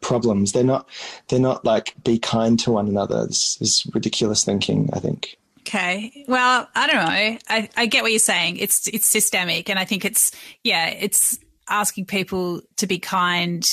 problems. 0.01 0.51
They're 0.51 0.63
not 0.63 0.87
they're 1.27 1.39
not 1.39 1.65
like 1.65 1.95
be 2.03 2.19
kind 2.19 2.59
to 2.61 2.71
one 2.71 2.87
another. 2.87 3.27
This 3.27 3.57
is 3.61 3.85
ridiculous 3.93 4.43
thinking, 4.43 4.89
I 4.93 4.99
think. 4.99 5.37
Okay. 5.61 6.23
Well, 6.27 6.67
I 6.75 6.87
don't 6.87 6.95
know. 6.95 7.37
I, 7.49 7.69
I 7.75 7.85
get 7.87 8.01
what 8.01 8.11
you're 8.11 8.19
saying. 8.19 8.57
It's 8.57 8.87
it's 8.87 9.05
systemic 9.05 9.69
and 9.69 9.77
I 9.77 9.85
think 9.85 10.05
it's 10.05 10.31
yeah, 10.63 10.87
it's 10.87 11.39
asking 11.69 12.05
people 12.05 12.61
to 12.77 12.87
be 12.87 12.99
kind. 12.99 13.67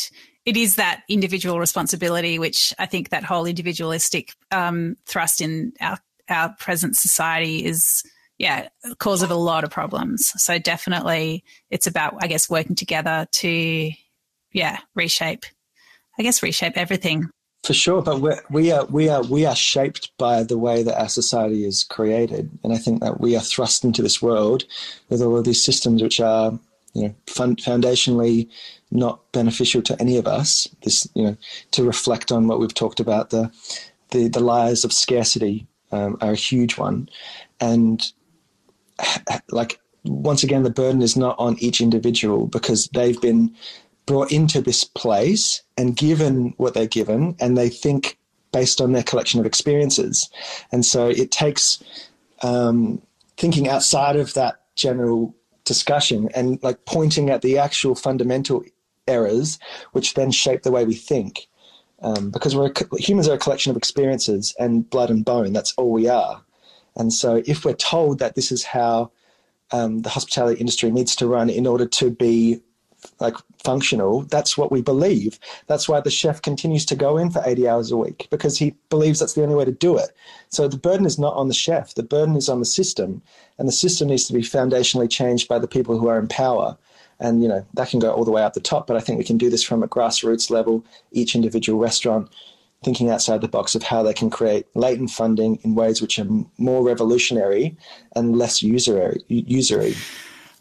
It 0.45 0.57
is 0.57 0.77
that 0.77 1.05
individual 1.09 1.59
responsibility, 1.59 2.39
which 2.39 2.75
I 2.79 2.87
think 2.87 3.11
that 3.11 3.25
whole 3.25 3.47
individualistic 3.47 4.35
um, 4.51 4.97
thrust 5.07 5.41
in 5.41 5.73
our 5.81 5.99
our 6.29 6.55
present 6.59 6.97
society 6.97 7.65
is 7.65 8.03
yeah, 8.37 8.69
cause 8.99 9.23
of 9.23 9.31
a 9.31 9.37
lot 9.37 9.63
of 9.63 9.71
problems. 9.71 10.33
So 10.43 10.59
definitely 10.59 11.45
it's 11.71 11.87
about, 11.87 12.17
I 12.21 12.27
guess, 12.27 12.51
working 12.51 12.75
together 12.75 13.29
to, 13.31 13.93
yeah, 14.53 14.79
reshape 14.97 15.47
I 16.19 16.23
guess, 16.23 16.43
reshape 16.43 16.77
everything. 16.77 17.29
For 17.65 17.75
sure, 17.75 18.03
but 18.03 18.21
we're, 18.21 18.41
we 18.51 18.71
are 18.73 18.85
we 18.87 19.09
are 19.09 19.23
we 19.23 19.47
are 19.47 19.57
shaped 19.57 20.11
by 20.19 20.43
the 20.43 20.59
way 20.59 20.83
that 20.83 21.01
our 21.01 21.09
society 21.09 21.65
is 21.65 21.83
created, 21.85 22.51
and 22.63 22.75
I 22.75 22.77
think 22.77 23.01
that 23.01 23.21
we 23.21 23.37
are 23.37 23.41
thrust 23.41 23.85
into 23.85 24.03
this 24.03 24.21
world 24.21 24.65
with 25.09 25.23
all 25.23 25.39
of 25.39 25.45
these 25.45 25.65
systems 25.65 26.03
which 26.03 26.21
are, 26.21 26.59
you 26.93 27.03
know, 27.05 27.15
foundationally 27.27 28.51
not 28.91 29.21
beneficial 29.33 29.81
to 29.83 29.99
any 29.99 30.19
of 30.19 30.27
us. 30.27 30.69
This, 30.83 31.09
you 31.15 31.25
know, 31.25 31.37
to 31.71 31.85
reflect 31.85 32.31
on 32.31 32.49
what 32.49 32.61
we've 32.61 32.75
talked 32.75 33.01
about 33.01 33.31
the 33.31 33.51
the, 34.11 34.29
the 34.29 34.41
lies 34.41 34.85
of 34.85 34.93
scarcity 34.93 35.67
um, 35.95 36.19
are 36.21 36.33
a 36.33 36.37
huge 36.37 36.77
one, 36.77 37.09
and 37.61 38.13
like 39.51 39.79
once 40.05 40.43
again, 40.43 40.63
the 40.63 40.71
burden 40.71 41.03
is 41.03 41.17
not 41.17 41.37
on 41.39 41.57
each 41.59 41.81
individual 41.81 42.47
because 42.47 42.89
they've 42.89 43.21
been 43.21 43.55
brought 44.07 44.31
into 44.31 44.61
this 44.61 44.85
place 44.85 45.63
and 45.79 45.97
given 45.97 46.53
what 46.59 46.75
they're 46.75 46.87
given, 46.87 47.37
and 47.41 47.57
they 47.57 47.69
think 47.69 48.19
based 48.53 48.81
on 48.81 48.93
their 48.93 49.03
collection 49.03 49.41
of 49.41 49.47
experiences. 49.47 50.31
And 50.71 50.85
so 50.85 51.09
it 51.09 51.31
takes 51.31 51.83
um, 52.43 53.03
thinking 53.37 53.69
outside 53.69 54.17
of 54.17 54.35
that 54.35 54.61
general 54.77 55.35
discussion 55.65 56.29
and 56.35 56.63
like 56.63 56.85
pointing 56.85 57.31
at 57.31 57.43
the 57.43 57.59
actual 57.59 57.95
fundamental 57.95 58.63
errors, 59.09 59.59
which 59.93 60.15
then 60.15 60.31
shape 60.31 60.63
the 60.63 60.71
way 60.71 60.85
we 60.85 60.95
think. 60.95 61.49
Um, 62.05 62.31
because 62.31 62.55
we're 62.55 62.71
humans 62.99 63.29
are 63.29 63.35
a 63.35 63.39
collection 63.39 63.71
of 63.71 63.79
experiences 63.79 64.55
and 64.59 64.89
blood 64.89 65.11
and 65.11 65.25
bone. 65.25 65.55
That's 65.55 65.73
all 65.79 65.91
we 65.91 66.07
are. 66.07 66.43
And 66.97 67.13
so, 67.13 67.43
if 67.47 67.65
we're 67.65 67.73
told 67.73 68.19
that 68.19 68.35
this 68.35 68.53
is 68.53 68.63
how 68.63 69.11
um, 69.73 70.01
the 70.01 70.11
hospitality 70.11 70.61
industry 70.61 70.91
needs 70.91 71.17
to 71.17 71.27
run 71.27 71.49
in 71.49 71.67
order 71.67 71.87
to 71.87 72.11
be 72.11 72.61
like 73.21 73.37
functional, 73.63 74.23
that's 74.23 74.57
what 74.57 74.71
we 74.71 74.83
believe. 74.83 75.39
That's 75.67 75.89
why 75.89 76.01
the 76.01 76.11
chef 76.11 76.43
continues 76.43 76.85
to 76.87 76.97
go 76.97 77.17
in 77.17 77.31
for 77.31 77.43
80 77.45 77.69
hours 77.69 77.91
a 77.91 77.97
week 77.97 78.29
because 78.31 78.59
he 78.59 78.75
believes 78.91 79.19
that's 79.19 79.35
the 79.35 79.43
only 79.43 79.55
way 79.55 79.65
to 79.65 79.73
do 79.73 79.97
it. 79.97 80.11
So 80.49 80.69
the 80.69 80.77
burden 80.77 81.07
is 81.07 81.19
not 81.19 81.35
on 81.35 81.49
the 81.49 81.55
chef, 81.55 81.95
the 81.95 82.03
burden 82.03 82.37
is 82.37 82.49
on 82.49 82.61
the 82.61 82.67
system, 82.67 83.23
and 83.59 83.69
the 83.69 83.73
system 83.73 84.09
needs 84.09 84.27
to 84.27 84.33
be 84.33 84.41
foundationally 84.41 85.11
changed 85.11 85.49
by 85.49 85.59
the 85.59 85.69
people 85.69 85.99
who 85.99 86.09
are 86.09 86.19
in 86.19 86.29
power. 86.29 86.77
And 87.21 87.43
you 87.43 87.49
know 87.49 87.65
that 87.75 87.89
can 87.89 88.01
go 88.01 88.13
all 88.13 88.25
the 88.25 88.31
way 88.31 88.43
up 88.43 88.55
the 88.55 88.61
top, 88.61 88.87
but 88.87 88.97
I 88.97 89.01
think 89.01 89.19
we 89.19 89.25
can 89.25 89.39
do 89.39 89.51
this 89.51 89.63
from 89.63 89.83
a 89.83 89.89
grassroots 89.89 90.51
level. 90.51 90.85
Each 91.13 91.35
individual 91.35 91.79
restaurant, 91.79 92.29
thinking 92.83 93.11
outside 93.11 93.41
the 93.41 93.49
box 93.49 93.75
of 93.75 93.83
how 93.83 94.03
they 94.03 94.15
can 94.15 94.31
create 94.31 94.67
latent 94.75 95.11
funding 95.11 95.59
in 95.63 95.75
ways 95.75 96.03
which 96.03 96.19
are 96.19 96.27
more 96.59 96.85
revolutionary 96.85 97.77
and 98.15 98.37
less 98.37 98.63
usury. 98.63 99.23
usury. 99.29 99.95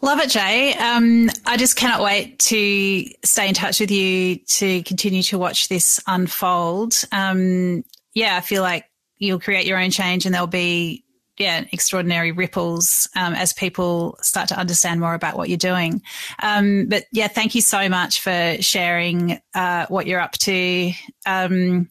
Love 0.01 0.19
it, 0.19 0.29
Jay. 0.29 0.73
Um, 0.73 1.29
I 1.45 1.55
just 1.55 1.77
cannot 1.77 2.01
wait 2.01 2.37
to 2.39 3.05
stay 3.23 3.47
in 3.47 3.53
touch 3.53 3.79
with 3.79 3.89
you 3.89 4.35
to 4.35 4.83
continue 4.83 5.23
to 5.23 5.37
watch 5.37 5.69
this 5.69 6.01
unfold. 6.07 6.95
Um, 7.13 7.85
yeah, 8.13 8.35
I 8.35 8.41
feel 8.41 8.63
like 8.63 8.85
you'll 9.17 9.39
create 9.39 9.65
your 9.65 9.79
own 9.79 9.91
change 9.91 10.25
and 10.25 10.35
there'll 10.35 10.45
be 10.45 11.02
yeah, 11.37 11.65
extraordinary 11.71 12.31
ripples 12.31 13.09
um, 13.15 13.33
as 13.33 13.53
people 13.53 14.17
start 14.21 14.49
to 14.49 14.57
understand 14.57 14.99
more 14.99 15.15
about 15.15 15.35
what 15.35 15.49
you're 15.49 15.57
doing. 15.57 16.01
Um, 16.41 16.87
but 16.87 17.05
yeah, 17.11 17.27
thank 17.27 17.55
you 17.55 17.61
so 17.61 17.89
much 17.89 18.19
for 18.19 18.57
sharing 18.59 19.39
uh, 19.55 19.87
what 19.87 20.05
you're 20.05 20.19
up 20.19 20.33
to 20.33 20.91
um, 21.25 21.89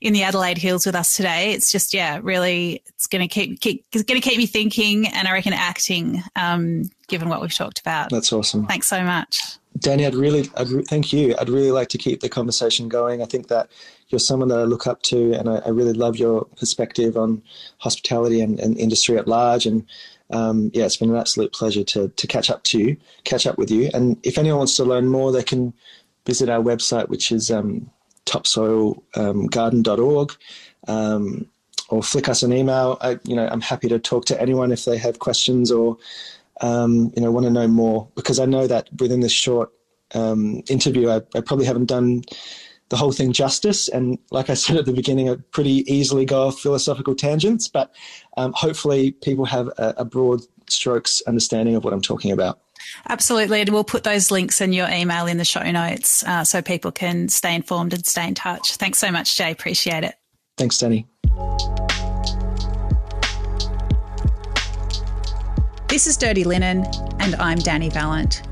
in 0.00 0.12
the 0.12 0.22
Adelaide 0.22 0.58
Hills 0.58 0.84
with 0.84 0.94
us 0.94 1.16
today. 1.16 1.52
It's 1.52 1.72
just 1.72 1.94
yeah, 1.94 2.20
really, 2.22 2.82
it's 2.88 3.06
going 3.06 3.26
to 3.26 3.28
keep, 3.28 3.60
keep 3.60 3.90
going 3.92 4.20
to 4.20 4.20
keep 4.20 4.36
me 4.36 4.46
thinking, 4.46 5.06
and 5.08 5.26
I 5.26 5.32
reckon 5.32 5.54
acting, 5.54 6.22
um, 6.36 6.90
given 7.08 7.28
what 7.28 7.40
we've 7.40 7.54
talked 7.54 7.80
about. 7.80 8.10
That's 8.10 8.32
awesome. 8.32 8.66
Thanks 8.66 8.88
so 8.88 9.02
much. 9.02 9.40
Danny, 9.78 10.06
I'd 10.06 10.14
really, 10.14 10.50
I'd 10.56 10.68
re- 10.68 10.84
thank 10.84 11.12
you. 11.12 11.34
I'd 11.40 11.48
really 11.48 11.70
like 11.70 11.88
to 11.88 11.98
keep 11.98 12.20
the 12.20 12.28
conversation 12.28 12.88
going. 12.88 13.22
I 13.22 13.24
think 13.24 13.48
that 13.48 13.70
you're 14.12 14.18
someone 14.18 14.48
that 14.48 14.58
I 14.58 14.64
look 14.64 14.86
up 14.86 15.02
to, 15.04 15.32
and 15.32 15.48
I, 15.48 15.56
I 15.56 15.70
really 15.70 15.94
love 15.94 16.16
your 16.16 16.44
perspective 16.56 17.16
on 17.16 17.42
hospitality 17.78 18.40
and, 18.40 18.60
and 18.60 18.78
industry 18.78 19.18
at 19.18 19.26
large. 19.26 19.66
And 19.66 19.84
um, 20.30 20.70
yeah, 20.74 20.84
it's 20.84 20.98
been 20.98 21.10
an 21.10 21.16
absolute 21.16 21.52
pleasure 21.52 21.82
to 21.84 22.08
to 22.08 22.26
catch 22.26 22.50
up 22.50 22.62
to 22.64 22.78
you, 22.78 22.96
catch 23.24 23.46
up 23.46 23.56
with 23.58 23.70
you. 23.70 23.90
And 23.94 24.18
if 24.22 24.38
anyone 24.38 24.58
wants 24.58 24.76
to 24.76 24.84
learn 24.84 25.08
more, 25.08 25.32
they 25.32 25.42
can 25.42 25.72
visit 26.26 26.48
our 26.48 26.62
website, 26.62 27.08
which 27.08 27.32
is 27.32 27.50
um, 27.50 27.90
topsoilgarden.org. 28.26 30.32
Um, 30.88 31.46
or 31.88 32.02
flick 32.02 32.28
us 32.28 32.42
an 32.42 32.52
email. 32.54 32.96
I, 33.02 33.18
you 33.24 33.36
know, 33.36 33.46
I'm 33.46 33.60
happy 33.60 33.86
to 33.88 33.98
talk 33.98 34.24
to 34.26 34.40
anyone 34.40 34.72
if 34.72 34.86
they 34.86 34.96
have 34.96 35.18
questions 35.18 35.70
or 35.70 35.98
um, 36.62 37.12
you 37.14 37.22
know, 37.22 37.30
want 37.30 37.44
to 37.44 37.50
know 37.50 37.68
more 37.68 38.08
because 38.14 38.38
I 38.38 38.46
know 38.46 38.66
that 38.66 38.88
within 38.98 39.20
this 39.20 39.32
short 39.32 39.70
um, 40.14 40.62
interview, 40.68 41.10
I, 41.10 41.16
I, 41.34 41.40
probably 41.40 41.66
haven't 41.66 41.86
done 41.86 42.22
the 42.92 42.98
whole 42.98 43.10
thing 43.10 43.32
justice. 43.32 43.88
And 43.88 44.18
like 44.30 44.50
I 44.50 44.54
said 44.54 44.76
at 44.76 44.84
the 44.84 44.92
beginning, 44.92 45.30
I 45.30 45.36
pretty 45.50 45.90
easily 45.90 46.26
go 46.26 46.48
off 46.48 46.60
philosophical 46.60 47.14
tangents, 47.14 47.66
but 47.66 47.90
um, 48.36 48.52
hopefully 48.52 49.12
people 49.12 49.46
have 49.46 49.68
a, 49.78 49.94
a 49.96 50.04
broad 50.04 50.42
strokes 50.68 51.22
understanding 51.26 51.74
of 51.74 51.84
what 51.84 51.94
I'm 51.94 52.02
talking 52.02 52.32
about. 52.32 52.60
Absolutely. 53.08 53.62
And 53.62 53.70
we'll 53.70 53.82
put 53.82 54.04
those 54.04 54.30
links 54.30 54.60
in 54.60 54.74
your 54.74 54.90
email 54.90 55.26
in 55.26 55.38
the 55.38 55.44
show 55.44 55.62
notes 55.70 56.22
uh, 56.24 56.44
so 56.44 56.60
people 56.60 56.92
can 56.92 57.30
stay 57.30 57.54
informed 57.54 57.94
and 57.94 58.04
stay 58.04 58.28
in 58.28 58.34
touch. 58.34 58.76
Thanks 58.76 58.98
so 58.98 59.10
much, 59.10 59.38
Jay. 59.38 59.50
Appreciate 59.50 60.04
it. 60.04 60.14
Thanks, 60.58 60.76
Danny. 60.76 61.06
This 65.88 66.06
is 66.06 66.18
Dirty 66.18 66.44
Linen, 66.44 66.84
and 67.20 67.36
I'm 67.36 67.58
Danny 67.58 67.88
Vallant. 67.88 68.51